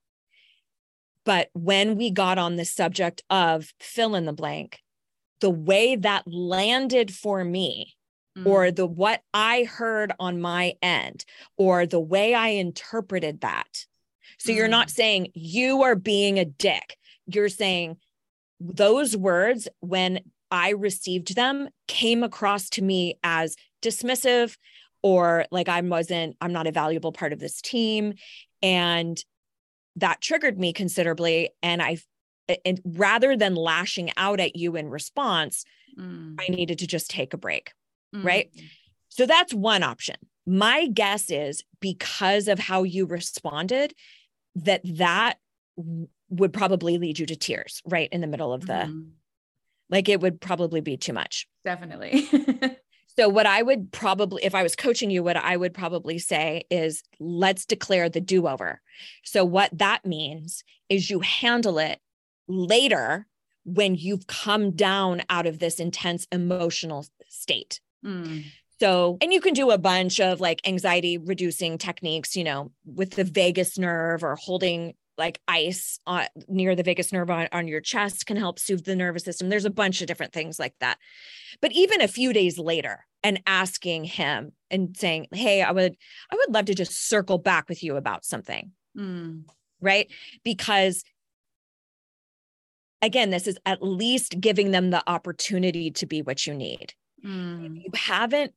but 1.26 1.49
when 1.53 1.97
we 1.97 2.11
got 2.11 2.38
on 2.38 2.55
the 2.55 2.65
subject 2.65 3.21
of 3.30 3.71
fill 3.80 4.15
in 4.15 4.26
the 4.26 4.34
blank, 4.34 4.80
the 5.39 5.49
way 5.49 5.95
that 5.95 6.24
landed 6.26 7.13
for 7.13 7.43
me, 7.43 7.95
mm. 8.38 8.45
or 8.45 8.71
the 8.71 8.86
what 8.86 9.21
I 9.34 9.63
heard 9.63 10.13
on 10.19 10.41
my 10.41 10.74
end, 10.82 11.26
or 11.57 11.86
the 11.86 11.99
way 11.99 12.34
I 12.34 12.49
interpreted 12.49 13.41
that. 13.41 13.86
So 14.39 14.51
mm. 14.51 14.55
you're 14.55 14.67
not 14.67 14.88
mm. 14.88 14.91
saying 14.91 15.28
you 15.34 15.84
are 15.84 15.95
being 15.95 16.39
a 16.39 16.45
dick. 16.45 16.97
You're 17.28 17.49
saying 17.49 17.97
those 18.59 19.15
words, 19.15 19.67
when 19.80 20.21
I 20.49 20.71
received 20.71 21.36
them, 21.36 21.69
came 21.88 22.24
across 22.24 22.69
to 22.71 22.82
me 22.82 23.19
as 23.24 23.55
dismissive, 23.82 24.57
or 25.03 25.45
like 25.51 25.69
I 25.69 25.81
wasn't, 25.81 26.37
I'm 26.41 26.53
not 26.53 26.65
a 26.65 26.71
valuable 26.71 27.11
part 27.11 27.33
of 27.33 27.39
this 27.39 27.61
team. 27.61 28.15
And 28.63 29.21
that 29.97 30.21
triggered 30.21 30.57
me 30.57 30.73
considerably. 30.73 31.49
And 31.61 31.81
I, 31.81 31.97
and 32.65 32.81
rather 32.85 33.35
than 33.35 33.53
lashing 33.53 34.11
out 34.17 34.39
at 34.39 34.55
you 34.55 34.75
in 34.75 34.89
response, 34.89 35.65
mm. 35.99 36.35
I 36.39 36.47
needed 36.49 36.79
to 36.79 36.87
just 36.87 37.09
take 37.09 37.33
a 37.33 37.37
break. 37.37 37.73
Mm. 38.15 38.23
Right. 38.23 38.49
So 39.09 39.25
that's 39.25 39.53
one 39.53 39.83
option. 39.83 40.15
My 40.45 40.87
guess 40.87 41.29
is 41.29 41.63
because 41.79 42.47
of 42.47 42.57
how 42.57 42.83
you 42.83 43.05
responded, 43.05 43.93
that 44.55 44.81
that 44.97 45.35
would 46.29 46.53
probably 46.53 46.97
lead 46.97 47.19
you 47.19 47.25
to 47.25 47.35
tears 47.35 47.81
right 47.85 48.09
in 48.11 48.21
the 48.21 48.27
middle 48.27 48.53
of 48.53 48.65
the, 48.65 48.73
mm. 48.73 49.09
like 49.89 50.07
it 50.09 50.21
would 50.21 50.39
probably 50.39 50.81
be 50.81 50.95
too 50.97 51.13
much. 51.13 51.47
Definitely. 51.65 52.27
So, 53.16 53.30
what 53.30 53.45
I 53.45 53.61
would 53.61 53.91
probably, 53.91 54.43
if 54.43 54.55
I 54.55 54.64
was 54.64 54.76
coaching 54.76 55.11
you, 55.11 55.24
what 55.24 55.38
I 55.38 55.55
would 55.55 55.74
probably 55.74 56.18
say 56.20 56.64
is 56.70 57.03
let's 57.20 57.66
declare 57.66 58.09
the 58.09 58.22
do 58.22 58.47
over. 58.47 58.82
So, 59.24 59.45
what 59.45 59.70
that 59.78 60.05
means 60.05 60.64
is 60.89 61.09
you 61.09 61.20
handle 61.20 61.78
it 61.78 61.99
later 62.47 63.28
when 63.66 63.95
you've 63.95 64.28
come 64.28 64.72
down 64.72 65.22
out 65.30 65.45
of 65.45 65.59
this 65.59 65.80
intense 65.80 66.28
emotional 66.32 67.05
state. 67.30 67.80
Mm. 68.05 68.45
So, 68.80 69.18
and 69.22 69.32
you 69.32 69.39
can 69.39 69.53
do 69.53 69.72
a 69.72 69.78
bunch 69.78 70.20
of 70.20 70.41
like 70.41 70.68
anxiety 70.68 71.18
reducing 71.18 71.78
techniques, 71.78 72.36
you 72.36 72.43
know, 72.43 72.72
with 72.86 73.11
the 73.11 73.24
vagus 73.24 73.78
nerve 73.78 74.24
or 74.24 74.36
holding 74.36 74.95
like 75.18 75.39
ice 75.47 75.99
on, 76.05 76.26
near 76.47 76.76
the 76.76 76.84
vagus 76.84 77.11
nerve 77.11 77.30
on, 77.30 77.47
on 77.51 77.68
your 77.68 77.82
chest 77.82 78.26
can 78.26 78.38
help 78.38 78.59
soothe 78.59 78.86
the 78.86 78.95
nervous 78.95 79.24
system. 79.24 79.49
There's 79.49 79.66
a 79.66 79.70
bunch 79.70 80.01
of 80.01 80.07
different 80.07 80.34
things 80.34 80.59
like 80.59 80.74
that. 80.80 80.97
But 81.61 81.72
even 81.74 82.01
a 82.01 82.07
few 82.07 82.34
days 82.34 82.57
later 82.57 83.05
and 83.24 83.41
asking 83.45 84.05
him 84.05 84.53
and 84.70 84.95
saying, 84.97 85.28
"Hey, 85.32 85.61
I 85.61 85.72
would 85.72 85.95
I 86.32 86.36
would 86.36 86.53
love 86.53 86.66
to 86.66 86.76
just 86.76 87.07
circle 87.07 87.38
back 87.38 87.70
with 87.70 87.84
you 87.84 87.95
about 87.95 88.26
something." 88.26 88.72
Mm. 88.97 89.43
Right? 89.82 90.11
Because 90.43 91.03
again, 93.01 93.30
this 93.30 93.47
is 93.47 93.57
at 93.66 93.84
least 93.84 94.39
giving 94.39 94.72
them 94.72 94.89
the 94.89 95.03
opportunity 95.07 95.91
to 95.91 96.05
be 96.05 96.22
what 96.22 96.47
you 96.47 96.53
need. 96.53 96.93
Mm. 97.24 97.78
you 97.78 97.89
haven't 97.95 98.53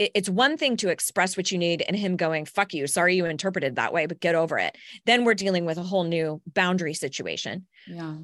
it's 0.00 0.30
one 0.30 0.56
thing 0.56 0.78
to 0.78 0.88
express 0.88 1.36
what 1.36 1.52
you 1.52 1.58
need 1.58 1.82
and 1.82 1.94
him 1.94 2.16
going, 2.16 2.46
fuck 2.46 2.72
you, 2.72 2.86
sorry 2.86 3.16
you 3.16 3.26
interpreted 3.26 3.76
that 3.76 3.92
way, 3.92 4.06
but 4.06 4.18
get 4.20 4.34
over 4.34 4.58
it. 4.58 4.76
Then 5.04 5.24
we're 5.24 5.34
dealing 5.34 5.66
with 5.66 5.76
a 5.76 5.82
whole 5.82 6.04
new 6.04 6.40
boundary 6.54 6.94
situation. 6.94 7.66
Yeah. 7.86 8.14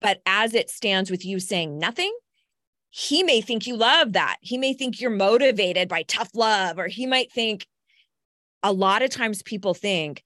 But 0.00 0.22
as 0.24 0.54
it 0.54 0.70
stands 0.70 1.10
with 1.10 1.26
you 1.26 1.40
saying 1.40 1.78
nothing, 1.78 2.12
he 2.88 3.22
may 3.22 3.42
think 3.42 3.66
you 3.66 3.76
love 3.76 4.14
that. 4.14 4.36
He 4.40 4.56
may 4.56 4.72
think 4.72 5.00
you're 5.00 5.10
motivated 5.10 5.88
by 5.88 6.02
tough 6.04 6.30
love, 6.34 6.78
or 6.78 6.88
he 6.88 7.06
might 7.06 7.30
think 7.30 7.66
a 8.62 8.72
lot 8.72 9.02
of 9.02 9.10
times 9.10 9.42
people 9.42 9.74
think, 9.74 10.24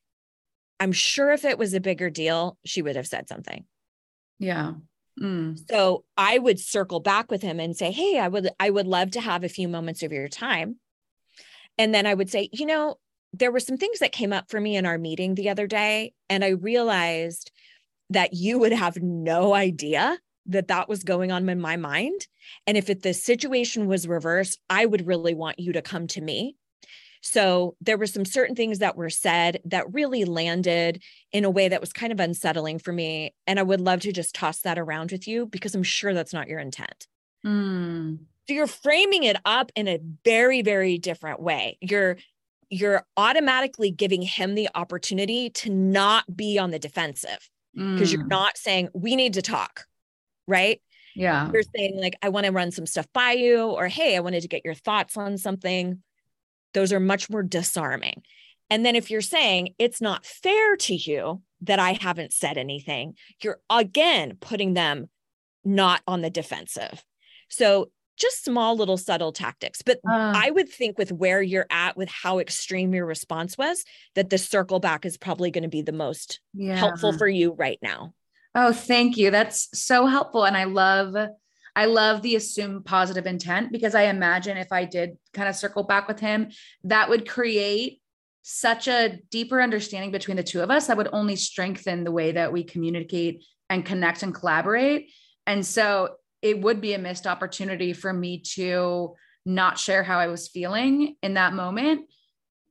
I'm 0.78 0.92
sure 0.92 1.32
if 1.32 1.44
it 1.44 1.58
was 1.58 1.74
a 1.74 1.80
bigger 1.80 2.08
deal, 2.08 2.56
she 2.64 2.82
would 2.82 2.96
have 2.96 3.06
said 3.06 3.28
something. 3.28 3.64
Yeah. 4.38 4.74
Mm. 5.20 5.56
So 5.68 6.04
I 6.16 6.38
would 6.38 6.60
circle 6.60 7.00
back 7.00 7.30
with 7.30 7.42
him 7.42 7.58
and 7.60 7.76
say, 7.76 7.90
"Hey, 7.90 8.18
I 8.18 8.28
would 8.28 8.50
I 8.60 8.70
would 8.70 8.86
love 8.86 9.10
to 9.12 9.20
have 9.20 9.44
a 9.44 9.48
few 9.48 9.68
moments 9.68 10.02
of 10.02 10.12
your 10.12 10.28
time." 10.28 10.76
And 11.78 11.94
then 11.94 12.06
I 12.06 12.14
would 12.14 12.30
say, 12.30 12.48
"You 12.52 12.66
know, 12.66 12.96
there 13.32 13.52
were 13.52 13.60
some 13.60 13.76
things 13.76 13.98
that 13.98 14.12
came 14.12 14.32
up 14.32 14.50
for 14.50 14.60
me 14.60 14.76
in 14.76 14.86
our 14.86 14.98
meeting 14.98 15.34
the 15.34 15.50
other 15.50 15.66
day 15.66 16.14
and 16.30 16.44
I 16.44 16.50
realized 16.50 17.50
that 18.10 18.34
you 18.34 18.58
would 18.58 18.72
have 18.72 18.98
no 19.02 19.54
idea 19.54 20.18
that 20.46 20.68
that 20.68 20.88
was 20.88 21.04
going 21.04 21.32
on 21.32 21.48
in 21.48 21.60
my 21.60 21.76
mind. 21.76 22.28
And 22.66 22.76
if 22.76 22.90
it, 22.90 23.02
the 23.02 23.14
situation 23.14 23.88
was 23.88 24.08
reversed, 24.08 24.60
I 24.70 24.86
would 24.86 25.06
really 25.06 25.34
want 25.34 25.58
you 25.58 25.72
to 25.74 25.82
come 25.82 26.06
to 26.08 26.20
me 26.20 26.56
so 27.20 27.76
there 27.80 27.98
were 27.98 28.06
some 28.06 28.24
certain 28.24 28.54
things 28.54 28.78
that 28.78 28.96
were 28.96 29.10
said 29.10 29.60
that 29.64 29.92
really 29.92 30.24
landed 30.24 31.02
in 31.32 31.44
a 31.44 31.50
way 31.50 31.68
that 31.68 31.80
was 31.80 31.92
kind 31.92 32.12
of 32.12 32.20
unsettling 32.20 32.78
for 32.78 32.92
me. 32.92 33.34
And 33.46 33.58
I 33.58 33.62
would 33.62 33.80
love 33.80 34.00
to 34.00 34.12
just 34.12 34.34
toss 34.34 34.60
that 34.60 34.78
around 34.78 35.12
with 35.12 35.26
you 35.26 35.46
because 35.46 35.74
I'm 35.74 35.82
sure 35.82 36.14
that's 36.14 36.32
not 36.32 36.48
your 36.48 36.60
intent. 36.60 37.06
Mm. 37.44 38.18
So 38.48 38.54
you're 38.54 38.66
framing 38.66 39.24
it 39.24 39.36
up 39.44 39.72
in 39.74 39.88
a 39.88 39.98
very, 40.24 40.62
very 40.62 40.98
different 40.98 41.40
way. 41.40 41.78
You're 41.80 42.16
you're 42.68 43.06
automatically 43.16 43.92
giving 43.92 44.22
him 44.22 44.56
the 44.56 44.68
opportunity 44.74 45.50
to 45.50 45.70
not 45.70 46.36
be 46.36 46.58
on 46.58 46.72
the 46.72 46.80
defensive 46.80 47.48
because 47.74 48.10
mm. 48.10 48.12
you're 48.12 48.26
not 48.26 48.56
saying 48.56 48.88
we 48.92 49.14
need 49.14 49.34
to 49.34 49.42
talk, 49.42 49.84
right? 50.48 50.80
Yeah. 51.14 51.50
You're 51.52 51.62
saying 51.74 51.98
like 52.00 52.16
I 52.22 52.28
want 52.28 52.46
to 52.46 52.52
run 52.52 52.70
some 52.72 52.86
stuff 52.86 53.06
by 53.14 53.32
you 53.32 53.62
or 53.62 53.88
hey, 53.88 54.16
I 54.16 54.20
wanted 54.20 54.42
to 54.42 54.48
get 54.48 54.64
your 54.64 54.74
thoughts 54.74 55.16
on 55.16 55.38
something 55.38 56.02
those 56.74 56.92
are 56.92 57.00
much 57.00 57.30
more 57.30 57.42
disarming. 57.42 58.22
And 58.70 58.84
then 58.84 58.96
if 58.96 59.10
you're 59.10 59.20
saying 59.20 59.74
it's 59.78 60.00
not 60.00 60.26
fair 60.26 60.76
to 60.76 60.94
you 60.94 61.42
that 61.62 61.78
I 61.78 61.92
haven't 61.92 62.32
said 62.32 62.58
anything, 62.58 63.14
you're 63.42 63.60
again 63.70 64.36
putting 64.40 64.74
them 64.74 65.08
not 65.64 66.02
on 66.06 66.20
the 66.22 66.30
defensive. 66.30 67.04
So 67.48 67.90
just 68.16 68.44
small 68.44 68.76
little 68.76 68.96
subtle 68.96 69.32
tactics. 69.32 69.82
But 69.82 69.98
uh, 70.08 70.32
I 70.34 70.50
would 70.50 70.68
think 70.68 70.98
with 70.98 71.12
where 71.12 71.42
you're 71.42 71.66
at, 71.70 71.96
with 71.96 72.08
how 72.08 72.38
extreme 72.38 72.94
your 72.94 73.06
response 73.06 73.58
was, 73.58 73.84
that 74.14 74.30
the 74.30 74.38
circle 74.38 74.80
back 74.80 75.04
is 75.04 75.18
probably 75.18 75.50
going 75.50 75.62
to 75.62 75.68
be 75.68 75.82
the 75.82 75.92
most 75.92 76.40
yeah. 76.54 76.76
helpful 76.76 77.12
for 77.12 77.28
you 77.28 77.52
right 77.52 77.78
now. 77.82 78.14
Oh, 78.54 78.72
thank 78.72 79.18
you. 79.18 79.30
That's 79.30 79.68
so 79.78 80.06
helpful. 80.06 80.44
And 80.44 80.56
I 80.56 80.64
love 80.64 81.14
I 81.76 81.84
love 81.84 82.22
the 82.22 82.36
assumed 82.36 82.86
positive 82.86 83.26
intent 83.26 83.70
because 83.70 83.94
I 83.94 84.04
imagine 84.04 84.56
if 84.56 84.72
I 84.72 84.86
did 84.86 85.18
kind 85.34 85.48
of 85.48 85.54
circle 85.54 85.84
back 85.84 86.08
with 86.08 86.18
him, 86.18 86.48
that 86.84 87.10
would 87.10 87.28
create 87.28 88.00
such 88.42 88.88
a 88.88 89.18
deeper 89.30 89.60
understanding 89.60 90.10
between 90.10 90.38
the 90.38 90.42
two 90.42 90.62
of 90.62 90.70
us 90.70 90.86
that 90.86 90.96
would 90.96 91.10
only 91.12 91.36
strengthen 91.36 92.02
the 92.02 92.12
way 92.12 92.32
that 92.32 92.50
we 92.50 92.64
communicate 92.64 93.44
and 93.68 93.84
connect 93.84 94.22
and 94.22 94.34
collaborate. 94.34 95.10
And 95.46 95.66
so 95.66 96.14
it 96.40 96.60
would 96.62 96.80
be 96.80 96.94
a 96.94 96.98
missed 96.98 97.26
opportunity 97.26 97.92
for 97.92 98.12
me 98.12 98.40
to 98.54 99.14
not 99.44 99.78
share 99.78 100.02
how 100.02 100.18
I 100.18 100.28
was 100.28 100.48
feeling 100.48 101.16
in 101.22 101.34
that 101.34 101.52
moment 101.52 102.08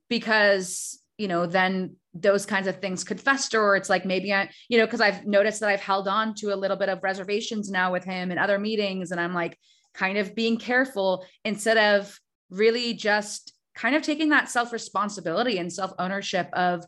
because, 0.08 0.98
you 1.16 1.28
know, 1.28 1.46
then 1.46 1.96
those 2.20 2.46
kinds 2.46 2.66
of 2.66 2.80
things 2.80 3.04
could 3.04 3.20
fester 3.20 3.62
or 3.62 3.76
it's 3.76 3.90
like 3.90 4.04
maybe 4.04 4.32
I, 4.32 4.50
you 4.68 4.78
know, 4.78 4.86
because 4.86 5.00
I've 5.00 5.26
noticed 5.26 5.60
that 5.60 5.68
I've 5.68 5.80
held 5.80 6.08
on 6.08 6.34
to 6.36 6.54
a 6.54 6.56
little 6.56 6.76
bit 6.76 6.88
of 6.88 7.02
reservations 7.02 7.70
now 7.70 7.92
with 7.92 8.04
him 8.04 8.30
and 8.30 8.40
other 8.40 8.58
meetings. 8.58 9.10
And 9.10 9.20
I'm 9.20 9.34
like 9.34 9.58
kind 9.94 10.18
of 10.18 10.34
being 10.34 10.58
careful 10.58 11.24
instead 11.44 11.76
of 11.76 12.18
really 12.50 12.94
just 12.94 13.52
kind 13.74 13.94
of 13.94 14.02
taking 14.02 14.30
that 14.30 14.48
self 14.48 14.72
responsibility 14.72 15.58
and 15.58 15.72
self 15.72 15.92
ownership 15.98 16.48
of, 16.52 16.84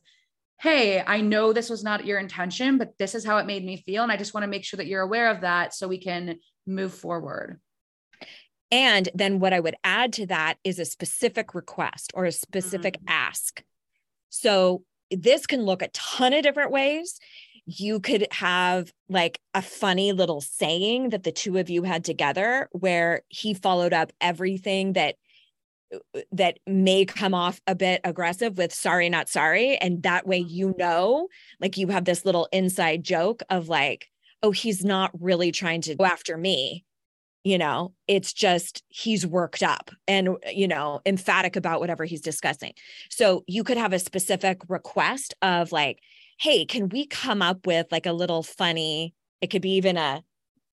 hey, 0.60 1.02
I 1.06 1.20
know 1.20 1.52
this 1.52 1.70
was 1.70 1.84
not 1.84 2.06
your 2.06 2.18
intention, 2.18 2.78
but 2.78 2.96
this 2.98 3.14
is 3.14 3.24
how 3.24 3.38
it 3.38 3.46
made 3.46 3.64
me 3.64 3.76
feel. 3.76 4.02
And 4.02 4.12
I 4.12 4.16
just 4.16 4.34
want 4.34 4.44
to 4.44 4.48
make 4.48 4.64
sure 4.64 4.78
that 4.78 4.86
you're 4.86 5.02
aware 5.02 5.30
of 5.30 5.42
that 5.42 5.74
so 5.74 5.88
we 5.88 5.98
can 5.98 6.38
move 6.66 6.92
forward. 6.92 7.60
And 8.70 9.08
then 9.14 9.38
what 9.38 9.52
I 9.52 9.60
would 9.60 9.76
add 9.82 10.12
to 10.14 10.26
that 10.26 10.58
is 10.62 10.78
a 10.78 10.84
specific 10.84 11.54
request 11.54 12.12
or 12.14 12.26
a 12.26 12.32
specific 12.32 12.98
mm-hmm. 12.98 13.08
ask. 13.08 13.62
So 14.28 14.82
this 15.10 15.46
can 15.46 15.62
look 15.62 15.82
a 15.82 15.88
ton 15.88 16.32
of 16.32 16.42
different 16.42 16.70
ways. 16.70 17.18
You 17.66 18.00
could 18.00 18.26
have 18.32 18.92
like 19.08 19.40
a 19.54 19.62
funny 19.62 20.12
little 20.12 20.40
saying 20.40 21.10
that 21.10 21.22
the 21.22 21.32
two 21.32 21.58
of 21.58 21.68
you 21.68 21.82
had 21.82 22.04
together 22.04 22.68
where 22.72 23.22
he 23.28 23.54
followed 23.54 23.92
up 23.92 24.12
everything 24.20 24.94
that 24.94 25.16
uh, 25.94 26.20
that 26.32 26.58
may 26.66 27.04
come 27.04 27.34
off 27.34 27.60
a 27.66 27.74
bit 27.74 28.00
aggressive 28.04 28.56
with 28.56 28.72
sorry 28.72 29.08
not 29.08 29.28
sorry. 29.28 29.76
And 29.76 30.02
that 30.02 30.26
way 30.26 30.40
mm-hmm. 30.40 30.54
you 30.54 30.74
know 30.78 31.28
like 31.60 31.76
you 31.76 31.88
have 31.88 32.04
this 32.04 32.24
little 32.24 32.48
inside 32.52 33.04
joke 33.04 33.42
of 33.50 33.68
like 33.68 34.08
oh 34.42 34.50
he's 34.50 34.84
not 34.84 35.10
really 35.20 35.52
trying 35.52 35.82
to 35.82 35.94
go 35.94 36.04
after 36.04 36.36
me 36.36 36.84
you 37.44 37.58
know 37.58 37.92
it's 38.06 38.32
just 38.32 38.82
he's 38.88 39.26
worked 39.26 39.62
up 39.62 39.90
and 40.06 40.36
you 40.52 40.68
know 40.68 41.00
emphatic 41.06 41.56
about 41.56 41.80
whatever 41.80 42.04
he's 42.04 42.20
discussing. 42.20 42.72
So 43.10 43.44
you 43.46 43.64
could 43.64 43.78
have 43.78 43.92
a 43.92 43.98
specific 43.98 44.60
request 44.68 45.34
of 45.42 45.72
like 45.72 46.00
hey 46.38 46.64
can 46.64 46.88
we 46.88 47.06
come 47.06 47.42
up 47.42 47.66
with 47.66 47.86
like 47.90 48.06
a 48.06 48.12
little 48.12 48.42
funny 48.42 49.14
it 49.40 49.48
could 49.48 49.62
be 49.62 49.76
even 49.76 49.96
a, 49.96 50.22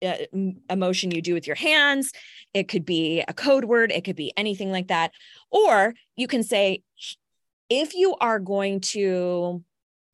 a 0.02 0.26
emotion 0.70 1.10
you 1.10 1.22
do 1.22 1.34
with 1.34 1.46
your 1.46 1.56
hands. 1.56 2.12
It 2.52 2.68
could 2.68 2.84
be 2.84 3.22
a 3.26 3.34
code 3.34 3.64
word. 3.64 3.92
It 3.92 4.04
could 4.04 4.16
be 4.16 4.32
anything 4.36 4.70
like 4.70 4.88
that. 4.88 5.12
Or 5.50 5.94
you 6.16 6.26
can 6.26 6.42
say 6.42 6.82
if 7.70 7.94
you 7.94 8.14
are 8.20 8.38
going 8.38 8.80
to 8.80 9.62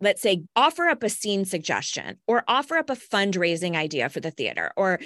let's 0.03 0.23
say 0.23 0.45
offer 0.57 0.87
up 0.87 1.03
a 1.03 1.11
scene 1.11 1.45
suggestion 1.45 2.17
or 2.27 2.43
offer 2.49 2.77
up 2.77 2.89
a 2.89 2.97
fundraising 2.97 3.77
idea 3.77 4.09
for 4.09 4.21
the 4.21 4.31
theater 4.31 4.73
or 4.75 4.99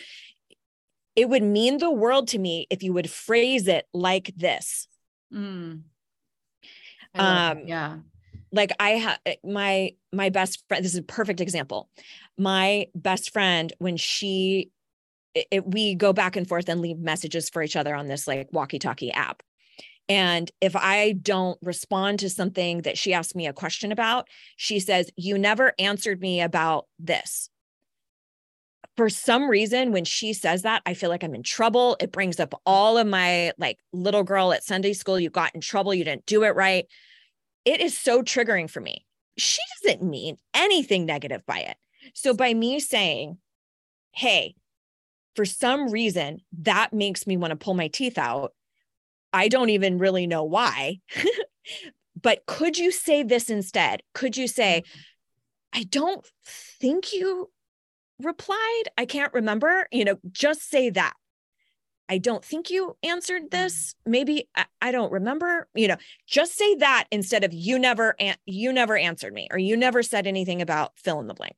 it 1.17 1.29
would 1.29 1.43
mean 1.43 1.79
the 1.79 1.91
world 1.91 2.29
to 2.29 2.39
me 2.39 2.67
if 2.71 2.83
you 2.83 2.93
would 2.93 3.11
phrase 3.11 3.69
it 3.69 3.87
like 3.93 4.33
this. 4.37 4.89
Mm. 5.33 5.83
Um, 7.15 7.62
yeah. 7.67 7.99
Like 8.53 8.73
I 8.79 8.91
have 8.91 9.19
my 9.45 9.93
my 10.12 10.31
best 10.31 10.65
friend. 10.69 10.85
This 10.85 10.93
is 10.93 10.99
a 10.99 11.03
perfect 11.03 11.41
example. 11.41 11.89
My 12.39 12.87
best 12.95 13.33
friend, 13.33 13.73
when 13.79 13.97
she, 13.97 14.71
it, 15.35 15.67
we 15.67 15.95
go 15.95 16.12
back 16.12 16.37
and 16.37 16.49
forth 16.49 16.69
and 16.69 16.81
leave 16.81 16.99
messages 16.99 17.49
for 17.49 17.62
each 17.62 17.77
other 17.77 17.95
on 17.95 18.07
this 18.07 18.27
like 18.27 18.49
walkie-talkie 18.53 19.12
app. 19.12 19.43
And 20.09 20.51
if 20.61 20.77
I 20.77 21.12
don't 21.12 21.59
respond 21.62 22.21
to 22.21 22.31
something 22.31 22.83
that 22.83 22.99
she 22.99 23.15
asked 23.15 23.35
me 23.35 23.47
a 23.47 23.53
question 23.53 23.91
about, 23.91 24.29
she 24.57 24.79
says, 24.79 25.11
You 25.17 25.39
never 25.39 25.73
answered 25.79 26.21
me 26.21 26.41
about 26.41 26.87
this 26.99 27.51
for 28.97 29.09
some 29.09 29.49
reason 29.49 29.92
when 29.92 30.05
she 30.05 30.32
says 30.32 30.62
that 30.62 30.82
i 30.86 30.95
feel 30.95 31.11
like 31.11 31.22
i'm 31.24 31.34
in 31.34 31.42
trouble. 31.42 31.97
It 32.01 32.12
brings 32.12 32.38
up 32.40 32.61
all 32.64 32.99
of 32.99 33.07
my 33.07 33.53
like 33.59 33.78
little 33.92 34.22
girl 34.24 34.53
at 34.53 34.64
sunday 34.64 34.92
school 34.92 35.18
you 35.18 35.30
got 35.30 35.55
in 35.55 35.61
trouble 35.61 35.95
you 35.95 36.05
didn't 36.05 36.26
do 36.26 36.45
it 36.45 36.55
right. 36.55 36.86
It 37.64 37.80
is 37.80 37.97
so 37.97 38.22
triggering 38.22 38.68
for 38.68 38.80
me. 38.80 39.07
She 39.38 39.62
doesn't 39.82 40.03
mean 40.03 40.36
anything 40.53 41.07
negative 41.07 41.47
by 41.47 41.61
it. 41.61 41.76
So 42.14 42.34
by 42.34 42.53
me 42.55 42.80
saying 42.80 43.38
hey 44.12 44.55
for 45.34 45.45
some 45.45 45.90
reason 45.90 46.38
that 46.61 46.92
makes 46.92 47.26
me 47.26 47.36
want 47.36 47.51
to 47.51 47.57
pull 47.57 47.74
my 47.74 47.88
teeth 47.88 48.18
out 48.18 48.53
i 49.32 49.49
don't 49.49 49.70
even 49.70 49.99
really 49.99 50.26
know 50.26 50.45
why 50.45 51.01
but 52.22 52.47
could 52.47 52.78
you 52.78 52.90
say 52.90 53.22
this 53.22 53.51
instead? 53.51 54.03
Could 54.14 54.36
you 54.36 54.49
say 54.49 54.84
mm-hmm. 54.86 55.80
i 55.80 55.82
don't 55.84 56.24
think 56.80 57.12
you 57.12 57.51
replied. 58.21 58.83
I 58.97 59.07
can't 59.07 59.33
remember. 59.33 59.87
You 59.91 60.05
know, 60.05 60.19
just 60.31 60.69
say 60.69 60.91
that. 60.91 61.15
I 62.09 62.19
don't 62.19 62.45
think 62.45 62.71
you 62.71 62.97
answered 63.03 63.45
mm. 63.45 63.51
this. 63.51 63.95
Maybe 64.07 64.49
I, 64.55 64.67
I, 64.81 64.93
don't 64.93 65.12
remember. 65.12 65.69
You 65.75 65.89
know, 65.89 65.97
just 66.27 66.57
say 66.57 66.75
that 66.77 67.07
instead 67.11 67.45
of 67.45 67.53
you 67.53 67.79
never 67.79 68.15
an- 68.21 68.37
you 68.47 68.73
never 68.73 68.97
answered 68.97 69.33
me 69.33 69.49
or 69.51 69.59
you 69.59 69.77
never 69.77 70.03
said 70.03 70.27
anything 70.27 70.61
about 70.61 70.93
fill 70.97 71.21
in 71.21 71.27
the 71.27 71.35
blank. 71.35 71.57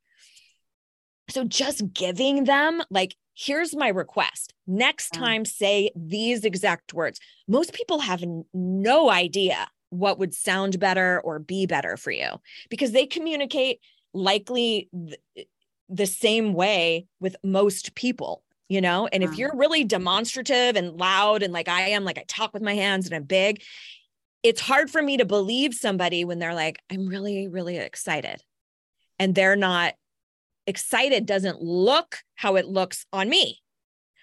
So 1.28 1.44
just 1.44 1.92
giving 1.92 2.44
them 2.44 2.82
like 2.90 3.16
here's 3.34 3.74
my 3.74 3.88
request. 3.88 4.54
Next 4.66 5.10
time 5.10 5.44
say 5.44 5.90
these 5.96 6.44
exact 6.44 6.94
words. 6.94 7.20
Most 7.48 7.72
people 7.72 7.98
have 7.98 8.22
n- 8.22 8.44
no 8.54 9.10
idea 9.10 9.68
what 9.90 10.18
would 10.18 10.34
sound 10.34 10.78
better 10.78 11.20
or 11.20 11.38
be 11.38 11.66
better 11.66 11.96
for 11.96 12.10
you 12.10 12.40
because 12.70 12.92
they 12.92 13.06
communicate 13.06 13.80
likely 14.14 14.88
th- 14.92 15.48
the 15.88 16.06
same 16.06 16.52
way 16.52 17.06
with 17.20 17.36
most 17.42 17.94
people 17.94 18.42
you 18.68 18.80
know? 18.80 19.08
And 19.12 19.22
if 19.22 19.38
you're 19.38 19.54
really 19.54 19.84
demonstrative 19.84 20.76
and 20.76 20.96
loud 20.98 21.42
and 21.42 21.52
like 21.52 21.68
i 21.68 21.90
am 21.90 22.04
like 22.04 22.18
i 22.18 22.24
talk 22.26 22.52
with 22.52 22.62
my 22.62 22.74
hands 22.74 23.06
and 23.06 23.14
i'm 23.14 23.24
big 23.24 23.62
it's 24.42 24.60
hard 24.60 24.90
for 24.90 25.02
me 25.02 25.16
to 25.16 25.24
believe 25.24 25.74
somebody 25.74 26.24
when 26.24 26.38
they're 26.38 26.54
like 26.54 26.80
i'm 26.90 27.06
really 27.06 27.48
really 27.48 27.76
excited. 27.76 28.42
And 29.18 29.34
they're 29.34 29.56
not 29.56 29.94
excited 30.66 31.26
doesn't 31.26 31.62
look 31.62 32.18
how 32.34 32.56
it 32.56 32.66
looks 32.66 33.06
on 33.12 33.28
me 33.28 33.60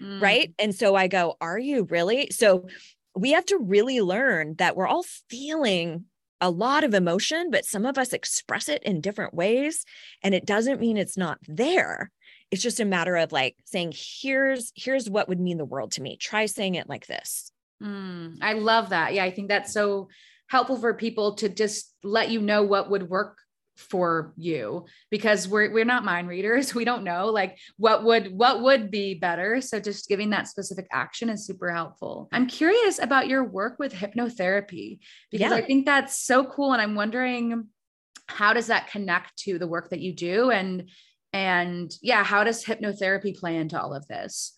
mm. 0.02 0.22
right? 0.22 0.54
And 0.60 0.76
so 0.76 0.96
i 0.96 1.08
go 1.08 1.38
are 1.40 1.60
you 1.60 1.86
really? 1.86 2.30
So 2.32 2.68
we 3.16 3.32
have 3.32 3.46
to 3.46 3.58
really 3.58 4.02
learn 4.02 4.56
that 4.58 4.76
we're 4.76 4.88
all 4.88 5.06
feeling 5.30 6.06
a 6.44 6.52
lot 6.52 6.84
of 6.84 6.94
emotion, 6.94 7.50
but 7.52 7.64
some 7.64 7.86
of 7.86 7.98
us 7.98 8.12
express 8.12 8.68
it 8.68 8.84
in 8.84 9.00
different 9.00 9.34
ways. 9.34 9.86
And 10.22 10.36
it 10.36 10.46
doesn't 10.46 10.82
mean 10.82 10.98
it's 10.98 11.16
not 11.16 11.40
there. 11.48 12.12
It's 12.52 12.62
just 12.62 12.82
a 12.82 12.86
matter 12.86 13.16
of 13.16 13.32
like 13.32 13.56
saying, 13.64 13.94
here's, 13.96 14.74
here's 14.76 15.10
what 15.10 15.30
would 15.30 15.40
mean 15.40 15.58
the 15.58 15.64
world 15.64 15.94
to 15.94 16.02
me. 16.02 16.18
Try 16.18 16.46
saying 16.48 16.76
it 16.76 16.90
like 16.90 17.08
this. 17.08 17.50
Mm, 17.82 18.40
I 18.42 18.54
love 18.54 18.90
that. 18.90 19.14
Yeah. 19.14 19.24
I 19.24 19.32
think 19.32 19.48
that's 19.48 19.72
so 19.72 20.10
helpful 20.50 20.76
for 20.76 20.94
people 20.94 21.36
to 21.36 21.48
just 21.48 21.94
let 22.04 22.30
you 22.30 22.42
know 22.42 22.62
what 22.64 22.90
would 22.90 23.10
work 23.10 23.38
for 23.76 24.34
you 24.38 24.86
because 25.10 25.48
we're 25.48 25.72
we're 25.72 25.86
not 25.86 26.06
mind 26.06 26.28
readers. 26.28 26.74
We 26.84 26.86
don't 26.86 27.04
know 27.04 27.28
like 27.28 27.60
what 27.78 28.04
would 28.04 28.32
what 28.32 28.62
would 28.62 28.92
be 28.92 29.16
better. 29.16 29.62
So 29.62 29.80
just 29.80 30.08
giving 30.08 30.32
that 30.32 30.48
specific 30.48 30.88
action 30.92 31.30
is 31.30 31.46
super 31.46 31.72
helpful. 31.72 32.30
I'm 32.32 32.48
curious 32.48 33.00
about 33.00 33.28
your 33.28 33.44
work 33.44 33.78
with 33.80 33.94
hypnotherapy 33.94 35.00
because 35.32 35.52
yeah. 35.52 35.58
i 35.58 35.62
think 35.62 35.86
that's 35.86 36.18
so 36.18 36.44
cool 36.44 36.74
and 36.74 36.82
i'm 36.82 36.96
wondering 36.96 37.68
how 38.28 38.54
does 38.54 38.68
that 38.68 38.90
connect 38.90 39.38
to 39.38 39.60
the 39.60 39.68
work 39.68 39.90
that 39.90 40.00
you 40.00 40.14
do? 40.14 40.52
And 40.52 40.90
and 41.32 41.92
yeah 42.02 42.24
how 42.24 42.44
does 42.44 42.64
hypnotherapy 42.64 43.38
play 43.38 43.56
into 43.56 43.82
all 43.82 43.94
of 43.94 44.08
this? 44.08 44.54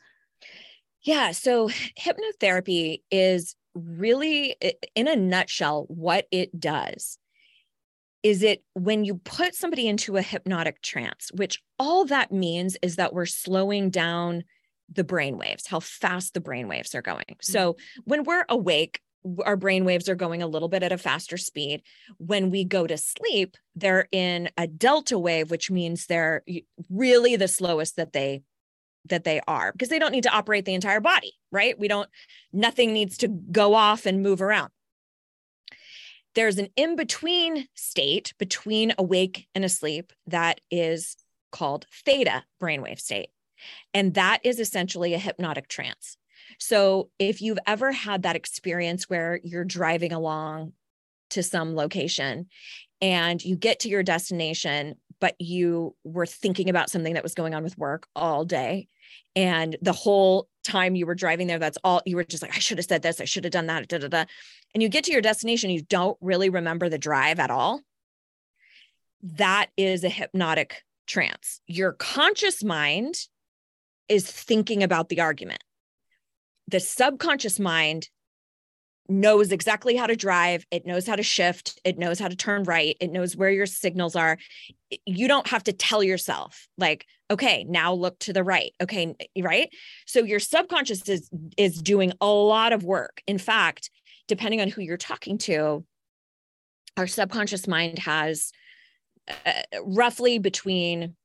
Yeah 1.01 1.31
so 1.31 1.69
hypnotherapy 1.99 3.01
is 3.11 3.55
really 3.73 4.55
in 4.95 5.07
a 5.07 5.15
nutshell 5.15 5.85
what 5.89 6.25
it 6.31 6.59
does 6.59 7.17
is 8.25 8.41
it 8.41 8.63
when 8.73 9.05
you 9.05 9.17
put 9.17 9.53
somebody 9.53 9.87
into 9.87 10.17
a 10.17 10.21
hypnotic 10.23 10.81
trance, 10.81 11.29
which 11.35 11.61
all 11.77 12.05
that 12.05 12.31
means 12.31 12.75
is 12.81 12.95
that 12.95 13.13
we're 13.13 13.27
slowing 13.27 13.91
down 13.91 14.43
the 14.91 15.03
brain 15.03 15.37
waves, 15.37 15.67
how 15.67 15.79
fast 15.79 16.33
the 16.33 16.41
brain 16.41 16.67
waves 16.67 16.95
are 16.95 17.03
going. 17.03 17.19
Mm-hmm. 17.19 17.51
So 17.51 17.77
when 18.05 18.23
we're 18.23 18.43
awake, 18.49 18.99
our 19.45 19.55
brain 19.55 19.85
waves 19.85 20.09
are 20.09 20.15
going 20.15 20.41
a 20.41 20.47
little 20.47 20.69
bit 20.69 20.81
at 20.81 20.91
a 20.91 20.97
faster 20.97 21.37
speed. 21.37 21.83
When 22.17 22.49
we 22.49 22.63
go 22.63 22.87
to 22.87 22.97
sleep, 22.97 23.57
they're 23.75 24.07
in 24.11 24.49
a 24.57 24.65
delta 24.65 25.19
wave, 25.19 25.51
which 25.51 25.69
means 25.69 26.07
they're 26.07 26.41
really 26.89 27.35
the 27.35 27.47
slowest 27.47 27.95
that 27.97 28.13
they 28.13 28.41
that 29.07 29.23
they 29.23 29.39
are 29.47 29.71
because 29.71 29.89
they 29.89 29.99
don't 29.99 30.11
need 30.11 30.23
to 30.23 30.33
operate 30.33 30.65
the 30.65 30.73
entire 30.73 30.99
body, 30.99 31.33
right? 31.51 31.77
We 31.77 31.87
don't 31.87 32.09
nothing 32.51 32.91
needs 32.91 33.17
to 33.19 33.27
go 33.27 33.75
off 33.75 34.07
and 34.07 34.23
move 34.23 34.41
around 34.41 34.71
there's 36.35 36.57
an 36.57 36.67
in 36.75 36.95
between 36.95 37.67
state 37.73 38.33
between 38.37 38.93
awake 38.97 39.47
and 39.55 39.65
asleep 39.65 40.13
that 40.27 40.61
is 40.69 41.17
called 41.51 41.87
theta 42.05 42.43
brainwave 42.61 42.99
state. 42.99 43.29
And 43.93 44.13
that 44.15 44.41
is 44.43 44.59
essentially 44.59 45.13
a 45.13 45.19
hypnotic 45.19 45.67
trance. 45.67 46.17
So 46.59 47.09
if 47.17 47.41
you've 47.41 47.59
ever 47.65 47.91
had 47.91 48.23
that 48.23 48.35
experience 48.35 49.09
where 49.09 49.39
you're 49.43 49.63
driving 49.63 50.11
along 50.11 50.73
to 51.31 51.41
some 51.41 51.75
location 51.75 52.47
and 53.01 53.43
you 53.43 53.55
get 53.55 53.79
to 53.81 53.89
your 53.89 54.03
destination, 54.03 54.95
but 55.21 55.35
you 55.39 55.95
were 56.03 56.25
thinking 56.25 56.69
about 56.69 56.89
something 56.89 57.13
that 57.13 57.23
was 57.23 57.33
going 57.33 57.53
on 57.53 57.63
with 57.63 57.77
work 57.77 58.07
all 58.15 58.45
day. 58.45 58.87
And 59.35 59.77
the 59.81 59.93
whole 59.93 60.47
time 60.63 60.95
you 60.95 61.05
were 61.05 61.15
driving 61.15 61.47
there, 61.47 61.59
that's 61.59 61.77
all 61.83 62.01
you 62.05 62.15
were 62.15 62.23
just 62.23 62.41
like, 62.43 62.55
I 62.55 62.59
should 62.59 62.77
have 62.77 62.85
said 62.87 63.01
this, 63.01 63.21
I 63.21 63.25
should 63.25 63.43
have 63.43 63.51
done 63.51 63.67
that. 63.67 63.87
Da, 63.87 63.97
da, 63.99 64.07
da. 64.07 64.25
And 64.73 64.81
you 64.83 64.89
get 64.89 65.03
to 65.05 65.11
your 65.11 65.21
destination, 65.21 65.69
you 65.69 65.83
don't 65.83 66.17
really 66.21 66.49
remember 66.49 66.89
the 66.89 66.97
drive 66.97 67.39
at 67.39 67.51
all. 67.51 67.81
that 69.21 69.67
is 69.77 70.03
a 70.03 70.09
hypnotic 70.09 70.83
trance. 71.07 71.59
Your 71.67 71.93
conscious 71.93 72.63
mind 72.63 73.15
is 74.07 74.29
thinking 74.29 74.83
about 74.83 75.09
the 75.09 75.21
argument. 75.21 75.63
The 76.67 76.79
subconscious 76.79 77.59
mind 77.59 78.09
knows 79.07 79.51
exactly 79.51 79.95
how 79.95 80.07
to 80.07 80.15
drive, 80.15 80.65
it 80.71 80.85
knows 80.85 81.05
how 81.05 81.15
to 81.15 81.23
shift, 81.23 81.79
it 81.83 81.97
knows 81.97 82.19
how 82.19 82.27
to 82.27 82.35
turn 82.35 82.63
right, 82.63 82.97
it 82.99 83.11
knows 83.11 83.35
where 83.35 83.51
your 83.51 83.65
signals 83.65 84.15
are. 84.15 84.37
You 85.05 85.27
don't 85.27 85.47
have 85.47 85.63
to 85.65 85.73
tell 85.73 86.03
yourself 86.03 86.67
like, 86.77 87.05
okay, 87.29 87.65
now 87.67 87.93
look 87.93 88.17
to 88.19 88.33
the 88.33 88.43
right. 88.43 88.71
Okay, 88.81 89.15
right? 89.41 89.69
So 90.05 90.23
your 90.23 90.39
subconscious 90.39 91.07
is 91.09 91.29
is 91.57 91.81
doing 91.81 92.13
a 92.21 92.27
lot 92.27 92.73
of 92.73 92.83
work. 92.83 93.21
In 93.27 93.37
fact, 93.37 93.89
depending 94.27 94.61
on 94.61 94.69
who 94.69 94.81
you're 94.81 94.97
talking 94.97 95.37
to, 95.39 95.85
our 96.97 97.07
subconscious 97.07 97.67
mind 97.67 97.99
has 97.99 98.51
uh, 99.27 99.61
roughly 99.83 100.39
between 100.39 101.15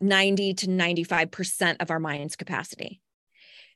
90 0.00 0.54
to 0.54 0.66
95% 0.66 1.76
of 1.80 1.90
our 1.90 2.00
mind's 2.00 2.36
capacity. 2.36 3.00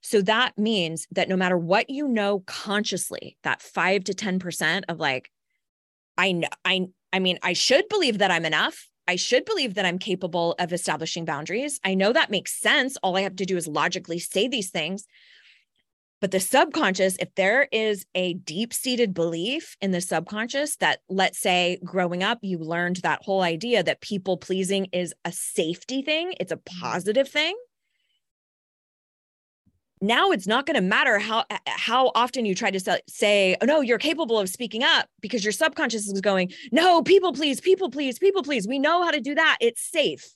So 0.00 0.22
that 0.22 0.56
means 0.56 1.06
that 1.10 1.28
no 1.28 1.36
matter 1.36 1.58
what 1.58 1.90
you 1.90 2.08
know 2.08 2.40
consciously, 2.46 3.36
that 3.42 3.62
5 3.62 4.04
to 4.04 4.12
10% 4.14 4.84
of 4.88 4.98
like 4.98 5.30
I 6.16 6.32
know 6.32 6.48
I 6.64 6.86
I 7.12 7.18
mean 7.18 7.38
I 7.42 7.52
should 7.52 7.88
believe 7.88 8.18
that 8.18 8.30
I'm 8.30 8.44
enough. 8.44 8.88
I 9.06 9.16
should 9.16 9.44
believe 9.44 9.74
that 9.74 9.86
I'm 9.86 9.98
capable 9.98 10.54
of 10.58 10.72
establishing 10.72 11.24
boundaries. 11.24 11.80
I 11.82 11.94
know 11.94 12.12
that 12.12 12.30
makes 12.30 12.60
sense. 12.60 12.96
All 12.98 13.16
I 13.16 13.22
have 13.22 13.36
to 13.36 13.46
do 13.46 13.56
is 13.56 13.66
logically 13.66 14.18
say 14.18 14.48
these 14.48 14.70
things. 14.70 15.06
But 16.20 16.32
the 16.32 16.40
subconscious, 16.40 17.16
if 17.20 17.32
there 17.36 17.68
is 17.70 18.04
a 18.14 18.34
deep 18.34 18.74
seated 18.74 19.14
belief 19.14 19.76
in 19.80 19.92
the 19.92 20.00
subconscious 20.00 20.76
that, 20.76 20.98
let's 21.08 21.38
say, 21.38 21.78
growing 21.84 22.24
up, 22.24 22.38
you 22.42 22.58
learned 22.58 22.96
that 22.96 23.22
whole 23.22 23.42
idea 23.42 23.84
that 23.84 24.00
people 24.00 24.36
pleasing 24.36 24.86
is 24.92 25.14
a 25.24 25.30
safety 25.30 26.02
thing, 26.02 26.34
it's 26.40 26.52
a 26.52 26.56
mm-hmm. 26.56 26.80
positive 26.80 27.28
thing. 27.28 27.56
Now 30.00 30.30
it's 30.30 30.46
not 30.46 30.66
going 30.66 30.76
to 30.76 30.80
matter 30.80 31.18
how 31.18 31.44
how 31.66 32.12
often 32.14 32.44
you 32.44 32.54
try 32.54 32.70
to 32.70 33.00
say, 33.08 33.56
"Oh 33.60 33.66
no, 33.66 33.80
you're 33.80 33.98
capable 33.98 34.38
of 34.38 34.48
speaking 34.48 34.84
up," 34.84 35.08
because 35.20 35.44
your 35.44 35.52
subconscious 35.52 36.08
is 36.08 36.20
going, 36.20 36.52
"No, 36.70 37.02
people 37.02 37.32
please, 37.32 37.60
people 37.60 37.90
please, 37.90 38.18
people 38.18 38.42
please. 38.42 38.68
We 38.68 38.78
know 38.78 39.02
how 39.02 39.10
to 39.10 39.20
do 39.20 39.34
that. 39.34 39.58
It's 39.60 39.82
safe." 39.82 40.28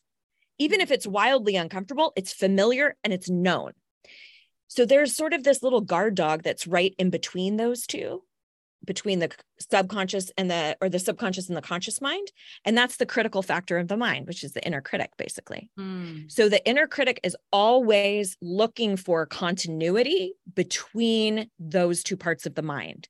Even 0.59 0.81
if 0.81 0.91
it's 0.91 1.07
wildly 1.07 1.57
uncomfortable, 1.57 2.13
it's 2.17 2.33
familiar 2.33 2.97
and 3.05 3.13
it's 3.13 3.31
known. 3.31 3.73
So 4.69 4.85
there's 4.85 5.15
sort 5.15 5.35
of 5.35 5.45
this 5.45 5.63
little 5.63 5.81
guard 5.81 6.15
dog 6.15 6.43
that's 6.43 6.67
right 6.67 6.95
in 6.99 7.11
between 7.11 7.57
those 7.57 7.87
two, 7.87 8.23
between 8.85 9.19
the 9.19 9.31
subconscious 9.59 10.31
and 10.37 10.51
the 10.51 10.77
or 10.81 10.89
the 10.89 10.99
subconscious 10.99 11.49
and 11.49 11.57
the 11.57 11.63
conscious 11.63 12.01
mind, 12.01 12.33
and 12.65 12.77
that's 12.77 12.97
the 12.97 13.07
critical 13.07 13.43
factor 13.43 13.79
of 13.79 13.89
the 13.89 13.97
mind, 13.97 14.27
which 14.27 14.45
is 14.45 14.53
the 14.53 14.65
inner 14.65 14.81
critic 14.81 15.11
basically. 15.17 15.71
Mm. 15.79 16.31
So 16.31 16.49
the 16.49 16.67
inner 16.67 16.87
critic 16.87 17.21
is 17.23 17.37
always 17.53 18.37
looking 18.41 18.97
for 18.97 19.27
continuity 19.27 20.35
between 20.55 21.49
those 21.59 22.03
two 22.03 22.17
parts 22.17 22.47
of 22.47 22.55
the 22.55 22.63
mind. 22.63 23.09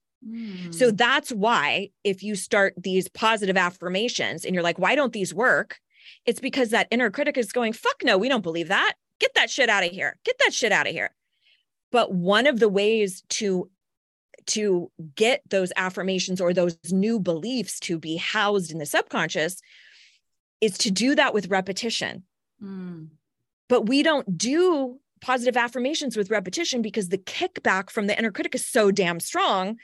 So 0.70 0.90
hmm. 0.90 0.96
that's 0.96 1.32
why 1.32 1.90
if 2.04 2.22
you 2.22 2.36
start 2.36 2.74
these 2.76 3.08
positive 3.08 3.56
affirmations 3.56 4.44
and 4.44 4.54
you're 4.54 4.62
like, 4.62 4.78
why 4.78 4.94
don't 4.94 5.12
these 5.12 5.34
work? 5.34 5.80
It's 6.26 6.38
because 6.38 6.70
that 6.70 6.86
inner 6.90 7.10
critic 7.10 7.36
is 7.36 7.50
going, 7.50 7.72
fuck 7.72 8.02
no, 8.04 8.18
we 8.18 8.28
don't 8.28 8.42
believe 8.42 8.68
that. 8.68 8.94
Get 9.18 9.34
that 9.34 9.50
shit 9.50 9.68
out 9.68 9.84
of 9.84 9.90
here. 9.90 10.18
Get 10.24 10.36
that 10.44 10.54
shit 10.54 10.72
out 10.72 10.86
of 10.86 10.92
here. 10.92 11.10
But 11.90 12.12
one 12.12 12.46
of 12.46 12.60
the 12.60 12.68
ways 12.68 13.22
to 13.30 13.68
to 14.46 14.90
get 15.14 15.42
those 15.48 15.72
affirmations 15.76 16.40
or 16.40 16.52
those 16.52 16.76
new 16.90 17.20
beliefs 17.20 17.80
to 17.80 17.98
be 17.98 18.16
housed 18.16 18.70
in 18.70 18.78
the 18.78 18.86
subconscious 18.86 19.60
is 20.60 20.78
to 20.78 20.90
do 20.90 21.14
that 21.14 21.34
with 21.34 21.48
repetition. 21.48 22.24
Mm. 22.62 23.08
But 23.68 23.88
we 23.88 24.02
don't 24.02 24.36
do 24.36 24.98
positive 25.20 25.56
affirmations 25.56 26.16
with 26.16 26.30
repetition 26.30 26.82
because 26.82 27.08
the 27.08 27.18
kickback 27.18 27.90
from 27.90 28.06
the 28.06 28.18
inner 28.18 28.32
critic 28.32 28.54
is 28.54 28.66
so 28.66 28.90
damn 28.90 29.20
strong 29.20 29.76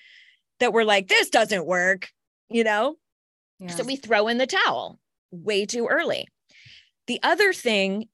that 0.61 0.73
we're 0.73 0.85
like, 0.85 1.09
this 1.09 1.31
doesn't 1.31 1.67
work, 1.67 2.11
you 2.51 2.65
know? 2.65 2.97
Yes. 3.59 3.77
So 3.77 3.85
we 3.85 3.97
throw 3.97 4.29
in 4.29 4.39
the 4.39 4.47
towel 4.47 4.99
way 5.31 5.67
too 5.67 5.87
early. 5.87 6.29
The 7.07 7.21
other 7.23 7.53
thing 7.53 8.09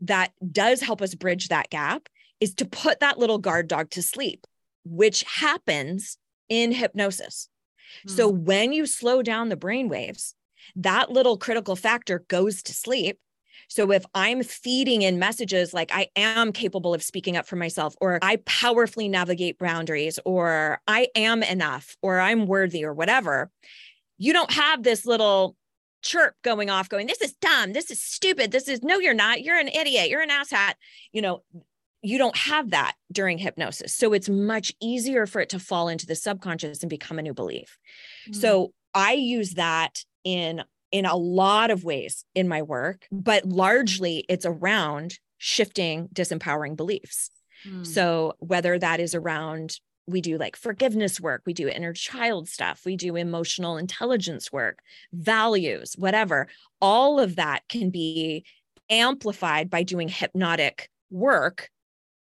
that 0.00 0.32
does 0.50 0.80
help 0.80 1.02
us 1.02 1.14
bridge 1.14 1.48
that 1.48 1.70
gap 1.70 2.08
is 2.40 2.54
to 2.56 2.64
put 2.64 3.00
that 3.00 3.18
little 3.18 3.38
guard 3.38 3.68
dog 3.68 3.90
to 3.90 4.02
sleep, 4.02 4.46
which 4.84 5.22
happens 5.24 6.18
in 6.48 6.72
hypnosis. 6.72 7.48
Mm. 8.06 8.10
So 8.10 8.30
hmm. 8.30 8.44
when 8.44 8.72
you 8.72 8.86
slow 8.86 9.22
down 9.22 9.48
the 9.48 9.56
brain 9.56 9.88
waves, 9.88 10.34
that 10.76 11.10
little 11.10 11.36
critical 11.36 11.76
factor 11.76 12.24
goes 12.28 12.62
to 12.64 12.74
sleep. 12.74 13.18
So 13.68 13.90
if 13.90 14.04
I'm 14.14 14.42
feeding 14.42 15.02
in 15.02 15.18
messages 15.18 15.72
like 15.72 15.90
I 15.94 16.08
am 16.14 16.52
capable 16.52 16.92
of 16.92 17.02
speaking 17.02 17.36
up 17.36 17.46
for 17.46 17.56
myself, 17.56 17.94
or 18.00 18.18
I 18.20 18.36
powerfully 18.44 19.08
navigate 19.08 19.58
boundaries, 19.58 20.18
or 20.24 20.80
I 20.86 21.08
am 21.14 21.42
enough, 21.42 21.96
or 22.02 22.20
I'm 22.20 22.46
worthy, 22.46 22.84
or 22.84 22.92
whatever, 22.92 23.50
you 24.18 24.32
don't 24.32 24.52
have 24.52 24.82
this 24.82 25.06
little 25.06 25.56
chirp 26.02 26.34
going 26.42 26.68
off 26.68 26.88
going 26.88 27.06
this 27.06 27.20
is 27.20 27.32
dumb 27.34 27.72
this 27.72 27.88
is 27.88 28.02
stupid 28.02 28.50
this 28.50 28.66
is 28.66 28.82
no 28.82 28.98
you're 28.98 29.14
not 29.14 29.40
you're 29.40 29.58
an 29.58 29.68
idiot 29.68 30.08
you're 30.08 30.20
an 30.20 30.30
asshat 30.30 30.74
you 31.12 31.22
know 31.22 31.42
you 32.02 32.18
don't 32.18 32.36
have 32.36 32.70
that 32.70 32.94
during 33.10 33.38
hypnosis. 33.38 33.94
So 33.94 34.12
it's 34.12 34.28
much 34.28 34.72
easier 34.80 35.26
for 35.26 35.40
it 35.40 35.48
to 35.50 35.58
fall 35.58 35.88
into 35.88 36.06
the 36.06 36.16
subconscious 36.16 36.82
and 36.82 36.90
become 36.90 37.18
a 37.18 37.22
new 37.22 37.32
belief. 37.32 37.78
Mm-hmm. 38.28 38.40
So 38.40 38.72
I 38.92 39.12
use 39.12 39.54
that 39.54 40.04
in 40.24 40.62
in 40.90 41.06
a 41.06 41.16
lot 41.16 41.70
of 41.70 41.84
ways 41.84 42.26
in 42.34 42.48
my 42.48 42.60
work, 42.60 43.06
but 43.10 43.46
largely 43.46 44.26
it's 44.28 44.44
around 44.44 45.18
shifting 45.38 46.08
disempowering 46.12 46.76
beliefs. 46.76 47.30
Mm. 47.66 47.86
So 47.86 48.34
whether 48.40 48.78
that 48.78 49.00
is 49.00 49.14
around 49.14 49.78
we 50.06 50.20
do 50.20 50.36
like 50.36 50.56
forgiveness 50.56 51.20
work, 51.20 51.42
we 51.46 51.54
do 51.54 51.68
inner 51.68 51.92
child 51.92 52.48
stuff, 52.48 52.82
we 52.84 52.96
do 52.96 53.16
emotional 53.16 53.76
intelligence 53.76 54.52
work, 54.52 54.80
values, 55.12 55.94
whatever. 55.96 56.48
All 56.80 57.20
of 57.20 57.36
that 57.36 57.62
can 57.68 57.90
be 57.90 58.44
amplified 58.90 59.70
by 59.70 59.84
doing 59.84 60.08
hypnotic 60.08 60.90
work 61.10 61.70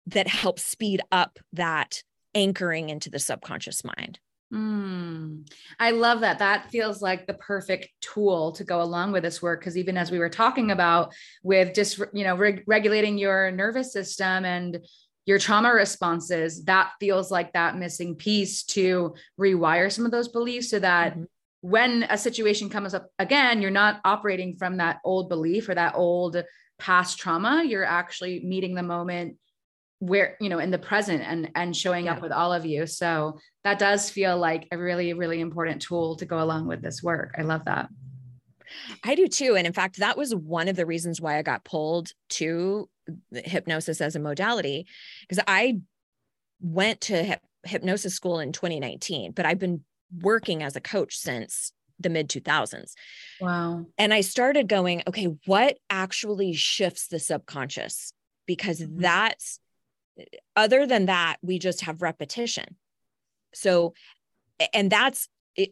that 0.06 0.28
helps 0.28 0.64
speed 0.64 1.00
up 1.10 1.38
that 1.52 2.02
anchoring 2.34 2.90
into 2.90 3.10
the 3.10 3.18
subconscious 3.18 3.84
mind. 3.84 4.18
Mm, 4.52 5.48
I 5.80 5.90
love 5.90 6.20
that. 6.20 6.38
That 6.38 6.70
feels 6.70 7.02
like 7.02 7.26
the 7.26 7.34
perfect 7.34 7.88
tool 8.00 8.52
to 8.52 8.64
go 8.64 8.82
along 8.82 9.12
with 9.12 9.22
this 9.22 9.42
work. 9.42 9.60
Because 9.60 9.76
even 9.76 9.96
as 9.96 10.10
we 10.10 10.18
were 10.18 10.28
talking 10.28 10.70
about 10.70 11.12
with 11.42 11.74
just, 11.74 11.98
you 12.12 12.24
know, 12.24 12.36
reg- 12.36 12.62
regulating 12.66 13.18
your 13.18 13.50
nervous 13.50 13.92
system 13.92 14.44
and 14.44 14.78
your 15.26 15.38
trauma 15.38 15.72
responses, 15.72 16.64
that 16.64 16.92
feels 17.00 17.30
like 17.30 17.52
that 17.54 17.76
missing 17.76 18.14
piece 18.14 18.62
to 18.64 19.14
rewire 19.40 19.90
some 19.90 20.04
of 20.04 20.12
those 20.12 20.28
beliefs 20.28 20.70
so 20.70 20.78
that 20.78 21.14
mm-hmm. 21.14 21.24
when 21.62 22.04
a 22.04 22.18
situation 22.18 22.68
comes 22.68 22.94
up 22.94 23.08
again, 23.18 23.60
you're 23.60 23.70
not 23.70 24.00
operating 24.04 24.56
from 24.56 24.76
that 24.76 25.00
old 25.04 25.28
belief 25.28 25.68
or 25.68 25.74
that 25.74 25.94
old 25.96 26.44
past 26.78 27.18
trauma. 27.18 27.64
You're 27.64 27.84
actually 27.84 28.44
meeting 28.44 28.74
the 28.74 28.82
moment 28.82 29.36
where 29.98 30.36
you 30.40 30.48
know 30.48 30.58
in 30.58 30.70
the 30.70 30.78
present 30.78 31.22
and 31.22 31.50
and 31.54 31.76
showing 31.76 32.06
yeah. 32.06 32.12
up 32.12 32.22
with 32.22 32.32
all 32.32 32.52
of 32.52 32.66
you 32.66 32.86
so 32.86 33.38
that 33.62 33.78
does 33.78 34.10
feel 34.10 34.36
like 34.36 34.66
a 34.72 34.78
really 34.78 35.12
really 35.14 35.40
important 35.40 35.80
tool 35.80 36.16
to 36.16 36.26
go 36.26 36.42
along 36.42 36.66
with 36.66 36.82
this 36.82 37.02
work 37.02 37.34
i 37.38 37.42
love 37.42 37.64
that 37.64 37.88
i 39.04 39.14
do 39.14 39.28
too 39.28 39.56
and 39.56 39.66
in 39.66 39.72
fact 39.72 39.98
that 39.98 40.18
was 40.18 40.34
one 40.34 40.68
of 40.68 40.76
the 40.76 40.86
reasons 40.86 41.20
why 41.20 41.38
i 41.38 41.42
got 41.42 41.64
pulled 41.64 42.12
to 42.28 42.88
hypnosis 43.32 44.00
as 44.00 44.16
a 44.16 44.20
modality 44.20 44.86
because 45.22 45.42
i 45.46 45.78
went 46.60 47.00
to 47.00 47.22
hip- 47.22 47.42
hypnosis 47.64 48.14
school 48.14 48.40
in 48.40 48.52
2019 48.52 49.32
but 49.32 49.46
i've 49.46 49.58
been 49.58 49.82
working 50.20 50.62
as 50.62 50.76
a 50.76 50.80
coach 50.80 51.16
since 51.16 51.72
the 51.98 52.08
mid 52.08 52.28
2000s. 52.28 52.92
Wow. 53.40 53.86
And 53.98 54.12
I 54.12 54.20
started 54.20 54.68
going, 54.68 55.02
okay, 55.06 55.28
what 55.46 55.78
actually 55.90 56.52
shifts 56.52 57.08
the 57.08 57.18
subconscious? 57.18 58.12
Because 58.46 58.80
mm-hmm. 58.80 59.00
that's 59.00 59.58
other 60.56 60.86
than 60.86 61.06
that, 61.06 61.36
we 61.42 61.58
just 61.58 61.82
have 61.82 62.02
repetition. 62.02 62.76
So, 63.54 63.94
and 64.72 64.90
that's 64.90 65.28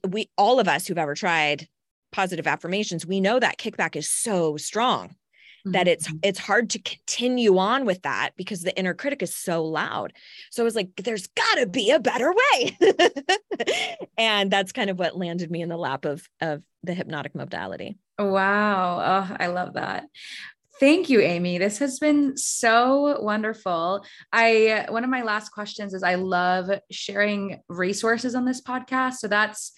we 0.09 0.31
all 0.39 0.61
of 0.61 0.69
us 0.69 0.87
who've 0.87 0.99
ever 0.99 1.15
tried 1.15 1.69
positive 2.13 2.47
affirmations, 2.47 3.07
we 3.07 3.21
know 3.21 3.41
that 3.41 3.59
kickback 3.59 3.97
is 3.97 4.09
so 4.09 4.57
strong 4.57 5.09
mm-hmm. 5.09 5.73
that 5.73 5.89
it's 5.89 6.09
mm-hmm. 6.09 6.19
it's 6.23 6.39
hard 6.39 6.71
to 6.71 6.79
continue 6.81 7.59
on 7.59 7.85
with 7.85 8.03
that 8.03 8.31
because 8.37 8.63
the 8.63 8.77
inner 8.79 8.95
critic 8.95 9.23
is 9.23 9.35
so 9.35 9.65
loud. 9.65 10.13
So 10.51 10.63
I 10.63 10.65
was 10.65 10.77
like, 10.77 10.91
there's 10.97 11.29
gotta 11.29 11.67
be 11.67 11.91
a 11.91 12.01
better 12.01 12.33
way. 12.33 12.79
and 14.19 14.51
that's 14.51 14.73
kind 14.73 14.91
of 14.91 14.99
what 14.99 15.17
landed 15.17 15.51
me 15.51 15.63
in 15.63 15.69
the 15.69 15.77
lap 15.77 16.05
of 16.05 16.29
of 16.41 16.63
the 16.83 16.95
hypnotic 16.95 17.35
modality. 17.35 17.97
Wow. 18.19 19.27
Oh, 19.31 19.37
I 19.39 19.47
love 19.49 19.75
that. 19.75 20.07
Thank 20.83 21.09
you, 21.09 21.21
Amy. 21.21 21.59
This 21.59 21.79
has 21.79 22.01
been 22.01 22.37
so 22.37 23.21
wonderful. 23.21 24.05
I 24.33 24.87
one 24.89 25.05
of 25.05 25.11
my 25.11 25.23
last 25.23 25.51
questions 25.51 25.95
is 25.95 26.03
I 26.03 26.17
love 26.17 26.69
sharing 26.91 27.61
resources 27.69 28.35
on 28.35 28.45
this 28.45 28.61
podcast. 28.61 29.19
So 29.19 29.29
that's 29.29 29.75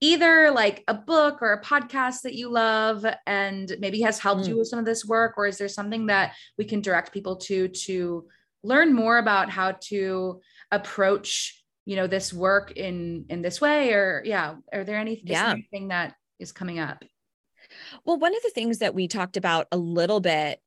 either 0.00 0.50
like 0.50 0.82
a 0.88 0.94
book 0.94 1.38
or 1.40 1.52
a 1.52 1.62
podcast 1.62 2.22
that 2.22 2.34
you 2.34 2.50
love 2.50 3.06
and 3.28 3.72
maybe 3.78 4.00
has 4.00 4.18
helped 4.18 4.42
mm. 4.42 4.48
you 4.48 4.58
with 4.58 4.66
some 4.66 4.80
of 4.80 4.84
this 4.84 5.04
work 5.04 5.34
or 5.36 5.46
is 5.46 5.56
there 5.56 5.68
something 5.68 6.06
that 6.06 6.34
we 6.58 6.64
can 6.64 6.80
direct 6.80 7.12
people 7.12 7.36
to 7.36 7.68
to 7.68 8.26
learn 8.64 8.92
more 8.92 9.18
about 9.18 9.50
how 9.50 9.76
to 9.82 10.40
approach 10.72 11.62
you 11.86 11.94
know 11.94 12.08
this 12.08 12.32
work 12.32 12.72
in 12.72 13.24
in 13.28 13.40
this 13.40 13.60
way 13.60 13.92
or 13.92 14.20
yeah 14.24 14.56
are 14.72 14.82
there 14.82 14.98
anything 14.98 15.28
yeah. 15.28 15.50
anything 15.50 15.88
that 15.88 16.14
is 16.40 16.50
coming 16.50 16.80
up 16.80 17.04
well 18.04 18.18
one 18.18 18.34
of 18.34 18.42
the 18.42 18.50
things 18.50 18.78
that 18.78 18.94
we 18.94 19.08
talked 19.08 19.36
about 19.36 19.66
a 19.72 19.76
little 19.76 20.20
bit 20.20 20.60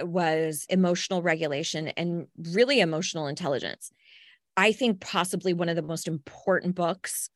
was 0.00 0.66
emotional 0.68 1.22
regulation 1.22 1.88
and 1.88 2.26
really 2.52 2.80
emotional 2.80 3.26
intelligence 3.26 3.92
i 4.56 4.72
think 4.72 5.00
possibly 5.00 5.52
one 5.52 5.68
of 5.68 5.76
the 5.76 5.82
most 5.82 6.08
important 6.08 6.74
books 6.74 7.30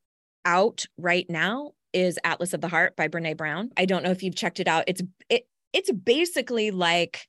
out 0.44 0.84
right 0.98 1.28
now 1.28 1.72
is 1.92 2.18
Atlas 2.24 2.52
of 2.52 2.60
the 2.60 2.68
Heart 2.68 2.96
by 2.96 3.06
Brene 3.06 3.36
Brown. 3.36 3.70
I 3.76 3.84
don't 3.86 4.02
know 4.02 4.10
if 4.10 4.22
you've 4.22 4.34
checked 4.34 4.58
it 4.58 4.66
out. 4.66 4.84
It's 4.88 5.00
it 5.30 5.46
it's 5.72 5.90
basically 5.92 6.70
like 6.70 7.28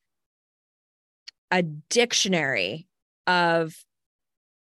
a 1.51 1.63
dictionary 1.63 2.87
of 3.27 3.75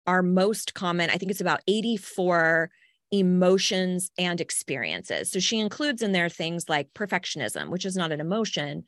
our 0.06 0.22
most 0.22 0.74
common, 0.74 1.10
I 1.10 1.14
think 1.14 1.30
it's 1.30 1.40
about 1.40 1.60
84 1.68 2.70
emotions 3.12 4.10
and 4.18 4.40
experiences. 4.40 5.30
So 5.30 5.38
she 5.38 5.60
includes 5.60 6.02
in 6.02 6.12
there 6.12 6.30
things 6.30 6.68
like 6.68 6.94
perfectionism, 6.94 7.68
which 7.68 7.84
is 7.84 7.94
not 7.94 8.10
an 8.10 8.20
emotion, 8.20 8.84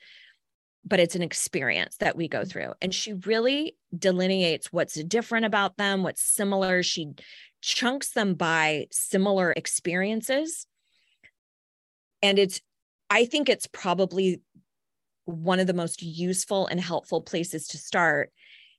but 0.85 0.99
it's 0.99 1.15
an 1.15 1.23
experience 1.23 1.97
that 1.99 2.17
we 2.17 2.27
go 2.27 2.41
mm. 2.41 2.51
through. 2.51 2.73
And 2.81 2.93
she 2.93 3.13
really 3.13 3.77
delineates 3.97 4.73
what's 4.73 4.95
different 4.95 5.45
about 5.45 5.77
them, 5.77 6.03
what's 6.03 6.23
similar. 6.23 6.83
She 6.83 7.13
chunks 7.61 8.13
them 8.13 8.35
by 8.35 8.87
similar 8.91 9.53
experiences. 9.53 10.67
And 12.23 12.39
it's, 12.39 12.61
I 13.11 13.27
think 13.27 13.51
it's 13.51 13.67
probably 13.67 14.41
one 15.27 15.61
of 15.61 15.67
the 15.67 15.75
most 15.75 16.03
useful 16.03 16.67
and 16.67 16.81
helpful 16.81 17.21
places 17.21 17.69
to 17.69 17.79
start 17.79 18.33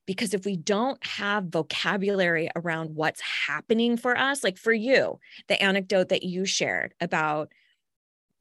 because 0.06 0.34
if 0.34 0.44
we 0.44 0.56
don't 0.56 1.04
have 1.04 1.46
vocabulary 1.46 2.48
around 2.56 2.94
what's 2.94 3.20
happening 3.20 3.96
for 3.96 4.16
us, 4.16 4.42
like 4.44 4.56
for 4.56 4.72
you, 4.72 5.18
the 5.48 5.60
anecdote 5.62 6.08
that 6.08 6.22
you 6.22 6.46
shared 6.46 6.94
about 7.00 7.52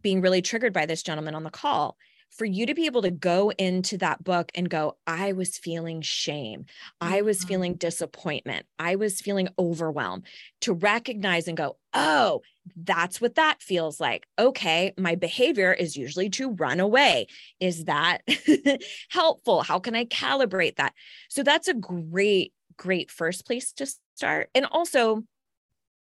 being 0.01 0.21
really 0.21 0.41
triggered 0.41 0.73
by 0.73 0.85
this 0.85 1.03
gentleman 1.03 1.35
on 1.35 1.43
the 1.43 1.49
call, 1.49 1.97
for 2.31 2.45
you 2.45 2.65
to 2.65 2.73
be 2.73 2.85
able 2.85 3.01
to 3.03 3.11
go 3.11 3.51
into 3.51 3.97
that 3.97 4.23
book 4.23 4.51
and 4.55 4.69
go, 4.69 4.97
I 5.07 5.31
was 5.31 5.57
feeling 5.57 6.01
shame. 6.01 6.65
I 6.99 7.21
was 7.21 7.39
mm-hmm. 7.39 7.47
feeling 7.47 7.73
disappointment. 7.75 8.65
I 8.77 8.95
was 8.95 9.21
feeling 9.21 9.47
overwhelmed 9.57 10.25
to 10.61 10.73
recognize 10.73 11.47
and 11.47 11.55
go, 11.55 11.77
oh, 11.93 12.41
that's 12.75 13.21
what 13.21 13.35
that 13.35 13.61
feels 13.61 13.99
like. 13.99 14.27
Okay, 14.37 14.93
my 14.97 15.15
behavior 15.15 15.71
is 15.71 15.95
usually 15.95 16.29
to 16.31 16.51
run 16.51 16.79
away. 16.79 17.27
Is 17.59 17.85
that 17.85 18.19
helpful? 19.09 19.61
How 19.61 19.79
can 19.79 19.95
I 19.95 20.05
calibrate 20.05 20.75
that? 20.75 20.93
So 21.29 21.41
that's 21.41 21.67
a 21.67 21.73
great, 21.73 22.53
great 22.77 23.11
first 23.11 23.45
place 23.45 23.71
to 23.73 23.87
start. 24.15 24.49
And 24.53 24.65
also, 24.65 25.23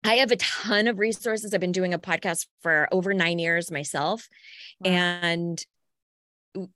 I 0.03 0.15
have 0.15 0.31
a 0.31 0.37
ton 0.37 0.87
of 0.87 0.97
resources. 0.97 1.53
I've 1.53 1.59
been 1.59 1.71
doing 1.71 1.93
a 1.93 1.99
podcast 1.99 2.47
for 2.61 2.87
over 2.91 3.13
nine 3.13 3.37
years 3.39 3.69
myself. 3.69 4.27
Wow. 4.79 4.91
And 4.91 5.65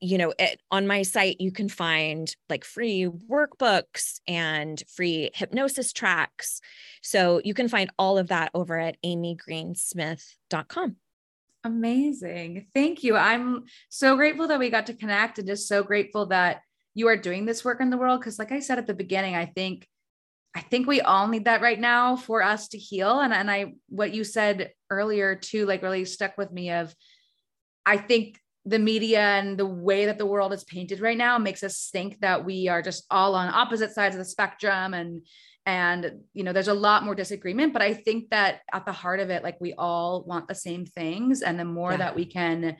you 0.00 0.18
know 0.18 0.32
it, 0.38 0.60
on 0.70 0.86
my 0.86 1.02
site 1.02 1.40
you 1.40 1.50
can 1.50 1.68
find 1.68 2.34
like 2.48 2.64
free 2.64 3.06
workbooks 3.28 4.20
and 4.26 4.82
free 4.88 5.30
hypnosis 5.34 5.92
tracks. 5.92 6.60
So 7.02 7.40
you 7.44 7.54
can 7.54 7.68
find 7.68 7.90
all 7.98 8.18
of 8.18 8.28
that 8.28 8.50
over 8.54 8.78
at 8.78 8.96
amygreensmith.com 9.04 10.96
amazing. 11.66 12.66
Thank 12.74 13.02
you. 13.02 13.16
I'm 13.16 13.64
so 13.88 14.16
grateful 14.16 14.48
that 14.48 14.58
we 14.58 14.68
got 14.68 14.86
to 14.88 14.92
connect 14.94 15.38
and 15.38 15.48
just 15.48 15.66
so 15.66 15.82
grateful 15.82 16.26
that 16.26 16.60
you 16.92 17.08
are 17.08 17.16
doing 17.16 17.46
this 17.46 17.64
work 17.64 17.80
in 17.80 17.88
the 17.88 17.96
world 17.96 18.20
because 18.20 18.38
like 18.38 18.52
i 18.52 18.60
said 18.60 18.78
at 18.78 18.86
the 18.86 18.94
beginning 18.94 19.34
i 19.34 19.46
think 19.46 19.88
I 20.56 20.60
think 20.60 20.86
we 20.86 21.00
all 21.00 21.26
need 21.26 21.46
that 21.46 21.62
right 21.62 21.78
now 21.78 22.14
for 22.14 22.40
us 22.40 22.68
to 22.68 22.78
heal. 22.78 23.18
And, 23.18 23.34
and 23.34 23.50
I, 23.50 23.74
what 23.88 24.14
you 24.14 24.22
said 24.22 24.70
earlier 24.88 25.34
too, 25.34 25.66
like 25.66 25.82
really 25.82 26.04
stuck 26.04 26.38
with 26.38 26.52
me 26.52 26.70
of, 26.70 26.94
I 27.84 27.96
think 27.96 28.38
the 28.66 28.78
media 28.78 29.20
and 29.20 29.58
the 29.58 29.66
way 29.66 30.06
that 30.06 30.18
the 30.18 30.26
world 30.26 30.52
is 30.52 30.64
painted 30.64 31.00
right 31.00 31.18
now 31.18 31.38
makes 31.38 31.62
us 31.62 31.90
think 31.92 32.18
that 32.20 32.44
we 32.44 32.68
are 32.68 32.80
just 32.80 33.04
all 33.10 33.34
on 33.34 33.52
opposite 33.52 33.92
sides 33.92 34.14
of 34.14 34.18
the 34.18 34.24
spectrum 34.24 34.94
and 34.94 35.22
and 35.66 36.20
you 36.32 36.44
know 36.44 36.52
there's 36.52 36.68
a 36.68 36.74
lot 36.74 37.04
more 37.04 37.14
disagreement 37.14 37.72
but 37.72 37.82
i 37.82 37.92
think 37.92 38.28
that 38.30 38.60
at 38.72 38.84
the 38.84 38.92
heart 38.92 39.20
of 39.20 39.30
it 39.30 39.42
like 39.42 39.60
we 39.60 39.74
all 39.74 40.24
want 40.24 40.48
the 40.48 40.54
same 40.54 40.84
things 40.84 41.42
and 41.42 41.58
the 41.58 41.64
more 41.64 41.92
yeah. 41.92 41.98
that 41.98 42.16
we 42.16 42.24
can 42.24 42.76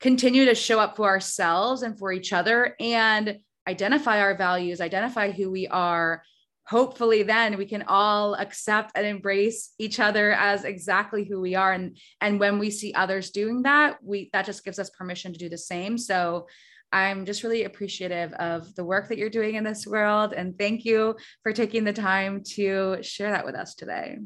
continue 0.00 0.44
to 0.44 0.54
show 0.54 0.80
up 0.80 0.96
for 0.96 1.08
ourselves 1.08 1.82
and 1.82 1.98
for 1.98 2.12
each 2.12 2.32
other 2.32 2.74
and 2.80 3.38
identify 3.68 4.20
our 4.20 4.36
values 4.36 4.80
identify 4.80 5.30
who 5.30 5.50
we 5.50 5.68
are 5.68 6.22
hopefully 6.66 7.22
then 7.22 7.58
we 7.58 7.66
can 7.66 7.82
all 7.88 8.34
accept 8.34 8.92
and 8.94 9.06
embrace 9.06 9.74
each 9.78 10.00
other 10.00 10.32
as 10.32 10.64
exactly 10.64 11.24
who 11.24 11.40
we 11.40 11.54
are. 11.54 11.72
And 11.72 11.96
and 12.20 12.38
when 12.38 12.58
we 12.58 12.70
see 12.70 12.94
others 12.94 13.30
doing 13.30 13.62
that 13.62 13.98
we 14.02 14.30
that 14.32 14.46
just 14.46 14.64
gives 14.64 14.78
us 14.78 14.90
permission 14.90 15.32
to 15.32 15.38
do 15.38 15.48
the 15.48 15.58
same. 15.58 15.98
So 15.98 16.46
i'm 16.94 17.24
just 17.24 17.42
really 17.42 17.64
appreciative 17.64 18.34
of 18.34 18.74
the 18.74 18.84
work 18.84 19.08
that 19.08 19.16
you're 19.16 19.30
doing 19.30 19.54
in 19.54 19.64
this 19.64 19.86
world. 19.86 20.34
And 20.34 20.58
thank 20.58 20.84
you 20.84 21.16
for 21.42 21.52
taking 21.52 21.84
the 21.84 21.92
time 21.92 22.42
to 22.54 22.98
share 23.02 23.30
that 23.30 23.46
with 23.46 23.54
us 23.54 23.74
today. 23.74 24.18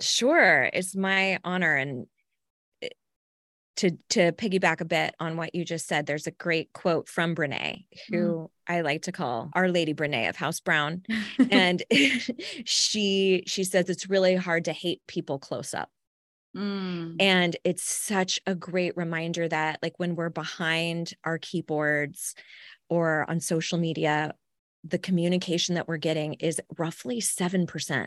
Sure. 0.00 0.70
It's 0.72 0.96
my 0.96 1.38
honor 1.44 1.76
and 1.76 2.06
to 3.76 3.90
to 4.10 4.32
piggyback 4.32 4.80
a 4.80 4.84
bit 4.84 5.14
on 5.18 5.36
what 5.36 5.54
you 5.54 5.64
just 5.64 5.86
said, 5.86 6.06
there's 6.06 6.26
a 6.26 6.32
great 6.32 6.72
quote 6.72 7.08
from 7.08 7.34
Brene, 7.34 7.84
who 8.08 8.16
mm. 8.16 8.48
I 8.66 8.82
like 8.82 9.02
to 9.02 9.12
call 9.12 9.50
Our 9.54 9.68
Lady 9.68 9.94
Brene 9.94 10.28
of 10.28 10.36
House 10.36 10.60
Brown, 10.60 11.02
and 11.50 11.82
she 12.64 13.44
she 13.46 13.64
says 13.64 13.88
it's 13.88 14.08
really 14.08 14.36
hard 14.36 14.66
to 14.66 14.72
hate 14.72 15.00
people 15.06 15.38
close 15.38 15.74
up. 15.74 15.90
Mm. 16.56 17.16
And 17.18 17.56
it's 17.64 17.82
such 17.82 18.38
a 18.46 18.54
great 18.54 18.96
reminder 18.96 19.48
that, 19.48 19.78
like, 19.82 19.94
when 19.98 20.16
we're 20.16 20.28
behind 20.28 21.14
our 21.24 21.38
keyboards 21.38 22.34
or 22.90 23.24
on 23.28 23.40
social 23.40 23.78
media, 23.78 24.34
the 24.84 24.98
communication 24.98 25.76
that 25.76 25.88
we're 25.88 25.96
getting 25.96 26.34
is 26.34 26.60
roughly 26.76 27.20
7% 27.20 28.06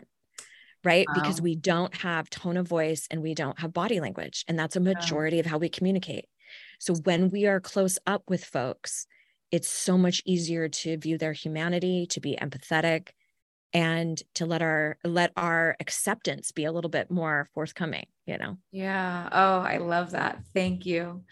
right? 0.86 1.06
Wow. 1.08 1.14
Because 1.14 1.42
we 1.42 1.56
don't 1.56 1.94
have 1.96 2.30
tone 2.30 2.56
of 2.56 2.68
voice 2.68 3.06
and 3.10 3.20
we 3.22 3.34
don't 3.34 3.58
have 3.58 3.72
body 3.72 4.00
language. 4.00 4.44
And 4.46 4.58
that's 4.58 4.76
a 4.76 4.80
majority 4.80 5.40
of 5.40 5.46
how 5.46 5.58
we 5.58 5.68
communicate. 5.68 6.26
So 6.78 6.94
when 6.94 7.28
we 7.30 7.46
are 7.46 7.60
close 7.60 7.98
up 8.06 8.22
with 8.28 8.44
folks, 8.44 9.06
it's 9.50 9.68
so 9.68 9.98
much 9.98 10.22
easier 10.24 10.68
to 10.68 10.96
view 10.96 11.18
their 11.18 11.32
humanity, 11.32 12.06
to 12.10 12.20
be 12.20 12.38
empathetic, 12.40 13.08
and 13.72 14.22
to 14.34 14.46
let 14.46 14.62
our 14.62 14.96
let 15.04 15.32
our 15.36 15.76
acceptance 15.80 16.52
be 16.52 16.64
a 16.64 16.72
little 16.72 16.88
bit 16.88 17.10
more 17.10 17.48
forthcoming 17.52 18.06
you 18.24 18.38
know 18.38 18.56
yeah 18.70 19.28
oh 19.32 19.58
i 19.58 19.78
love 19.78 20.12
that 20.12 20.40
thank 20.54 20.86
you 20.86 21.24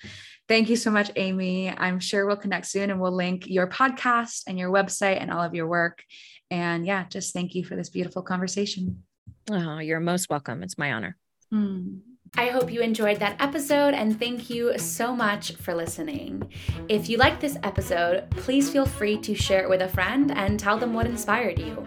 thank 0.49 0.69
you 0.69 0.77
so 0.77 0.91
much 0.91 1.11
amy 1.17 1.71
i'm 1.71 2.01
sure 2.01 2.27
we'll 2.27 2.37
connect 2.37 2.67
soon 2.67 2.91
and 2.91 3.01
we'll 3.01 3.15
link 3.15 3.47
your 3.47 3.69
podcast 3.69 4.43
and 4.49 4.59
your 4.59 4.71
website 4.71 5.23
and 5.23 5.31
all 5.31 5.43
of 5.43 5.55
your 5.55 5.69
work 5.69 6.03
and 6.51 6.85
yeah 6.85 7.05
just 7.09 7.33
thank 7.33 7.55
you 7.55 7.65
for 7.65 7.77
this 7.77 7.89
beautiful 7.89 8.21
conversation 8.21 9.05
Oh, 9.51 9.79
you're 9.79 10.01
most 10.01 10.31
welcome. 10.31 10.63
It's 10.63 10.79
my 10.79 10.93
honor. 10.93 11.17
Mm. 11.53 12.01
I 12.37 12.49
hope 12.49 12.73
you 12.73 12.81
enjoyed 12.81 13.21
that 13.21 13.41
episode 13.41 13.95
and 13.95 14.19
thank 14.19 14.51
you 14.51 14.77
so 14.77 15.15
much 15.15 15.53
for 15.53 15.73
listening. 15.73 16.51
If 16.89 17.09
you 17.09 17.17
liked 17.17 17.41
this 17.41 17.57
episode, 17.63 18.29
please 18.31 18.69
feel 18.71 18.87
free 18.87 19.19
to 19.19 19.35
share 19.37 19.63
it 19.63 19.69
with 19.69 19.83
a 19.83 19.89
friend 19.89 20.33
and 20.33 20.59
tell 20.59 20.77
them 20.77 20.95
what 20.95 21.07
inspired 21.07 21.61
you. 21.61 21.87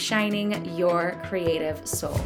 shining 0.01 0.65
your 0.75 1.21
creative 1.23 1.87
soul. 1.87 2.19